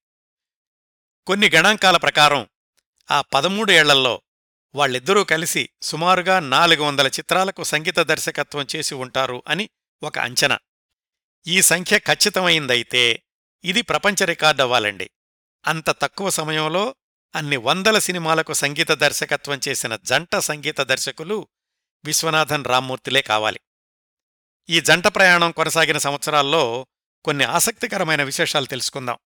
కొన్ని 1.30 1.50
గణాంకాల 1.50 1.98
ప్రకారం 1.98 2.48
ఆ 3.12 3.22
పదమూడు 3.22 3.72
ఏళ్ళలో 3.72 4.22
వాళ్ళిద్దరూ 4.76 5.24
కలిసి 5.24 5.70
సుమారుగా 5.82 6.40
నాలుగు 6.40 6.84
వందల 6.84 7.08
చిత్రాలకు 7.08 7.64
సంగీత 7.64 8.00
దర్శకత్వం 8.00 8.68
చేసి 8.76 8.96
ఉంటారు 8.96 9.44
అని 9.48 9.70
ఒక 10.04 10.20
అంచనా. 10.20 10.60
ఈ 11.48 11.62
సంఖ్య 11.62 12.00
ఖచ్చితమైందైతే 12.00 13.24
ఇది 13.64 13.82
ప్రపంచ 13.82 14.26
రికార్డ్ 14.26 14.62
అవ్వాలండి. 14.62 15.10
అంత 15.68 15.90
తక్కువ 15.90 16.30
సమయంలో 16.30 16.96
అన్ని 17.36 17.58
వందల 17.58 18.00
సినిమాలకు 18.00 18.54
సంగీత 18.54 18.92
దర్శకత్వం 18.92 19.60
చేసిన 19.68 19.96
జంట 19.96 20.36
సంగీత 20.36 20.82
దర్శకులు 20.82 21.48
విశ్వనాథన్ 22.06 22.66
రామ్మూర్తిలే 22.66 23.22
కావాలి. 23.22 23.60
ఈ 24.70 24.82
జంట 24.82 25.08
ప్రయాణం 25.08 25.52
కొనసాగిన 25.52 25.98
సంవత్సరాల్లో 25.98 26.88
కొన్ని 27.26 27.46
ఆసక్తికరమైన 27.46 28.24
విశేషాలు 28.24 28.66
తెలుసుకుందాం. 28.66 29.18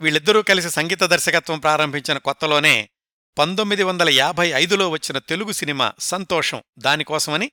వీళ్ళిద్దరూ 0.00 0.42
కలిసి 0.42 0.70
సంగీత 0.70 1.02
దర్శకత్వం 1.04 1.58
ప్రారంభించిన 1.58 2.18
కొత్తలోనే 2.18 2.90
పంతొమ్మిది 3.38 3.82
వందల 3.82 4.08
యాభై 4.08 4.48
ఐదులో 4.48 4.88
వచ్చిన 4.88 5.18
తెలుగు 5.18 5.52
సినిమా 5.52 5.92
సంతోషం 5.98 6.62
దానికోసమని 6.78 7.50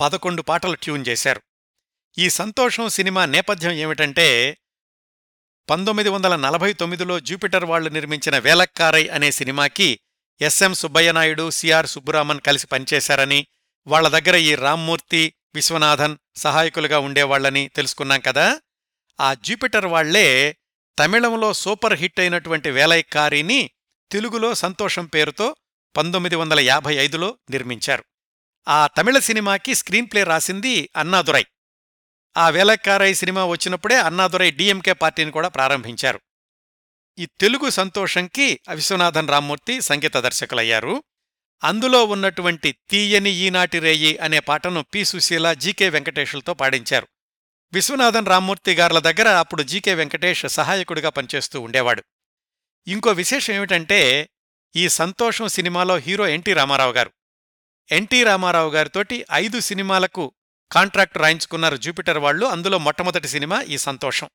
పదకొండు 0.00 0.42
పాటలు 0.42 0.74
ట్యూన్ 0.74 1.04
చేశారు. 1.08 1.42
ఈ 2.18 2.30
సంతోషం 2.30 2.88
సినిమా 2.88 3.26
నేపథ్యం 3.26 3.72
ఏమిటంటే 3.72 4.58
పంతొమ్మిది 5.70 6.08
వందల 6.08 6.36
నలభై 6.36 6.72
తొమ్మిదిలో 6.72 7.20
జూపిటర్ 7.20 7.64
వాళ్ళు 7.64 7.90
నిర్మించిన 7.90 8.38
వేలక్కారై 8.38 9.08
అనే 9.08 9.30
సినిమాకి 9.30 10.00
ఎస్ఎం 10.40 10.74
సుబ్బయ్యనాయుడు 10.74 11.50
సిఆర్ 11.50 11.86
సుబ్బురామన్ 11.86 12.40
కలిసి 12.40 12.66
పనిచేశారని 12.66 13.46
వాళ్ళ 13.86 14.08
దగ్గర 14.08 14.36
ఈ 14.36 14.54
రామ్మూర్తి 14.54 15.34
విశ్వనాథన్ 15.54 16.16
సహాయకులుగా 16.36 16.98
ఉండేవాళ్ళని 16.98 17.68
తెలుసుకున్నాం 17.68 18.20
కదా. 18.20 18.60
ఆ 19.20 19.34
జూపిటర్ 19.34 19.86
వాళ్ళే 19.86 20.56
తమిళంలో 20.98 21.52
సూపర్ 21.52 21.94
హిట్ 21.94 22.20
అయినటువంటి 22.20 22.70
వేలైక్కారిని 22.70 23.70
తెలుగులో 24.12 24.54
సంతోషం 24.54 25.06
పేరుతో 25.06 25.56
పంతొమ్మిది 25.96 26.36
వందల 26.36 26.60
యాభై 26.60 26.94
ఐదులో 26.94 27.38
నిర్మించారు. 27.50 28.04
ఆ 28.68 28.86
తమిళ 28.86 29.18
సినిమాకి 29.18 29.74
స్క్రీన్ 29.74 30.06
ప్లే 30.12 30.24
రాసింది 30.24 30.90
అన్నాదురై. 30.96 31.44
ఆ 32.36 32.48
వేలక్కారై 32.48 33.14
సినిమా 33.14 33.44
వచ్చినప్పుడే 33.44 33.96
అన్నాదురై 33.96 34.50
డిఎంకే 34.50 34.92
పార్టీని 34.92 35.30
కూడా 35.30 35.48
ప్రారంభించారు. 35.48 36.20
ఈ 37.18 37.26
తెలుగు 37.26 37.70
సంతోషంకి 37.70 38.60
విశ్వనాథన్ 38.74 39.28
రామ్మూర్తి 39.28 39.80
సంగీత 39.80 40.16
దర్శకులయ్యారు. 40.16 41.02
అందులో 41.64 42.04
ఉన్నటువంటి 42.04 42.76
తీయని 42.90 43.30
ఈనాటి 43.30 43.78
రేయి 43.78 44.18
అనే 44.18 44.40
పాటను 44.40 44.82
పి 44.82 45.04
సుశీల 45.04 45.52
జీకే 45.52 45.88
వెంకటేషులతో 45.88 46.54
పాడించారు. 46.54 47.08
విశ్వనాథన్ 47.76 48.26
రామ్మూర్తి 48.26 48.74
గార్ల 48.74 48.98
దగ్గర 48.98 49.28
అప్పుడు 49.28 49.62
జీకే 49.62 49.94
వెంకటేష్ 49.94 50.48
సహాయకుడిగా 50.48 51.10
పనిచేస్తూ 51.10 51.60
ఉండేవాడు. 51.60 52.04
ఇంకో 52.86 53.10
విశేషం 53.10 53.54
ఏమిటంటే 53.54 54.28
ఈ 54.76 54.88
సంతోషం 54.88 55.48
సినిమాలో 55.48 55.96
హీరో 55.96 56.28
ఎన్టీ 56.28 56.52
రామారావు 56.52 56.92
గారు. 56.92 57.12
ఎన్టీ 57.90 58.22
రామారావు 58.22 58.70
గారితోటి 58.70 59.26
ఐదు 59.32 59.60
సినిమాలకు 59.60 60.32
కాంట్రాక్ట్ 60.72 61.18
రాయించుకున్నారు 61.18 61.76
జూపిటర్ 61.76 62.18
వాళ్ళు. 62.18 62.46
అందులో 62.46 62.78
మొట్టమొదటి 62.78 63.28
సినిమా 63.28 63.62
ఈ 63.62 63.78
సంతోషం. 63.78 64.30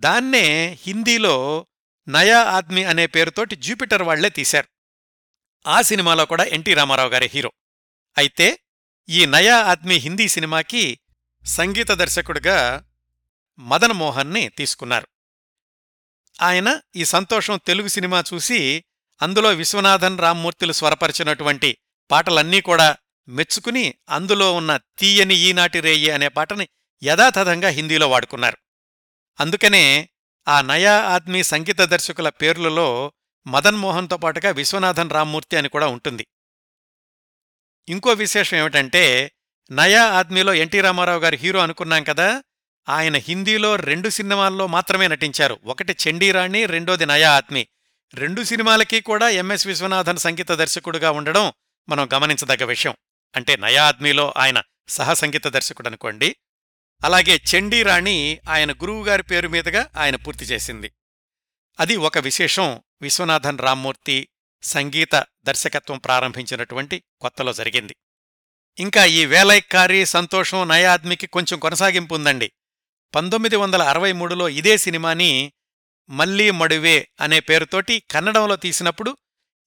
దాన్నే 0.00 0.78
హిందీలో 0.86 1.66
నయా 2.08 2.42
ఆద్మీ 2.42 2.84
అనే 2.84 3.06
పేరుతోటి 3.06 3.56
జూపిటర్ 3.56 4.02
వాళ్ళే 4.02 4.28
తీశారు. 4.28 4.68
ఆ 5.66 5.82
సినిమాలో 5.82 6.26
కూడా 6.26 6.44
ఎన్టీ 6.44 6.74
రామారావు 6.74 7.08
గారే 7.08 7.30
హీరో. 7.34 7.52
అయితే 8.18 8.58
ఈ 9.08 9.26
నయా 9.26 9.56
ఆద్మీ 9.56 9.94
హిందీ 9.94 10.28
సినిమాకి 10.28 11.00
సంగీత 11.44 11.90
దర్శకుడిగా 11.90 12.84
మదన్ 13.58 13.92
మోహన్ని 13.92 14.48
తీసుకున్నారు. 14.48 15.08
ఆయన 16.42 16.80
ఈ 16.96 17.04
సంతోషం 17.04 17.60
తెలుగు 17.66 17.88
సినిమా 17.88 18.24
చూసి 18.34 18.84
అందులో 19.22 19.48
విశ్వనాథన్ 19.48 20.18
రామ్మూర్తులు 20.18 20.72
స్వరపరిచినటువంటి 20.72 21.78
పాటలన్నీ 22.10 22.60
కూడా 22.60 22.96
మెచ్చుకుని 23.28 23.94
అందులో 24.08 24.54
ఉన్న 24.54 24.76
తీయని 24.98 25.34
ఈనాటి 25.34 25.80
రేయి 25.80 26.10
అనే 26.10 26.28
పాటని 26.28 26.68
యథాతథంగా 27.02 27.68
హిందీలో 27.68 28.08
వాడుకున్నారు. 28.08 28.58
అందుకనే 29.40 30.08
ఆ 30.48 30.60
నయా 30.60 31.02
ఆద్మీ 31.02 31.42
సంగీత 31.42 31.78
దర్శకుల 31.78 32.28
పేర్లలో 32.28 33.12
మదన్ 33.46 33.76
మోహన్తో 33.76 34.16
పాటుగా 34.16 34.50
విశ్వనాథన్ 34.50 35.10
రామ్మూర్తి 35.10 35.56
అని 35.56 35.68
కూడా 35.68 35.86
ఉంటుంది. 35.86 36.26
ఇంకో 37.88 38.10
విశేషం 38.10 38.56
ఏమిటంటే 38.56 39.32
నయా 39.70 40.04
ఆద్మీలో 40.04 40.54
ఎన్టీ 40.54 40.80
రామారావు 40.80 41.20
గారి 41.20 41.36
హీరో 41.36 41.60
అనుకున్నాం 41.60 42.04
కదా 42.04 42.42
ఆయన 42.88 43.16
హిందీలో 43.16 43.76
రెండు 43.76 44.08
సినిమాల్లో 44.08 44.66
మాత్రమే 44.66 45.08
నటించారు. 45.08 45.60
ఒకటి 45.64 45.96
చండీరాణి 46.08 46.66
రెండోది 46.66 47.06
నయా 47.06 47.32
ఆత్మి. 47.32 47.66
రెండు 48.14 48.42
సినిమాలకి 48.42 49.00
కూడా 49.00 49.28
ఎంఎస్ 49.28 49.66
విశ్వనాథన్ 49.66 50.16
సంగీత 50.16 50.52
దర్శకుడుగా 50.52 51.10
ఉండడం 51.10 51.52
మనం 51.88 52.08
గమనించదగ్గ 52.14 52.64
విషయం. 52.64 52.94
అంటే 53.36 53.56
నయా 53.56 53.84
ఆద్మీలో 53.84 54.34
ఆయన 54.36 54.62
సహ 54.88 55.12
సంగీత 55.12 55.46
దర్శకుడు 55.46 55.88
అనుకోండి. 55.88 56.36
అలాగే 57.04 57.40
చండీరాణి 57.54 58.40
ఆయన 58.48 58.72
గురువుగారి 58.72 59.22
పేరు 59.22 59.48
మీదుగా 59.48 59.90
ఆయన 59.96 60.16
పూర్తి 60.16 60.44
చేసింది. 60.44 60.92
అది 61.80 61.96
ఒక 61.96 62.18
విశేషం. 62.18 62.82
విశ్వనాథన్ 63.02 63.58
రామ్మూర్తి 63.58 64.28
సంగీత 64.62 65.14
దర్శకత్వం 65.44 65.98
ప్రారంభించినటువంటి 65.98 67.02
కొత్తలో 67.20 67.52
జరిగింది. 67.52 67.96
ఇంకా 68.78 69.04
ఈ 69.04 69.26
వేలైక్కారి 69.26 70.06
సంతోషం 70.06 70.68
నయాద్మికి 70.68 71.26
కొంచెం 71.26 71.58
కొనసాగింపు 71.58 72.14
ఉందండి 72.14 72.52
పంతొమ్మిది 73.14 73.56
వందల 73.56 73.82
అరవై 73.82 74.12
మూడులో 74.12 74.48
ఇదే 74.48 74.78
సినిమాని 74.78 75.52
మల్లీ 76.08 76.50
మడువే 76.50 77.08
అనే 77.20 77.40
పేరుతోటి 77.40 78.02
కన్నడంలో 78.10 78.56
తీసినప్పుడు 78.56 79.16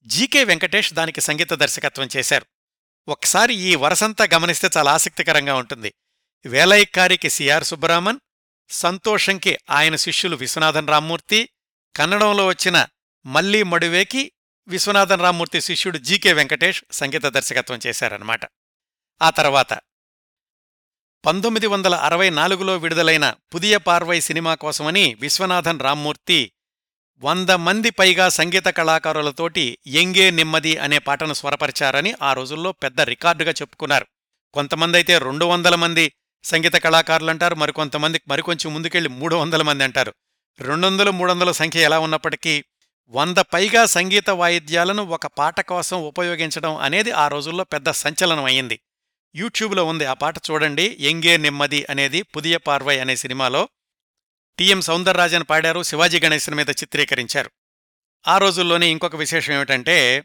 జీకే 0.06 0.44
వెంకటేష్ 0.44 0.92
దానికి 0.92 1.20
సంగీత 1.20 1.52
దర్శకత్వం 1.52 2.08
చేశారు. 2.16 2.46
ఒకసారి 3.08 3.54
ఈ 3.54 3.74
వరసంతా 3.74 4.28
గమనిస్తే 4.34 4.68
చాలా 4.76 4.92
ఆసక్తికరంగా 4.92 5.54
ఉంటుంది. 5.54 5.94
వేలైక్కారికి 6.46 7.30
సిఆర్ 7.30 7.64
సుబ్బరామన్ 7.64 8.18
సంతోషంకి 8.70 9.58
ఆయన 9.70 9.96
శిష్యులు 9.96 10.36
విశ్వనాథన్ 10.36 10.88
రామ్మూర్తి 10.88 11.48
కన్నడంలో 11.96 12.46
వచ్చిన 12.46 12.86
మల్లీ 13.26 13.62
మడువేకి 13.62 14.32
విశ్వనాథన్ 14.68 15.20
రామ్మూర్తి 15.20 15.60
శిష్యుడు 15.60 15.98
జీకే 15.98 16.32
వెంకటేష్ 16.32 16.84
సంగీత 16.92 17.26
దర్శకత్వం 17.26 17.78
చేశారన్నమాట. 17.86 18.40
ఆ 19.22 19.30
తర్వాత. 19.30 19.72
పంతొమ్మిది 21.26 21.66
వందల 21.66 21.94
అరవై 21.94 22.30
నాలుగులో 22.30 22.76
విడుదలైన 22.76 23.34
పుదియ 23.54 23.76
పార్వై 23.76 24.20
సినిమా 24.20 24.54
కోసమని 24.54 25.16
విశ్వనాథన్ 25.20 25.80
రామ్మూర్తి 25.80 26.52
వంద 27.22 27.50
మంది 27.50 27.90
పైగా 27.90 28.28
సంగీత 28.28 28.64
కళాకారులతోటి 28.64 29.78
ఎంగే 29.86 30.30
నెమ్మది 30.30 30.76
అనే 30.76 30.98
పాటను 30.98 31.34
స్వరపరిచారని 31.34 32.14
ఆ 32.22 32.32
రోజుల్లో 32.32 32.72
పెద్ద 32.72 33.00
రికార్డుగా 33.00 33.50
చెప్పుకున్నారు. 33.50 34.06
కొంతమంది 34.54 34.96
అయితే 34.96 35.18
రెండు 35.18 35.44
వందల 35.44 35.74
మంది 35.74 36.12
సంగీత 36.44 36.76
కళాకారులంటారు 36.76 37.54
మరికొంతమంది 37.54 38.20
మరికొంచెం 38.28 38.74
ముందుకెళ్ళి 38.74 39.08
మూడు 39.08 39.36
వందల 39.36 39.62
మంది 39.62 39.84
అంటారు. 39.84 40.14
రెండు 40.60 40.86
వందలు 40.86 41.10
మూడు 41.10 41.32
వందల 41.32 41.52
సంఖ్య 41.52 41.80
ఎలా 41.80 41.98
ఉన్నప్పటికీ 41.98 42.64
వంద 43.08 43.38
పైగా 43.38 43.86
సంగీత 43.86 44.30
వాయిద్యాలను 44.30 45.02
ఒక 45.02 45.26
పాట 45.26 45.60
కోసం 45.60 46.02
ఉపయోగించడం 46.02 46.76
అనేది 46.76 47.10
ఆ 47.10 47.28
రోజుల్లో 47.28 47.64
పెద్ద 47.64 47.90
సంచలనం 47.90 48.44
అయింది. 48.44 48.80
యూట్యూబ్లో 49.36 49.84
ఉంది. 49.84 50.04
ఆ 50.04 50.12
పాట 50.12 50.38
చూడండి. 50.38 50.96
ఎంగే 51.00 51.36
నెమ్మది 51.36 51.86
అనేది 51.90 52.22
పుదియ 52.22 52.56
పార్వై 52.56 52.98
అనే 52.98 53.16
సినిమాలో 53.16 53.68
టిఎం 54.58 54.80
సౌందరరాజన్ 54.80 55.44
పాడారు. 55.50 55.82
శివాజీ 55.82 56.20
గణేశన్ 56.20 56.54
మీద 56.54 56.70
చిత్రీకరించారు. 56.70 57.50
ఆ 58.28 58.38
రోజుల్లోనే 58.38 58.90
ఇంకొక 58.90 59.16
విశేషం 59.16 59.54
ఏమిటంటే 59.54 60.24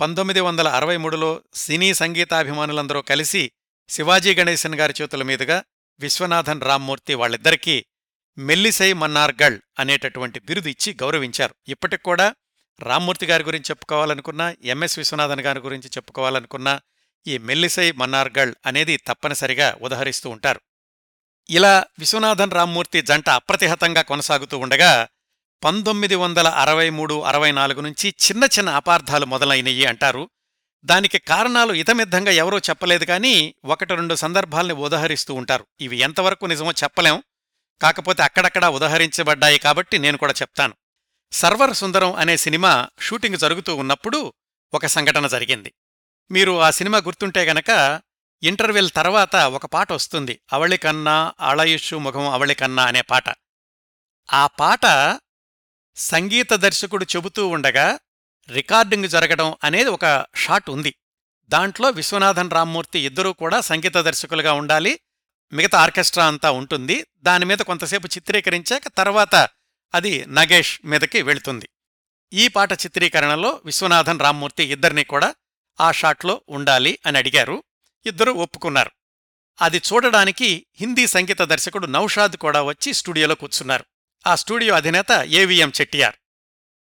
పంతొమ్మిది 0.00 0.40
వందల 0.40 0.68
అరవై 0.68 0.96
మూడులో 0.96 1.42
సినీ 1.54 1.94
సంగీతాభిమానులందరూ 1.94 3.02
కలిసి 3.02 3.52
శివాజీ 3.88 4.34
గణేశన్ 4.34 4.74
గారి 4.74 4.94
చేతుల 5.02 5.22
మీదుగా 5.22 5.64
విశ్వనాథన్ 6.00 6.60
రామ్మూర్తి 6.60 7.14
వాళ్ళిద్దరికీ 7.14 7.84
మెల్లిసై 8.38 8.92
మన్నార్గళ్ 8.92 9.60
అనేటటువంటి 9.78 10.40
బిరుదు 10.40 10.68
ఇచ్చి 10.68 10.96
గౌరవించారు. 11.02 11.54
ఇప్పటికి 11.68 12.02
కూడా 12.02 12.34
రామ్మూర్తి 12.80 13.26
గారి 13.26 13.44
గురించి 13.44 13.64
చెప్పుకోవాలనుకున్నా 13.70 14.56
ఎంఎస్ 14.62 14.98
విశ్వనాథన్ 14.98 15.40
గారి 15.40 15.60
గురించి 15.60 15.88
చెప్పుకోవాలనుకున్నా 15.88 16.80
ఈ 17.26 17.38
మెల్లిసై 17.38 17.92
మన్నార్గళ్ 17.92 18.54
అనేది 18.66 18.96
తప్పనిసరిగా 18.96 19.76
ఉదహరిస్తూ 19.80 20.30
ఉంటారు. 20.30 20.60
ఇలా 21.50 21.84
విశ్వనాథన్ 21.98 22.50
రామ్మూర్తి 22.50 23.02
జంట 23.02 23.28
అప్రతిహతంగా 23.28 24.02
కొనసాగుతూ 24.02 24.58
ఉండగా 24.58 25.08
పంతొమ్మిది 25.64 26.14
వందల 26.14 26.48
అరవై 26.48 26.90
మూడు 26.90 27.20
అరవై 27.20 27.52
నాలుగు 27.52 27.80
నుంచి 27.80 28.08
చిన్న 28.10 28.44
చిన్న 28.44 28.70
అపార్థాలు 28.70 29.26
మొదలైనయి 29.26 29.84
అంటారు. 29.84 30.30
దానికి 30.84 31.18
కారణాలు 31.18 31.72
ఇతమిద్ధంగా 31.72 32.32
ఎవరూ 32.32 32.58
చెప్పలేదు 32.58 33.04
కానీ 33.04 33.54
ఒకటి 33.64 33.94
రెండు 33.94 34.14
సందర్భాల్ని 34.14 34.74
ఉదహరిస్తూ 34.74 35.34
ఉంటారు. 35.34 35.66
ఇవి 35.80 35.96
ఎంతవరకు 35.96 36.46
నిజమో 36.46 36.72
చెప్పలేం. 36.72 37.22
కాకపోతే 37.82 38.22
అక్కడక్కడా 38.22 38.70
ఉదహరించబడ్డాయి 38.70 39.58
కాబట్టి 39.58 39.98
నేను 39.98 40.18
కూడా 40.18 40.32
చెప్తాను. 40.32 40.74
సర్వర్ 41.32 41.74
సుందరం 41.74 42.12
అనే 42.12 42.36
సినిమా 42.36 42.88
షూటింగ్ 43.00 43.36
జరుగుతూ 43.36 43.76
ఉన్నప్పుడు 43.76 44.32
ఒక 44.74 44.86
సంఘటన 44.86 45.26
జరిగింది. 45.26 45.72
మీరు 46.30 46.60
ఆ 46.60 46.70
సినిమా 46.70 46.98
గుర్తుంటే 46.98 47.44
గనక 47.44 48.00
ఇంటర్వెల్ 48.42 48.90
తర్వాత 48.96 49.36
ఒక 49.36 49.66
పాట 49.66 49.92
వస్తుంది. 49.92 50.40
అవళికన్నా 50.52 51.32
ఆళయుషు 51.40 51.96
ముఖం 51.96 52.28
అవళికన్నా 52.28 52.84
అనే 52.84 53.00
పాట. 53.00 53.24
ఆ 54.32 54.46
పాట 54.46 54.80
సంగీత 55.96 56.52
దర్శకుడు 56.52 57.04
చెబుతూ 57.04 57.48
ఉండగా 57.48 57.98
రికార్డింగ్ 58.50 59.08
జరగడం 59.08 59.56
అనేది 59.64 59.90
ఒక 59.90 60.26
షాట్ 60.36 60.70
ఉంది. 60.70 60.94
దాంట్లో 61.48 61.90
విశ్వనాథన్ 61.90 62.50
రామ్మూర్తి 62.50 62.98
ఇద్దరూ 62.98 63.32
కూడా 63.32 63.60
సంగీత 63.60 63.96
దర్శకులుగా 63.96 64.52
ఉండాలి. 64.52 65.00
మిగతా 65.52 65.80
ఆర్కెస్ట్రా 65.80 66.26
అంతా 66.26 66.50
ఉంటుంది. 66.50 67.06
దాని 67.18 67.44
మీద 67.44 67.58
కొంతసేపు 67.58 68.06
చిత్రీకరించాక 68.06 68.88
తర్వాత 68.88 69.48
అది 69.94 70.26
నగేష్ 70.26 70.80
మీదకి 70.84 71.22
వెళుతుంది. 71.22 71.68
ఈ 72.32 72.48
పాట 72.48 72.72
చిత్రీకరణలో 72.72 73.60
విశ్వనాథన్ 73.64 74.20
రామ్మూర్తి 74.20 74.64
ఇద్దరినీ 74.64 75.04
కూడా 75.04 75.34
ఆ 75.80 75.92
షాట్లో 75.92 76.40
ఉండాలి 76.48 76.98
అని 77.06 77.18
అడిగారు. 77.18 77.62
ఇద్దరూ 78.06 78.32
ఒప్పుకున్నారు. 78.32 78.90
అది 79.60 79.78
చూడడానికి 79.78 80.66
హిందీ 80.80 81.06
సంగీత 81.06 81.42
దర్శకుడు 81.42 81.86
నౌషాద్ 81.86 82.36
కూడా 82.36 82.62
వచ్చి 82.62 82.92
స్టూడియోలో 82.92 83.34
కూర్చున్నారు. 83.34 83.84
ఆ 84.26 84.34
స్టూడియో 84.34 84.74
అధినేత 84.74 85.12
ఏవిఎం 85.26 85.72
చెట్టియార్. 85.80 86.14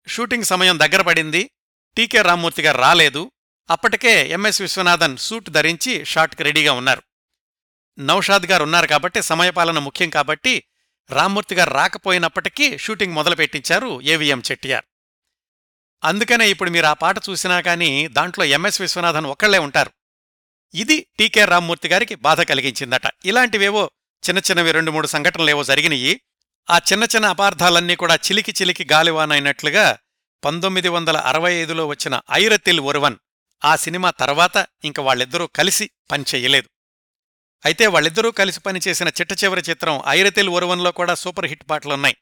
షూటింగ్ 0.08 0.44
సమయం 0.44 0.78
దగ్గర 0.78 1.02
పడింది. 1.02 1.50
టీకే 1.96 2.22
రామ్మూర్తి 2.22 2.62
గారు 2.62 2.78
రాలేదు. 2.78 3.30
అప్పటికే 3.70 4.28
ఎంఎస్ 4.28 4.62
విశ్వనాథన్ 4.62 5.16
సూట్ 5.16 5.50
ధరించి 5.50 6.04
షాట్కి 6.04 6.42
రెడీగా 6.42 6.72
ఉన్నారు. 6.72 7.02
నౌషాద్ 7.98 8.46
గారు 8.46 8.62
ఉన్నారు 8.62 8.86
కాబట్టి 8.86 9.22
సమయపాలన 9.22 9.78
ముఖ్యం 9.78 10.10
కాబట్టి 10.10 10.64
రామ్మూర్తి 11.10 11.54
గారు 11.54 11.70
రాకపోయినప్పటికీ 11.70 12.78
షూటింగ్ 12.78 13.12
మొదలుపెట్టించారు 13.12 14.00
ఏవిఎం 14.00 14.42
చెట్టియార్. 14.50 14.84
అందుకనే 16.04 16.50
ఇప్పుడు 16.50 16.70
మీరు 16.70 16.86
ఆ 16.86 16.92
పాట 16.92 17.16
చూసినా 17.30 17.60
కానీ 17.60 18.08
దాంట్లో 18.08 18.44
ఎంఎస్ 18.44 18.80
విశ్వనాథన్ 18.80 19.26
ఒక్కళ్ళే 19.26 19.58
ఉంటారు. 19.58 19.90
ఇది 20.74 21.06
టీకే 21.18 21.44
రామ్మూర్తి 21.44 21.88
గారికి 21.88 22.14
బాధ 22.14 22.40
కలిగించిందట. 22.40 23.06
ఇలాంటివేవో 23.24 23.90
చిన్న 24.28 24.38
చిన్నవి 24.38 24.72
రెండు 24.72 24.90
మూడు 24.90 25.06
సంఘటనలేవో 25.06 25.64
జరిగినాయి. 25.64 26.20
ఆ 26.70 26.80
చిన్న 26.92 27.04
చిన్న 27.04 27.26
అపార్థాలన్నీ 27.26 27.96
కూడా 27.96 28.14
చిలికి 28.14 28.54
చిలికి 28.62 28.84
గాలివానైనట్లుగా 28.92 29.98
పంతొమ్మిది 30.44 30.88
వందల 30.88 31.16
అరవై 31.16 31.52
ఐదులో 31.54 31.86
వచ్చిన 31.86 32.20
ఐరతిల్ 32.32 32.80
ఒరువన్ 32.80 33.16
ఆ 33.64 33.76
సినిమా 33.76 34.10
తర్వాత 34.10 34.66
ఇంక 34.84 35.00
వాళ్ళిద్దరూ 35.00 35.46
కలిసి 35.46 35.90
పనిచెయ్యలేదు 36.10 36.68
అయితే 37.66 37.86
వాళ్ళిద్దరూ 37.86 38.30
కలిసి 38.30 38.60
పనిచేసిన 38.60 39.08
చిట్ట 39.08 39.44
చివరి 39.44 39.62
చిత్రం 39.70 40.02
ఐరతిల్ 40.08 40.48
ఒరువన్లో 40.48 40.92
కూడా 40.92 41.14
సూపర్ 41.14 41.46
హిట్ 41.46 41.70
పాటలున్నాయి. 41.70 42.16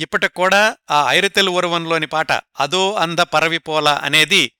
ఇప్పటికూడా 0.00 0.76
ఆ 0.90 1.12
ఐరతిల్ 1.12 1.48
ఉరవంలోని 1.48 2.06
పాట 2.06 2.32
అదో 2.32 2.94
అంద 2.94 3.18
పరవిపోల 3.18 3.88
అనేది 3.88 4.52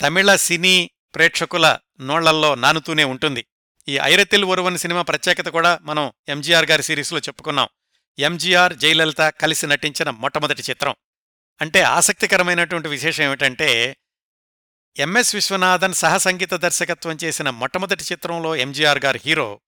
తమిళ 0.00 0.36
సినీ 0.36 0.90
ప్రేక్షకుల 1.14 1.78
నోళ్ళల్లో 2.00 2.54
నానుతూనే 2.54 3.04
ఉంటుంది. 3.04 3.46
ఈ 3.88 3.98
ఐరతిల్ 4.02 4.44
ఒరువన్ 4.44 4.78
సినిమా 4.78 5.02
ప్రత్యేకత 5.02 5.48
కూడా 5.48 5.78
మనం 5.82 6.12
ఎంజీఆర్ 6.28 6.66
గారి 6.66 6.82
సిరీస్లో 6.82 7.18
చెప్పుకున్నాం. 7.18 7.68
ఎంజీఆర్ 8.18 8.74
జయలలిత 8.74 9.20
కలిసి 9.20 9.66
నటించిన 9.66 10.10
మొట్టమొదటి 10.10 10.62
చిత్రం. 10.62 10.94
అంటే 11.60 11.80
ఆసక్తికరమైనటువంటి 11.80 12.88
విశేషం 12.88 13.24
ఏమిటంటే 13.24 13.96
ఎంఎస్ 14.98 15.34
విశ్వనాథన్ 15.34 15.94
సహసంగీత 15.94 16.54
దర్శకత్వం 16.54 17.18
చేసిన 17.24 17.50
మొట్టమొదటి 17.50 18.04
చిత్రంలో 18.04 18.56
ఎంజీఆర్ 18.56 18.98
గారు 19.04 19.20
హీరో 19.26 19.60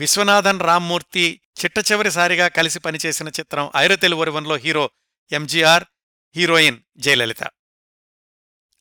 విశ్వనాథన్ 0.00 0.60
రామ్మూర్తి 0.60 1.40
చిట్ట 1.60 1.78
చివరిసారిగా 1.78 2.48
కలిసి 2.48 2.78
పనిచేసిన 2.78 3.28
చిత్రం 3.28 3.70
ఐరతెలు 3.76 4.16
ఒరివన్లో 4.16 4.56
హీరో 4.56 4.90
ఎంజీఆర్ 5.32 5.84
హీరోయిన్ 6.36 6.78
జయలలిత. 6.96 7.42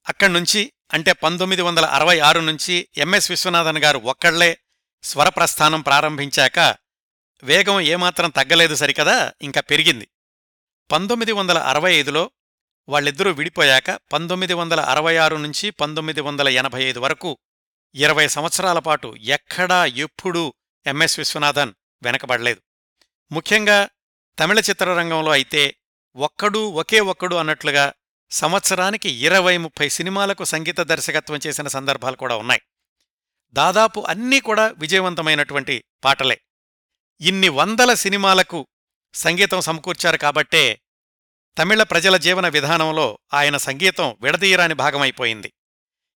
అక్కడ్నుంచి 0.10 0.74
అంటే 0.94 1.12
పంతొమ్మిది 1.12 1.62
వందల 1.62 1.86
అరవై 1.86 2.20
ఆరు 2.20 2.40
నుంచి 2.40 2.90
ఎంఎస్ 2.98 3.32
విశ్వనాథన్ 3.32 3.78
గారు 3.78 3.98
ఒక్కళ్ళే 3.98 4.58
స్వరప్రస్థానం 5.04 5.82
ప్రారంభించాక 5.82 6.60
వేగం 7.44 7.80
ఏమాత్రం 7.80 8.30
తగ్గలేదు 8.30 8.76
సరికదా 8.76 9.34
ఇంకా 9.42 9.62
పెరిగింది. 9.62 10.08
పంతొమ్మిది 10.92 11.32
వందల 11.32 11.58
అరవై 11.58 11.94
ఐదులో 11.94 12.32
వాళ్ళిద్దరూ 12.88 13.32
విడిపోయాక 13.32 13.90
పంతొమ్మిది 14.14 14.54
వందల 14.54 14.80
అరవై 14.80 15.16
ఆరు 15.18 15.36
నుంచి 15.36 15.70
పంతొమ్మిది 15.72 16.22
వందల 16.22 16.48
ఎనభై 16.48 16.84
ఐదు 16.84 17.00
వరకు 17.00 17.38
ఇరవై 17.96 18.28
సంవత్సరాల 18.28 18.80
పాటు 18.80 19.16
ఎక్కడా 19.20 19.86
ఎప్పుడూ 19.86 20.54
ఎంఎస్ 20.88 21.20
విశ్వనాథన్ 21.20 21.74
వెనకబడలేదు. 22.04 22.62
ముఖ్యంగా 23.32 23.90
తమిళ 24.40 24.60
చిత్రరంగంలో 24.60 25.32
అయితే 25.32 25.76
ఒక్కడూ 26.16 26.70
ఒకే 26.70 27.00
ఒక్కడు 27.00 27.36
అన్నట్లుగా 27.36 27.94
సంవత్సరానికి 28.32 29.10
ఇరవై 29.10 29.58
ముప్పై 29.58 29.90
సినిమాలకు 29.90 30.44
సంగీత 30.44 30.80
దర్శకత్వం 30.80 31.40
చేసిన 31.48 31.68
సందర్భాలు 31.68 32.16
కూడా 32.16 32.36
ఉన్నాయి. 32.36 32.62
దాదాపు 33.54 34.00
అన్నీ 34.00 34.40
కూడా 34.40 34.68
విజయవంతమైనటువంటి 34.68 35.84
పాటలే. 36.04 36.42
ఇన్ని 37.22 37.50
వందల 37.50 37.94
సినిమాలకు 37.94 38.68
సంగీతం 39.14 39.62
సమకూర్చారు 39.62 40.18
కాబట్టే 40.18 40.82
తమిళ 41.58 41.84
ప్రజల 41.84 42.18
జీవన 42.18 42.48
విధానంలో 42.48 43.20
ఆయన 43.34 43.58
సంగీతం 43.58 44.18
విడదీయరాని 44.22 44.74
భాగమైపోయింది. 44.74 45.54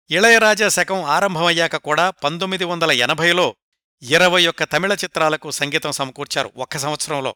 ఇళయరాజా 0.10 0.70
శకం 0.70 1.04
ఆరంభమయ్యాక 1.04 1.76
కూడా 1.76 2.10
పంతొమ్మిది 2.10 2.64
వందల 2.66 2.92
ఎనభైలో 2.92 3.56
ఇరవై 4.04 4.48
ఒక్క 4.48 4.64
తమిళ 4.64 4.94
చిత్రాలకు 4.94 5.52
సంగీతం 5.52 5.92
సమకూర్చారు 5.92 6.52
ఒక్క 6.56 6.78
సంవత్సరంలో. 6.78 7.36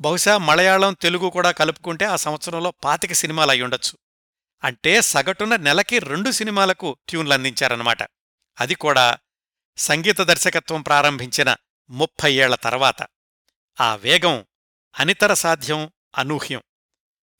బహుశా 0.00 0.38
మలయాళం 0.38 0.94
తెలుగు 0.94 1.30
కూడా 1.30 1.50
కలుపుకుంటే 1.50 2.04
ఆ 2.04 2.16
సంవత్సరంలో 2.16 2.70
పాతిక 2.70 3.12
సినిమాలు 3.12 3.50
అయ్యుండొచ్చు 3.50 3.98
అంటే 4.64 5.00
సగటున 5.00 5.56
నెలకి 5.56 5.98
రెండు 5.98 6.30
సినిమాలకు 6.30 6.96
ట్యూన్లు 7.08 7.34
అందించారన్నమాట 7.34 8.02
అది 8.60 8.74
కూడా 8.74 9.18
సంగీత 9.76 10.20
దర్శకత్వం 10.20 10.82
ప్రారంభించిన 10.82 11.56
ముప్పై 11.90 12.32
ఏళ్ళ 12.32 12.54
తర్వాత. 12.54 13.06
ఆ 13.80 13.96
వేగం 13.96 14.44
అనితర 14.98 15.34
సాధ్యం 15.34 15.90
అనూహ్యం. 16.18 16.62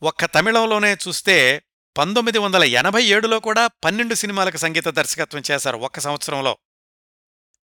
ఒక్క 0.03 0.25
తమిళంలోనే 0.25 0.95
చూస్తే 0.95 1.63
పంతొమ్మిది 1.99 2.39
వందల 2.39 2.65
ఎనభై 2.65 3.03
ఏడులో 3.03 3.41
కూడా 3.41 3.67
పన్నెండు 3.67 4.15
సినిమాలకు 4.15 4.57
సంగీత 4.57 4.89
దర్శకత్వం 4.89 5.43
చేశారు 5.51 5.79
ఒక్క 5.79 6.01
సంవత్సరంలో. 6.01 6.59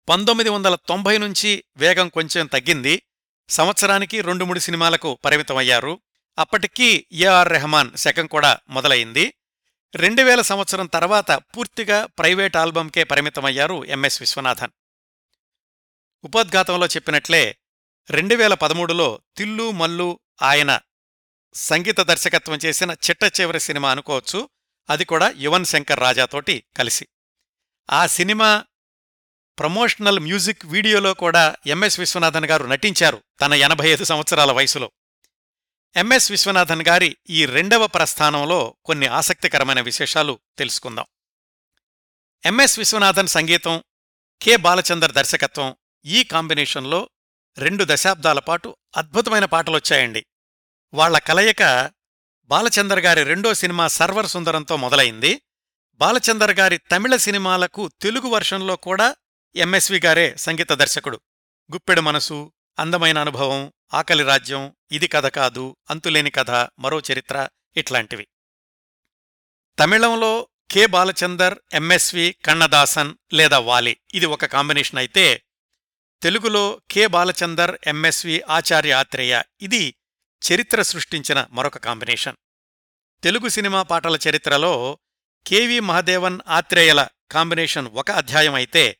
పంతొమ్మిది 0.09 0.49
వందల 0.49 0.75
తొంభై 0.75 1.17
నుంచి 1.17 1.63
వేగం 1.77 2.09
కొంచెం 2.09 2.45
తగ్గింది. 2.45 3.01
సంవత్సరానికి 3.49 4.21
రెండు 4.21 4.45
మూడు 4.45 4.59
సినిమాలకు 4.59 5.19
పరిమితమయ్యారు. 5.25 5.99
అప్పటికీ 6.39 7.07
ఏఆర్ 7.11 7.49
రెహమాన్ 7.49 7.97
శకం 7.97 8.27
కూడా 8.27 8.57
మొదలైంది. 8.69 9.33
రెండు 9.95 10.21
వేల 10.21 10.41
సంవత్సరం 10.41 10.85
తర్వాత 10.85 11.31
పూర్తిగా 11.31 12.05
ప్రైవేట్ 12.05 12.57
ఆల్బంకే 12.57 13.03
పరిమితమయ్యారు 13.03 13.85
ఎంఎస్ 13.85 14.21
విశ్వనాథన్. 14.21 14.71
ఉపోద్ఘాతంలో 16.23 16.87
చెప్పినట్లే 16.87 17.57
రెండు 18.09 18.35
వేల 18.35 18.53
పదమూడులో 18.53 19.21
తిల్లు 19.37 19.71
మల్లు 19.71 20.19
ఆయన 20.41 20.79
సంగీత 21.53 21.99
దర్శకత్వం 21.99 22.59
చేసిన 22.65 22.91
చిట్ట 22.91 23.41
చివరి 23.41 23.59
సినిమా 23.59 23.91
అనుకోవచ్చు. 23.91 24.49
అది 24.89 25.05
కూడా 25.05 25.33
యువన్ 25.37 25.65
శంకర్ 25.65 25.99
రాజాతోటి 25.99 26.63
కలిసి. 26.77 27.07
ఆ 27.91 28.07
సినిమా 28.07 28.63
ప్రమోషనల్ 29.59 30.19
మ్యూజిక్ 30.19 30.65
వీడియోలో 30.65 31.13
కూడా 31.13 31.55
ఎంఎస్ 31.67 31.99
విశ్వనాథన్ 31.99 32.45
గారు 32.45 32.65
నటించారు 32.65 33.23
తన 33.41 33.53
ఎనభై 33.53 33.89
ఐదు 33.89 34.03
సంవత్సరాల 34.03 34.51
వయసులో. 34.51 34.91
ఎంఎస్ 35.95 36.31
విశ్వనాథన్ 36.31 36.81
గారి 36.81 37.17
ఈ 37.29 37.45
రెండవ 37.45 37.87
ప్రస్థానంలో 37.87 38.75
కొన్ని 38.85 39.07
ఆసక్తికరమైన 39.07 39.81
విశేషాలు 39.81 40.39
తెలుసుకుందాం. 40.57 41.05
ఎంఎస్ 42.45 42.79
విశ్వనాథన్ 42.79 43.27
సంగీతం 43.27 43.83
కె 44.41 44.55
బాలచందర్ 44.55 45.11
దర్శకత్వం 45.11 45.75
ఈ 46.05 46.23
కాంబినేషన్లో 46.23 47.09
రెండు 47.57 47.85
దశాబ్దాల 47.87 48.39
పాటు 48.39 48.75
అద్భుతమైన 48.97 49.45
పాటలొచ్చాయండి. 49.45 50.25
వాళ్ళ 50.93 51.17
కలయిక 51.17 51.91
బాలచందర్ 52.43 52.99
గారి 52.99 53.23
రెండో 53.23 53.53
సినిమా 53.53 53.87
సర్వర్ 53.87 54.27
సుందరంతో 54.27 54.75
మొదలైంది. 54.75 55.41
బాలచందర్ 55.93 56.51
గారి 56.51 56.77
తమిళ 56.77 57.15
సినిమాలకు 57.15 57.91
తెలుగు 58.01 58.29
వర్షన్లో 58.29 58.75
కూడా 58.75 59.15
ఎంఎస్వి 59.55 60.01
గారే 60.05 60.35
సంగీత 60.35 60.71
దర్శకుడు. 60.71 61.19
గుప్పెడు 61.73 62.01
మనసు 62.01 62.53
అందమైన 62.79 63.17
అనుభవం 63.17 63.73
ఆకలి 63.93 64.23
రాజ్యం 64.23 64.75
ఇది 64.91 65.07
కథ 65.07 65.25
కాదు 65.25 65.77
అంతులేని 65.89 66.29
కథ 66.29 66.51
మరో 66.51 67.01
చరిత్ర 67.11 67.49
ఇట్లాంటివి. 67.77 68.27
తమిళంలో 69.79 70.47
కె 70.71 70.85
బాలచందర్ 70.85 71.59
ఎంఎస్వి 71.73 72.35
కన్నదాసన్ 72.45 73.15
లేదా 73.33 73.59
వాలి. 73.59 73.97
ఇది 74.13 74.25
ఒక 74.25 74.45
కాంబినేషన్ 74.45 74.97
అయితే 74.97 75.43
తెలుగులో 76.21 76.81
కె 76.91 77.07
బాలచందర్ 77.07 77.77
ఎంఎస్వి 77.87 78.41
ఆచార్య 78.49 78.91
ఆత్రేయ 78.91 79.41
ఇది 79.61 79.95
చరిత్ర 80.41 80.81
సృష్టించిన 80.81 81.47
మరొక 81.51 81.77
కాంబినేషన్. 81.77 82.37
తెలుగు 83.23 83.47
సినిమా 83.47 83.83
పాటల 83.83 84.17
చరిత్రలో 84.29 84.99
కెవి 85.47 85.79
మహదేవన్ 85.79 86.39
ఆత్రేయల 86.47 87.07
కాంబినేషన్ 87.31 87.87
ఒక 87.87 88.11
అధ్యాయం 88.11 88.53
అయితే 88.53 88.97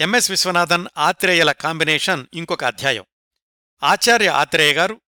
ఎంఎస్ 0.00 0.30
విశ్వనాథన్ 0.30 0.86
ఆత్రేయల 0.98 1.52
కాంబినేషన్ 1.52 2.26
ఇంకొక 2.34 2.64
అధ్యాయం. 2.64 3.04
ఆచార్య 3.82 4.28
ఆత్రేయ 4.28 4.72
గారు 4.72 5.00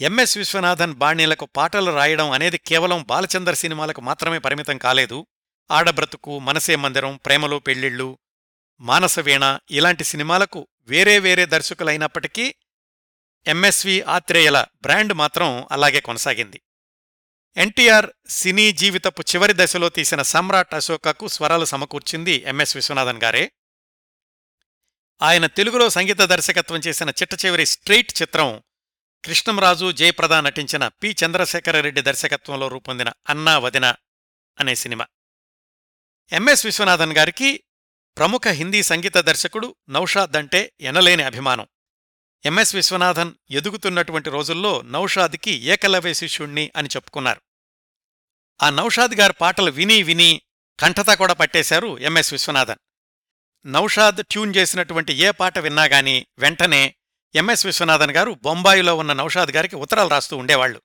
ఎంఎస్ 0.00 0.38
విశ్వనాథన్ 0.38 0.94
బాణీలకు 0.94 1.46
పాటలు 1.46 1.90
రాయడం 1.90 2.30
అనేది 2.30 2.58
కేవలం 2.58 3.02
బాలచందర్ 3.02 3.54
సినిమాలకు 3.54 4.00
మాత్రమే 4.00 4.38
పరిమితం 4.38 4.78
కాలేదు. 4.78 5.26
ఆడబ్రతుకు 5.70 6.38
మనసే 6.38 6.76
మందిరం 6.76 7.20
ప్రేమలో 7.26 7.58
పెళ్ళిళ్ళు 7.58 8.18
మానసవీణ 8.80 9.58
ఇలాంటి 9.70 10.04
సినిమాలకు 10.04 10.68
వేరే 10.80 11.18
వేరే 11.18 11.46
దర్శకులైనప్పటికీ 11.46 12.54
ఎంఎస్వి 13.46 14.02
ఆత్రేయల 14.02 14.64
బ్రాండ్ 14.82 15.14
మాత్రం 15.14 15.66
అలాగే 15.70 16.00
కొనసాగింది. 16.00 16.60
ఎన్టీఆర్ 17.56 18.10
సినీ 18.28 18.72
జీవితపు 18.72 19.22
చివరి 19.22 19.52
దశలో 19.56 19.88
తీసిన 19.88 20.22
సమ్రాట్ 20.22 20.74
అశోకకు 20.74 21.28
స్వరాలు 21.28 21.64
సమకూర్చింది 21.64 22.44
ఎంఎస్ 22.46 22.76
విశ్వనాథన్ 22.76 23.22
గారే. 23.22 23.52
ఆయన 25.22 25.46
తెలుగులో 25.46 25.90
సంగీత 25.90 26.18
దర్శకత్వం 26.18 26.78
చేసిన 26.78 27.10
చిట్టచివరి 27.10 27.66
స్ట్రెయిట్ 27.66 28.22
చిత్రం 28.22 28.62
కృష్ణంరాజు 29.24 29.92
జయప్రద 29.92 30.32
నటించిన 30.32 30.88
పి. 30.88 31.16
చంద్రశేఖరరెడ్డి 31.24 32.00
దర్శకత్వంలో 32.00 32.68
రూపొందిన 32.68 33.12
అన్నా 33.28 33.58
వదిన 33.58 33.94
అనే 34.60 34.74
సినిమా. 34.74 35.06
ఎంఎస్ 36.32 36.66
విశ్వనాథన్ 36.66 37.12
గారికి 37.12 37.64
ప్రముఖ 38.18 38.48
హిందీ 38.48 38.82
సంగీత 38.82 39.16
దర్శకుడు 39.16 39.74
నౌషాద్ 39.88 40.36
అంటే 40.36 40.72
ఎనలేని 40.80 41.22
అభిమానం. 41.22 41.66
ఎంఎస్ 42.44 42.74
విశ్వనాథన్ 42.74 43.32
ఎదుగుతున్నటువంటి 43.50 44.30
రోజుల్లో 44.30 44.82
నౌషాద్కి 44.82 45.50
ఏకలవ్య 45.50 46.14
శిష్యుణ్ణి 46.14 46.70
అని 46.76 46.88
చెప్పుకున్నారు. 46.88 47.40
ఆ 48.62 48.70
నౌషాద్ 48.70 49.14
గారి 49.14 49.32
పాటలు 49.32 49.70
విని 49.70 50.02
విని 50.02 50.42
కంఠత 50.80 51.10
కూడా 51.10 51.32
పట్టేశారు 51.32 51.98
ఎంఎస్ 51.98 52.32
విశ్వనాథన్. 52.32 52.78
నౌషాద్ 53.66 54.26
ట్యూన్ 54.26 54.56
చేసినటువంటి 54.56 55.12
ఏ 55.12 55.30
పాట 55.30 55.58
విన్నాగాని 55.58 56.26
వెంటనే 56.38 56.94
ఎంఎస్ 57.34 57.66
విశ్వనాథన్ 57.66 58.10
గారు 58.10 58.36
బొంబాయిలో 58.42 58.96
ఉన్న 58.96 59.12
నౌషాద్ 59.12 59.50
గారికి 59.50 59.76
ఉత్తరాలు 59.76 60.08
రాస్తూ 60.08 60.36
ఉండేవాళ్ళు 60.36 60.82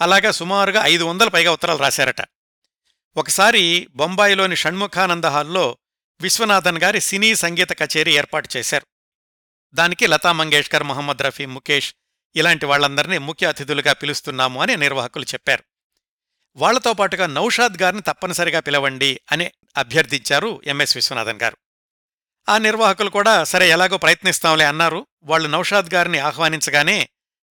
అలాగా 0.00 0.30
సుమారుగా 0.30 0.82
ఐదు 0.86 1.04
వందల 1.04 1.28
పైగా 1.28 1.52
ఉత్తరాలు 1.52 1.78
రాశారట. 1.78 2.20
ఒకసారి 3.16 3.88
బొంబాయిలోని 3.94 4.56
షణ్ముఖానంద 4.56 5.24
హాల్లో 5.24 5.76
విశ్వనాథన్ 6.20 6.78
గారి 6.78 7.00
సినీ 7.00 7.34
సంగీత 7.34 7.72
కచేరీ 7.72 8.12
ఏర్పాటు 8.12 8.48
చేశారు. 8.56 8.86
దానికి 9.74 10.06
లతా 10.06 10.32
మంగేష్కర్ 10.32 10.82
మొహమ్మద్ 10.82 11.22
రఫీ 11.22 11.46
ముఖేష్ 11.46 11.94
ఇలాంటి 12.36 12.66
వాళ్ళందరినీ 12.66 13.18
ముఖ్య 13.18 13.46
అతిథులుగా 13.46 13.92
పిలుస్తున్నాము 13.92 14.62
అని 14.62 14.76
నిర్వాహకులు 14.76 15.24
చెప్పారు. 15.24 15.64
వాళ్ళతో 16.56 16.92
పాటుగా 16.92 17.26
నౌషాద్ 17.26 17.82
గారిని 17.82 18.02
తప్పనిసరిగా 18.02 18.60
పిలవండి 18.60 19.20
అని 19.32 19.50
అభ్యర్థించారు 19.76 20.62
ఎంఎస్ 20.66 20.96
విశ్వనాథన్ 20.96 21.40
గారు. 21.42 21.56
ఆ 22.48 22.58
నిర్వాహకులు 22.58 23.10
కూడా 23.10 23.44
సరే 23.44 23.70
ఎలాగో 23.70 23.98
ప్రయత్నిస్తాంలే 23.98 24.64
అన్నారు. 24.64 25.06
వాళ్ళు 25.22 25.48
నౌషాద్ 25.48 25.94
గారిని 25.94 26.18
ఆహ్వానించగానే 26.18 27.08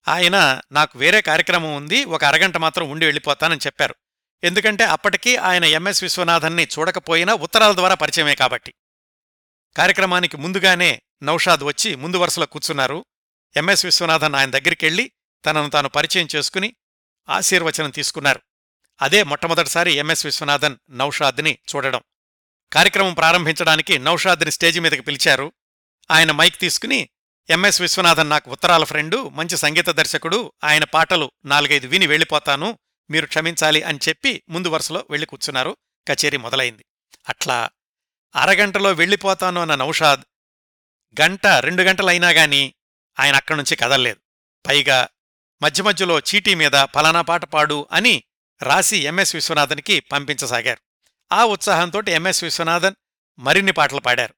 ఆయన 0.08 0.62
నాకు 0.72 1.00
వేరే 1.00 1.22
కార్యక్రమం 1.22 1.76
ఉంది 1.76 2.06
ఒక 2.06 2.24
అరగంట 2.24 2.58
మాత్రం 2.58 2.90
ఉండి 2.90 3.06
వెళ్ళిపోతానని 3.06 3.60
చెప్పారు. 3.66 3.96
ఎందుకంటే 4.44 4.84
అప్పటికీ 4.84 5.36
ఆయన 5.36 5.66
ఎంఎస్ 5.66 6.04
విశ్వనాథన్ని 6.04 6.68
చూడకపోయినా 6.80 7.34
ఉత్తరాల 7.34 7.76
ద్వారా 7.76 7.96
పరిచయమే 7.96 8.36
కాబట్టి. 8.36 8.74
కార్యక్రమానికి 9.78 10.38
ముందుగానే 10.38 11.02
నౌషాద్ 11.24 11.64
వచ్చి 11.64 11.96
ముందు 11.96 12.18
వరుసలో 12.18 12.46
కూర్చున్నారు. 12.46 13.06
ఎంఎస్ 13.56 13.86
విశ్వనాథన్ 13.86 14.36
ఆయన 14.36 14.52
దగ్గరికెళ్ళి 14.52 15.12
తనను 15.46 15.70
తాను 15.70 15.90
పరిచయం 15.90 16.28
చేసుకుని 16.36 16.76
ఆశీర్వచనం 17.30 17.90
తీసుకున్నారు. 17.90 18.42
అదే 19.02 19.24
మొట్టమొదటిసారి 19.24 19.92
ఎంఎస్ 19.92 20.26
విశ్వనాథన్ 20.26 20.78
నౌషాద్ని 20.90 21.58
చూడడం. 21.76 22.02
కార్యక్రమం 22.74 23.14
ప్రారంభించడానికి 23.14 23.98
నౌషాద్ని 23.98 24.52
స్టేజి 24.52 24.80
మీదకి 24.80 25.02
పిలిచారు. 25.02 25.52
ఆయన 26.12 26.32
మైక్ 26.32 26.60
తీసుకుని 26.60 27.10
ఎంఎస్ 27.50 27.82
విశ్వనాథన్ 27.82 28.30
నాకు 28.30 28.52
ఉత్తరాల 28.52 28.84
ఫ్రెండు 28.84 29.30
మంచి 29.30 29.58
సంగీత 29.58 29.90
దర్శకుడు 29.90 30.54
ఆయన 30.64 30.84
పాటలు 30.84 31.32
నాలుగైదు 31.46 31.88
విని 31.88 32.08
వెళ్ళిపోతాను 32.08 32.80
మీరు 33.10 33.26
క్షమించాలి 33.26 33.84
అని 33.84 34.00
చెప్పి 34.10 34.44
ముందు 34.50 34.68
వరుసలో 34.68 35.06
వెళ్ళి 35.10 35.26
కూర్చున్నారు. 35.26 35.78
కచేరీ 36.08 36.38
మొదలైంది. 36.38 36.86
అట్లా 37.30 37.70
అరగంటలో 38.36 38.92
వెళ్ళిపోతాను 38.92 39.62
అన్న 39.62 39.76
నౌషాద్ 39.76 40.22
గంట 41.22 41.48
రెండు 41.48 41.84
గంటలైనా 41.84 42.30
గాని 42.30 42.74
ఆయన 43.20 43.36
అక్కడి 43.36 43.58
నుంచి 43.58 43.76
కదల్లేదు. 43.76 44.20
పైగా 44.68 45.08
మధ్య 45.62 45.84
మధ్యలో 45.84 46.20
చీటీ 46.20 46.56
మీద 46.56 46.72
ఫలానా 46.72 47.22
పాట 47.22 47.46
పాడు 47.46 47.88
అని 47.92 48.24
రాసి 48.62 48.98
ఎంఎస్ 48.98 49.36
విశ్వనాథన్కి 49.36 50.00
పంపించసాగారు. 50.00 50.93
ఆ 51.34 51.46
ఉత్సాహంతో 51.46 52.02
ఎంఎస్ 52.10 52.44
విశ్వనాథన్ 52.44 52.96
మరిన్ని 53.40 53.72
పాటలు 53.72 54.00
పాడారు. 54.00 54.34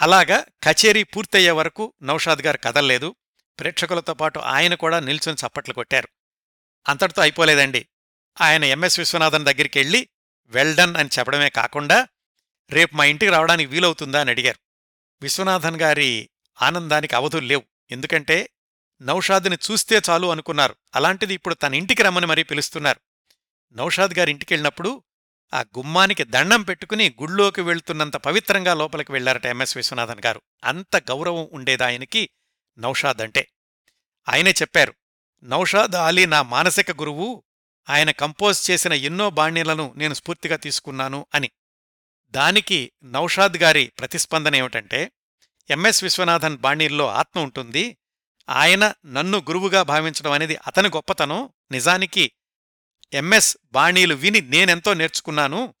అలాగా 0.00 0.44
కచేరీ 0.62 1.02
పూర్తయ్యే 1.02 1.50
వరకు 1.50 1.94
నౌషాద్ 2.02 2.38
గారు 2.38 2.58
కదల్లేదు. 2.64 3.14
ప్రేక్షకులతో 3.58 4.14
పాటు 4.14 4.38
ఆయన 4.38 4.74
కూడా 4.74 5.00
నిల్చుని 5.00 5.36
చప్పట్లు 5.46 5.74
కొట్టారు. 5.74 6.08
అంతటితో 6.88 7.22
అయిపోలేదండి. 7.22 7.88
ఆయన 8.40 8.64
ఎంఎస్ 8.64 8.98
విశ్వనాథన్ 8.98 9.44
దగ్గరికి 9.44 9.78
వెళ్ళి 9.78 10.08
వెల్డన్ 10.46 10.96
అని 10.96 11.08
చెప్పడమే 11.18 11.48
కాకుండా 11.48 12.08
రేపు 12.70 12.94
మా 12.94 13.04
ఇంటికి 13.04 13.32
రావడానికి 13.32 13.70
వీలవుతుందా 13.70 14.20
అని 14.20 14.30
అడిగారు. 14.30 14.58
విశ్వనాథన్ 15.22 15.80
గారి 15.80 16.30
ఆనందానికి 16.62 17.16
అవధులు 17.16 17.46
లేవు. 17.46 17.62
ఎందుకంటే 17.90 18.50
నౌషాద్ని 19.02 19.58
చూస్తే 19.70 20.00
చాలు 20.10 20.26
అనుకున్నారు. 20.26 20.76
అలాంటిది 20.94 21.34
ఇప్పుడు 21.34 21.54
తన 21.54 21.74
ఇంటికి 21.74 22.02
రమ్మని 22.02 22.26
మరీ 22.26 22.42
పిలుస్తున్నారు. 22.42 23.00
నౌషాద్ 23.72 24.18
గారి 24.18 24.30
ఇంటికెళ్ళినప్పుడు 24.30 25.02
ఆ 25.54 25.60
గుమ్మానికి 25.60 26.24
దండం 26.24 26.62
పెట్టుకుని 26.62 27.14
గుళ్ళోకి 27.20 27.60
వెళ్తున్నంత 27.60 28.16
పవిత్రంగా 28.16 28.74
లోపలికి 28.74 29.12
వెళ్ళారట 29.12 29.46
ఎంఎస్ 29.46 29.76
విశ్వనాథన్ 29.76 30.20
గారు. 30.26 30.42
అంత 30.64 30.96
గౌరవం 30.96 31.48
ఉండేదాయనికి 31.52 32.30
నౌషాద్ 32.78 33.22
అంటే. 33.22 33.48
ఆయనే 34.28 34.50
చెప్పారు 34.50 34.94
నౌషాద్ 35.42 35.94
అలీ 35.94 36.26
నా 36.26 36.42
మానసిక 36.42 36.90
గురువు 36.90 37.44
ఆయన 37.88 38.10
కంపోజ్ 38.10 38.70
చేసిన 38.70 38.92
ఎన్నో 38.92 39.30
బాణీలను 39.30 39.94
నేను 39.96 40.14
స్ఫూర్తిగా 40.14 40.56
తీసుకున్నాను 40.56 41.26
అని. 41.34 41.50
దానికి 42.30 42.92
నౌషాద్ 43.04 43.56
గారి 43.56 43.92
ప్రతిస్పందన 43.98 44.56
ఏమిటంటే 44.56 45.12
ఎంఎస్ 45.70 46.04
విశ్వనాథన్ 46.04 46.58
బాణీల్లో 46.58 47.06
ఆత్మ 47.08 47.40
ఉంటుంది 47.40 47.96
ఆయన 48.48 48.94
నన్ను 49.06 49.38
గురువుగా 49.38 49.82
భావించడం 49.82 50.32
అనేది 50.32 50.56
అతని 50.66 50.88
గొప్పతనం 50.88 51.48
నిజానికి 51.70 52.32
ఎంఎస్ 53.12 53.56
బాణీలు 53.72 54.14
విని 54.14 54.40
నేనెంతో 54.40 54.94
నేర్చుకున్నాను. 54.94 55.74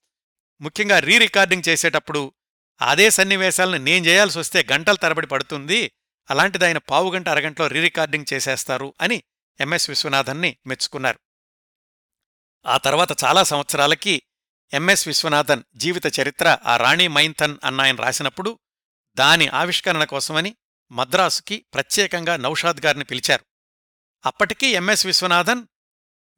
ముఖ్యంగా 0.60 0.98
రీ 0.98 1.18
రికార్డింగ్ 1.18 1.68
చేసేటప్పుడు 1.68 2.32
అదే 2.80 3.10
సన్నివేశాలను 3.10 3.84
నేను 3.84 4.06
చేయాల్సి 4.06 4.38
వస్తే 4.38 4.66
గంటల 4.72 4.94
తరబడి 4.94 5.26
పడుతుంది. 5.26 5.92
అలాంటిదైన 6.30 6.78
పావుగంట 6.78 7.28
అరగంటలో 7.28 7.66
రీ 7.66 7.80
రికార్డింగ్ 7.80 8.24
చేసేస్తారు 8.32 8.94
అని 9.00 9.22
ఎంఎస్ 9.60 9.90
విశ్వనాథన్ని 9.90 10.56
మెచ్చుకున్నారు. 10.66 11.18
ఆ 12.66 12.76
తర్వాత 12.76 13.24
చాలా 13.24 13.42
సంవత్సరాలకి 13.42 14.22
ఎంఎస్ 14.72 15.08
విశ్వనాథన్ 15.08 15.62
జీవిత 15.76 16.20
చరిత్ర 16.20 16.58
ఆ 16.66 16.76
రాణి 16.76 17.08
మైంథన్ 17.08 17.56
అన్నాయన 17.64 17.96
రాసినప్పుడు 17.96 18.58
దాని 19.14 19.48
ఆవిష్కరణ 19.48 20.04
కోసమని 20.04 20.56
మద్రాసుకి 20.92 21.66
ప్రత్యేకంగా 21.74 22.36
నౌషాద్ 22.36 22.86
గారిని 22.86 23.04
పిలిచారు. 23.04 23.44
అప్పటికీ 24.26 24.66
ఎంఎస్ 24.66 25.06
విశ్వనాథన్ 25.06 25.66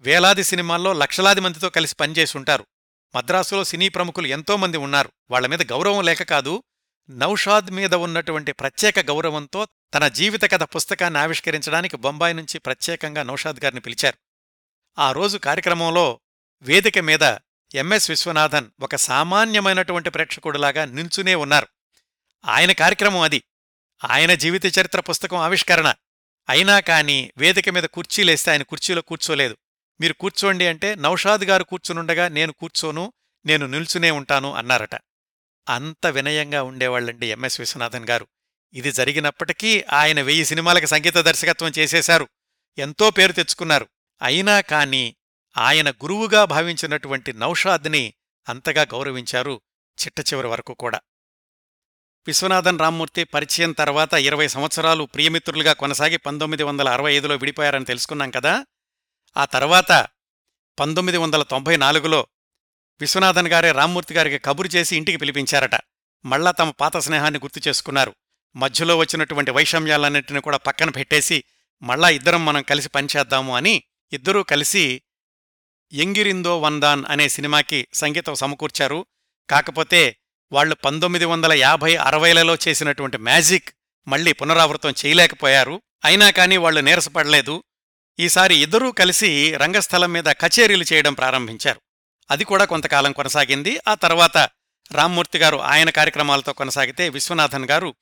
వేలాది 0.01 0.45
సినిమాల్లో 0.45 0.93
లక్షలాది 0.93 1.41
మందితో 1.41 1.71
కలిసి 1.71 1.95
పనిచేసుంటారు. 1.95 2.67
మద్రాసులో 3.17 3.65
సినీ 3.65 3.89
ప్రముఖులు 3.89 4.27
ఎంతోమంది 4.27 4.77
ఉన్నారు. 4.77 5.13
వాళ్ళ 5.31 5.47
మీద 5.47 5.73
గౌరవం 5.73 6.05
లేక 6.05 6.23
కాదు 6.23 6.63
నౌషాద్ 7.11 7.71
మీద 7.71 7.95
ఉన్నటువంటి 7.95 8.53
ప్రత్యేక 8.53 9.01
గౌరవంతో 9.01 9.69
తన 9.95 10.09
జీవిత 10.09 10.43
కథ 10.43 10.63
పుస్తకాన్ని 10.63 11.21
ఆవిష్కరించడానికి 11.21 11.97
బొంబాయి 11.97 12.35
నుంచి 12.35 12.59
ప్రత్యేకంగా 12.59 13.23
నౌషాద్ 13.23 13.65
గారిని 13.65 13.81
పిలిచారు. 13.81 14.19
ఆ 14.99 15.13
రోజు 15.13 15.39
కార్యక్రమంలో 15.39 16.21
వేదిక 16.63 16.99
మీద 16.99 17.37
ఎంఎస్ 17.75 18.11
విశ్వనాథన్ 18.11 18.71
ఒక 18.81 18.97
సామాన్యమైనటువంటి 18.97 20.11
ప్రేక్షకుడిలాగా 20.11 20.85
నిల్చునే 20.85 21.35
ఉన్నారు. 21.35 21.69
ఆయన 22.45 22.73
కార్యక్రమం 22.73 23.21
అది. 23.21 23.43
ఆయన 24.11 24.35
జీవిత 24.35 24.79
చరిత్ర 24.79 25.01
పుస్తకం 25.01 25.37
ఆవిష్కరణ. 25.37 25.95
అయినా 26.49 26.81
కాని 26.81 27.33
వేదిక 27.37 27.69
మీద 27.69 27.83
కుర్చీలేస్తే 27.83 28.51
ఆయన 28.51 28.63
కుర్చీలో 28.63 29.03
కూర్చోలేదు. 29.03 29.57
మీరు 30.01 30.13
కూర్చోండి 30.13 30.67
అంటే 30.67 30.95
నౌషాద్ 30.95 31.45
గారు 31.45 31.65
కూర్చునుండగా 31.65 32.29
నేను 32.29 32.53
కూర్చోను 32.53 33.13
నేను 33.47 33.67
నిల్చునే 33.67 34.11
ఉంటాను 34.11 34.55
అన్నారట. 34.55 34.95
అంత 35.69 36.07
వినయంగా 36.07 36.63
ఉండేవాళ్ళండి 36.63 37.27
ఎంఎస్ 37.27 37.61
విశ్వనాథన్ 37.61 38.09
గారు. 38.09 38.27
ఇది 38.73 38.93
జరిగినప్పటికీ 38.93 39.85
ఆయన 39.93 40.23
వెయ్యి 40.23 40.45
సినిమాలకు 40.45 40.87
సంగీత 40.87 41.19
దర్శకత్వం 41.19 41.73
చేసేశారు. 41.79 42.29
ఎంతో 42.79 43.11
పేరు 43.11 43.33
తెచ్చుకున్నారు. 43.33 43.89
అయినా 44.23 44.61
కాని 44.61 45.17
ఆయన 45.59 45.91
గురువుగా 45.91 46.45
భావించినటువంటి 46.45 47.33
నౌషాద్ని 47.33 48.15
అంతగా 48.49 48.83
గౌరవించారు 48.83 49.61
చిట్ట 50.03 50.33
చివరి 50.33 50.47
వరకు 50.47 50.75
కూడా. 50.75 51.01
విశ్వనాథన్ 52.27 52.79
రామ్మూర్తి 52.79 53.25
పరిచయం 53.25 53.73
తర్వాత 53.73 54.15
ఇరవై 54.15 54.49
సంవత్సరాలు 54.49 55.05
ప్రియమిత్రులుగా 55.05 55.73
కొనసాగి 55.73 56.17
పంతొమ్మిది 56.17 56.63
వందల 56.63 56.89
అరవై 56.89 57.15
ఐదులో 57.15 57.37
విడిపోయారని 57.37 57.85
తెలుసుకున్నాం 57.85 58.31
కదా. 58.31 58.67
ఆ 59.37 59.45
తర్వాత 59.45 60.07
పంతొమ్మిది 60.79 61.19
వందల 61.19 61.43
తొంభై 61.43 61.77
నాలుగులో 61.77 62.27
విశ్వనాథన్ 63.01 63.49
గారే 63.49 63.73
రామ్మూర్తి 63.73 64.15
గారికి 64.15 64.39
కబురు 64.39 64.69
చేసి 64.69 64.97
ఇంటికి 64.97 65.19
పిలిపించారట. 65.19 65.81
మళ్ళా 66.25 66.51
తమ 66.51 66.71
పాత 66.71 66.97
స్నేహాన్ని 66.97 67.41
గుర్తు 67.41 67.69
చేసుకున్నారు. 67.69 68.15
మధ్యలో 68.57 68.97
వచ్చినటువంటి 68.97 69.51
వైషమ్యాలన్నింటినీ 69.51 70.41
కూడా 70.41 70.57
పక్కన 70.57 70.91
పెట్టేసి 70.91 71.45
మళ్ళా 71.83 72.09
ఇద్దరం 72.09 72.45
మనం 72.45 72.63
కలిసి 72.63 72.89
పనిచేద్దాము 72.89 73.57
అని 73.57 73.83
ఇద్దరూ 74.13 74.43
కలిసి 74.43 75.03
ఎంగిరిందో 75.93 76.61
వందాన్ 76.61 77.05
అనే 77.09 77.29
సినిమాకి 77.29 77.87
సంగీతం 77.95 78.35
సమకూర్చారు. 78.35 79.07
కాకపోతే 79.51 80.17
వాళ్ళు 80.53 80.75
పంతొమ్మిది 80.75 81.25
వందల 81.25 81.53
యాభై 81.53 81.97
అరవైలలో 81.97 82.57
చేసినటువంటి 82.69 83.19
మ్యాజిక్ 83.19 83.69
మళ్ళీ 84.09 84.33
పునరావృతం 84.33 84.95
చేయలేకపోయారు. 85.07 85.83
అయినా 86.05 86.31
కానీ 86.31 86.57
వాళ్ళు 86.57 86.81
నీరసపడలేదు. 86.81 87.65
ఈసారి 88.21 88.57
ఇద్దరూ 88.57 88.93
కలిసి 88.93 89.57
రంగస్థలం 89.57 90.13
మీద 90.13 90.25
కచేరీలు 90.25 90.85
చేయడం 90.93 91.15
ప్రారంభించారు. 91.15 91.81
అది 92.31 92.45
కూడా 92.45 92.65
కొంతకాలం 92.65 93.13
కొనసాగింది. 93.13 93.79
ఆ 93.89 93.95
తర్వాత 93.95 94.37
రామ్మూర్తి 94.93 95.39
గారు 95.39 95.57
ఆయన 95.57 95.91
కార్యక్రమాలతో 95.91 96.53
కొనసాగితే 96.53 97.09
విశ్వనాథన్ 97.09 97.65
గారు 97.65 97.95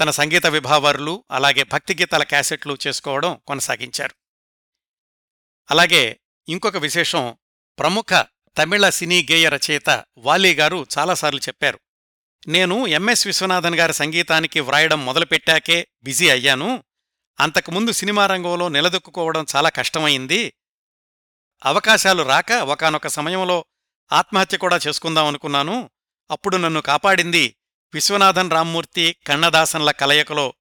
తన 0.00 0.10
సంగీత 0.10 0.46
విభావరులు 0.46 1.24
అలాగే 1.30 1.62
భక్తి 1.62 1.94
గీతాల 1.94 2.22
క్యాసెట్లు 2.22 2.78
చేసుకోవడం 2.86 3.40
కొనసాగించారు. 3.46 4.14
అలాగే 5.70 6.20
ఇంకొక 6.48 6.76
విశేషం 6.76 7.36
ప్రముఖ 7.78 8.24
తమిళ 8.58 8.88
సినీ 8.88 9.26
గేయ 9.30 9.48
రచయిత 9.48 10.04
వాలీ 10.18 10.54
గారు 10.54 10.86
చాలాసార్లు 10.98 11.40
చెప్పారు. 11.40 11.80
నేను 12.48 12.86
ఎంఎస్ 12.86 13.26
విశ్వనాథన్ 13.26 13.74
గారి 13.74 13.94
సంగీతానికి 13.94 14.60
వ్రాయడం 14.60 15.04
మొదలుపెట్టాకే 15.04 15.88
బిజీ 16.02 16.28
అయ్యాను. 16.28 16.84
అంతకుముందు 17.40 17.92
సినిమా 17.92 18.26
రంగంలో 18.26 18.68
నిలదొక్కుకోవడం 18.68 19.46
చాలా 19.56 19.68
కష్టమైంది. 19.68 20.52
అవకాశాలు 21.64 22.22
రాక 22.22 22.52
ఒకనొక 22.52 23.06
సమయంలో 23.06 23.64
ఆత్మహత్య 24.12 24.58
కూడా 24.58 24.80
చేసుకుందాం 24.88 25.26
అనుకున్నాను. 25.26 25.90
అప్పుడు 26.30 26.56
నన్ను 26.56 26.80
కాపాడింది 26.80 27.56
విశ్వనాథన్ 27.94 28.50
రామ్మూర్తి 28.50 29.16
కన్నదాసన్ల 29.26 29.90
కలయికలో 29.90 30.54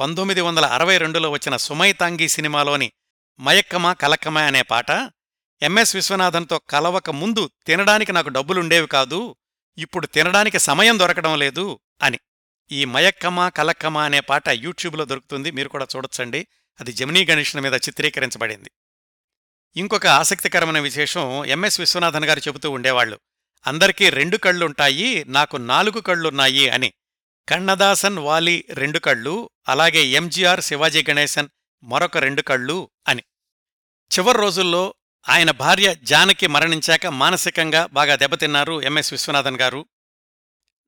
పంతొమ్మిది 0.00 0.40
వందల 0.40 0.64
అరవై 0.64 0.98
రెండులో 0.98 1.30
వచ్చిన 1.30 1.56
సుమైతాంగి 1.56 2.28
సినిమాలోని 2.28 2.92
మయక్కమా 3.40 3.92
కలక్కమా 3.92 4.42
అనే 4.42 4.62
పాట 4.62 4.90
ఎంఎస్ 5.62 5.96
విశ్వనాథన్తో 5.96 6.58
కలవక 6.58 7.10
ముందు 7.10 7.50
తినడానికి 7.66 8.12
నాకు 8.12 8.28
డబ్బులుండేవి 8.28 8.86
కాదు 8.86 9.36
ఇప్పుడు 9.78 10.06
తినడానికి 10.06 10.58
సమయం 10.58 10.98
దొరకడం 10.98 11.38
లేదు 11.38 11.80
అని. 12.02 12.18
ఈ 12.72 12.84
మయక్కమా 12.84 13.48
కలక్కమ 13.48 13.98
అనే 13.98 14.20
పాట 14.20 14.48
యూట్యూబ్లో 14.48 15.04
దొరుకుతుంది. 15.04 15.50
మీరు 15.50 15.68
కూడా 15.68 15.86
చూడొచ్చండి. 15.96 16.46
అది 16.80 16.92
జమినీ 16.92 17.24
గణేషన్ 17.24 17.60
మీద 17.60 17.74
చిత్రీకరించబడింది. 17.74 18.70
ఇంకొక 19.76 20.06
ఆసక్తికరమైన 20.06 20.78
విశేషం 20.78 21.44
ఎంఎస్ 21.44 21.80
విశ్వనాథన్ 21.80 22.24
గారు 22.24 22.38
చెబుతూ 22.38 22.70
ఉండేవాళ్ళు 22.70 23.20
అందరికీ 23.66 24.10
రెండు 24.10 24.36
కళ్ళుంటాయి 24.36 25.24
నాకు 25.28 25.56
నాలుగు 25.56 26.00
కళ్ళున్నాయి 26.00 26.68
అని. 26.68 26.92
కన్నదాసన్ 27.48 28.18
వాలి 28.18 28.64
రెండు 28.70 28.98
కళ్ళు 28.98 29.50
అలాగే 29.68 30.00
ఎంజీఆర్ 30.04 30.60
శివాజీ 30.60 31.04
గణేశన్ 31.10 31.48
మరొక 31.82 32.18
రెండు 32.18 32.42
కళ్ళు 32.42 32.90
అని. 33.08 33.22
చివరి 34.18 34.38
రోజుల్లో 34.38 34.94
ఆయన 35.28 35.50
భార్య 35.50 35.96
జానకి 36.02 36.46
మరణించాక 36.46 37.06
మానసికంగా 37.06 37.86
బాగా 37.86 38.16
దెబ్బతిన్నారు 38.16 38.82
ఎంఎస్ 38.82 39.12
విశ్వనాథన్ 39.12 39.56
గారు. 39.56 39.86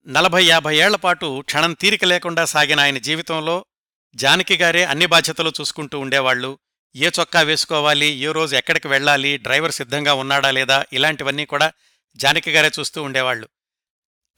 నలభై 0.07 0.45
యాభై 0.45 0.77
ఏళ్ళపాటు 0.77 1.43
క్షణం 1.47 1.73
తీరిక 1.73 2.05
లేకుండా 2.05 2.45
సాగిన 2.45 2.81
ఆయన 2.81 2.99
జీవితంలో 2.99 3.67
జానకి 4.15 4.57
గారే 4.57 4.85
అన్ని 4.85 5.07
బాధ్యతలు 5.07 5.53
చూసుకుంటూ 5.61 5.99
ఉండేవాళ్ళు 5.99 6.59
ఏ 6.97 7.11
చొక్కా 7.21 7.41
వేసుకోవాలి 7.41 8.07
ఏ 8.07 8.33
రోజు 8.33 8.57
ఎక్కడికి 8.57 8.89
వెళ్ళాలి 8.89 9.37
డ్రైవర్ 9.37 9.73
సిద్ధంగా 9.73 10.15
ఉన్నాడా 10.15 10.51
లేదా 10.51 10.85
ఇలాంటివన్నీ 10.93 11.45
కూడా 11.47 11.73
జానకి 12.17 12.51
గారే 12.51 12.71
చూస్తూ 12.79 13.03
ఉండేవాళ్ళు 13.03 13.49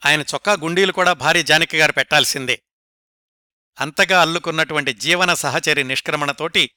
ఆయన 0.05 0.21
చొక్కా 0.21 0.53
గుండీలు 0.53 0.91
కూడా 0.91 1.13
భారీ 1.13 1.43
జానకి 1.43 1.77
గారు 1.77 1.91
పెట్టాల్సిందే. 1.91 2.61
అంతగా 3.79 4.21
అల్లుకున్నటువంటి 4.21 4.93
జీవన 4.93 5.33
సహచరి 5.33 5.83
నిష్క్రమణతోటి 5.83 6.71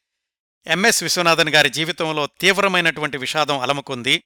ఎంఎస్ 0.67 1.03
విశ్వనాథన్ 1.03 1.49
గారి 1.49 1.71
జీవితంలో 1.71 2.27
తీవ్రమైనటువంటి 2.27 3.17
విషాదం 3.19 3.59
అలముకుంది. 3.59 4.23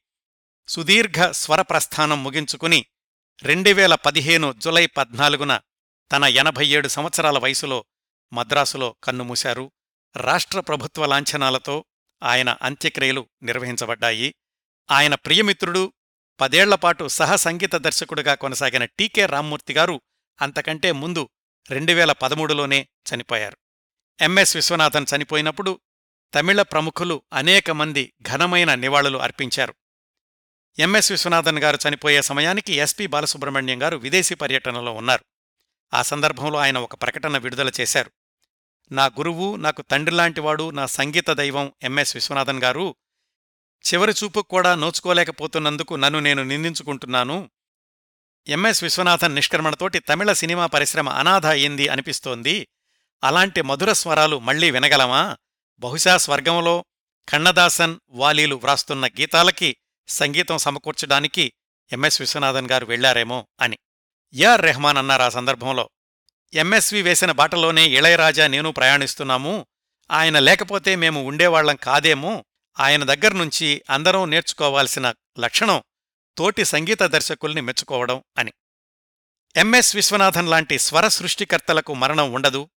సుదీర్ఘ 0.69 1.31
స్వరప్రస్థానం 1.31 2.25
ముగించుకుని 2.25 2.87
రెండువేల 3.43 3.95
పదిహేను 3.95 4.55
జులై 4.59 4.87
పద్నాలుగున 4.87 5.61
తన 6.12 6.24
ఎనభై 6.24 6.66
ఏడు 6.66 6.89
సంవత్సరాల 6.89 7.39
వయసులో 7.39 7.85
మద్రాసులో 8.32 8.97
కన్నుమూశారు. 9.05 9.72
రాష్ట్ర 10.16 10.61
ప్రభుత్వ 10.61 11.07
లాంఛనాలతో 11.07 11.85
ఆయన 12.22 12.57
అంత్యక్రియలు 12.62 13.28
నిర్వహించబడ్డాయి. 13.43 14.35
ఆయన 14.91 15.14
ప్రియమిత్రుడు 15.14 15.93
పదేళ్ళపాటు 16.41 17.09
సహసంగీత 17.09 17.74
దర్శకుడుగా 17.74 18.35
కొనసాగిన 18.35 18.85
టీకే 18.85 19.26
రామ్మూర్తి 19.26 19.72
గారు 19.72 20.01
అంతకంటే 20.41 20.93
ముందు 20.93 21.28
రెండువేల 21.70 22.12
పదమూడులోనే 22.12 22.89
చనిపోయారు. 23.14 23.57
ఎంఎస్ 24.20 24.57
విశ్వనాథన్ 24.57 25.07
చనిపోయినప్పుడు 25.16 25.80
తమిళ 26.35 26.62
ప్రముఖులు 26.62 27.22
అనేక 27.32 27.70
మంది 27.70 28.12
ఘనమైన 28.22 28.74
నివాళులు 28.74 29.18
అర్పించారు. 29.18 29.74
ఎంఎస్ 30.79 31.12
విశ్వనాథన్ 31.12 31.59
గారు 31.59 31.79
చనిపోయే 31.89 32.22
సమయానికి 32.22 32.72
ఎస్పీ 32.72 33.07
బాలసుబ్రహ్మణ్యం 33.07 33.83
గారు 33.83 33.97
విదేశీ 33.97 34.35
పర్యటనలో 34.35 34.93
ఉన్నారు. 34.93 35.25
ఆ 35.95 36.03
సందర్భంలో 36.03 36.59
ఆయన 36.59 36.79
ఒక 36.79 37.03
ప్రకటన 37.03 37.39
విడుదల 37.39 37.70
చేశారు. 37.81 38.11
నా 38.93 39.07
గురువు 39.07 39.57
నాకు 39.57 39.83
తండ్రిలాంటివాడు 39.83 40.70
నా 40.70 40.87
సంగీత 40.87 41.31
దైవం 41.31 41.72
ఎంఎస్ 41.83 42.16
విశ్వనాథన్ 42.16 42.62
గారు 42.62 42.95
చివరి 43.87 44.14
చూపుకు 44.25 44.49
కూడా 44.49 44.75
నోచుకోలేకపోతున్నందుకు 44.75 45.95
నన్ను 45.95 46.20
నేను 46.20 46.43
నిందించుకుంటున్నాను. 46.43 47.51
ఎంఎస్ 48.49 48.83
విశ్వనాథన్ 48.83 49.35
నిష్క్రమణతోటి 49.35 49.99
తమిళ 49.99 50.33
సినిమా 50.33 50.66
పరిశ్రమ 50.66 51.09
అనాథ 51.09 51.47
అయింది 51.47 51.89
అనిపిస్తోంది. 51.89 52.68
అలాంటి 53.25 53.62
మధుర 53.62 53.93
స్వరాలు 53.93 54.39
మళ్ళీ 54.39 54.70
వినగలమా? 54.70 55.37
బహుశా 55.79 56.16
స్వర్గంలో 56.16 56.85
కన్నదాసన్ 57.29 57.97
వాలీలు 58.11 58.55
వ్రాస్తున్న 58.55 59.07
గీతాలకి 59.07 59.77
సంగీతం 60.09 60.59
సమకూర్చడానికి 60.59 61.53
ఎంఎస్ 61.93 62.21
విశ్వనాథన్ 62.21 62.71
గారు 62.71 62.87
వెళ్ళారేమో 62.87 63.47
అని. 63.61 63.79
యార్ 64.35 64.61
రెహమాన్ 64.61 64.99
అన్నారు 64.99 65.23
ఆ 65.23 65.29
సందర్భంలో. 65.29 65.91
ఎంఎస్వి 66.53 67.03
వేసిన 67.03 67.33
బాటలోనే 67.33 67.87
ఇళయరాజా 67.87 68.47
నేను 68.47 68.73
ప్రయాణిస్తున్నాము. 68.73 69.67
ఆయన 70.11 70.39
లేకపోతే 70.39 70.97
మేము 70.97 71.23
ఉండేవాళ్ళం 71.23 71.77
కాదేమో. 71.77 72.45
ఆయన 72.81 73.05
దగ్గర్నుంచి 73.05 73.83
అందరం 73.91 74.31
నేర్చుకోవాల్సిన 74.31 75.15
లక్షణం 75.39 75.83
తోటి 76.39 76.65
సంగీత 76.65 77.03
దర్శకుల్ని 77.03 77.61
మెచ్చుకోవడం 77.61 78.23
అని. 78.39 78.53
ఎంఎస్ 79.57 79.97
విశ్వనాథన్ 79.97 80.49
లాంటి 80.49 80.79
స్వర 80.79 81.09
సృష్టికర్తలకు 81.09 81.95
మరణం 81.95 82.33
ఉండదు. 82.33 82.71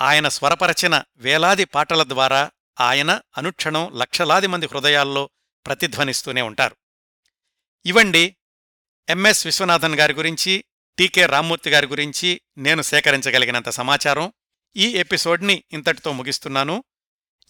ఆయన 0.00 0.28
స్వరపరచిన 0.28 1.02
వేలాది 1.16 1.64
పాటల 1.64 2.02
ద్వారా 2.02 2.50
ఆయన 2.80 3.20
అనుక్షణం 3.38 3.92
లక్షలాది 3.96 4.46
మంది 4.46 4.66
హృదయాల్లో 4.66 5.30
ప్రతిధ్వనిస్తూనే 5.66 6.42
ఉంటారు. 6.42 6.76
ఇవండి 7.86 8.36
ఎంఎస్ 9.08 9.46
విశ్వనాథన్ 9.46 9.94
గారి 9.94 10.12
గురించి 10.12 10.64
టీకే 10.98 11.26
రామ్మూర్తి 11.26 11.70
గారి 11.70 11.86
గురించి 11.86 12.40
నేను 12.58 12.82
సేకరించగలిగినంత 12.82 13.68
సమాచారం 13.68 14.32
ఈ 14.76 14.88
ఎపిసోడ్ని 14.88 15.64
ఇంతటితో 15.72 16.12
ముగిస్తున్నాను. 16.12 16.84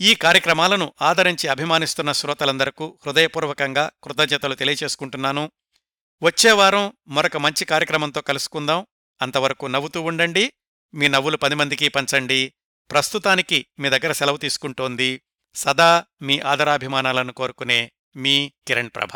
ఈ 0.00 0.14
కార్యక్రమాలను 0.14 0.94
ఆదరించి 1.02 1.48
అభిమానిస్తున్న 1.48 2.12
శ్రోతలందరకు 2.12 2.98
హృదయపూర్వకంగా 3.06 3.90
కృతజ్ఞతలు 4.04 4.54
తెలియచేసుకుంటున్నాను. 4.54 5.52
వచ్చేవారం 6.22 6.92
మరొక 7.08 7.36
మంచి 7.36 7.64
కార్యక్రమంతో 7.64 8.20
కలుసుకుందాం. 8.20 8.86
అంతవరకు 9.22 9.66
నవ్వుతూ 9.66 10.02
ఉండండి. 10.02 10.52
మీ 10.94 11.08
నవ్వులు 11.08 11.36
పది 11.36 11.54
మందికి 11.54 11.88
పంచండి. 11.88 12.54
ప్రస్తుతానికి 12.90 13.66
మీ 13.78 13.88
దగ్గర 13.88 14.12
సెలవు 14.12 14.36
తీసుకుంటోంది 14.36 15.22
సదా 15.54 16.04
మీ 16.22 16.38
ఆదరాభిమానాలను 16.38 17.32
కోరుకునే 17.32 17.92
మీ 18.16 18.52
కిరణ్ 18.66 18.92
ప్రభ 18.94 19.12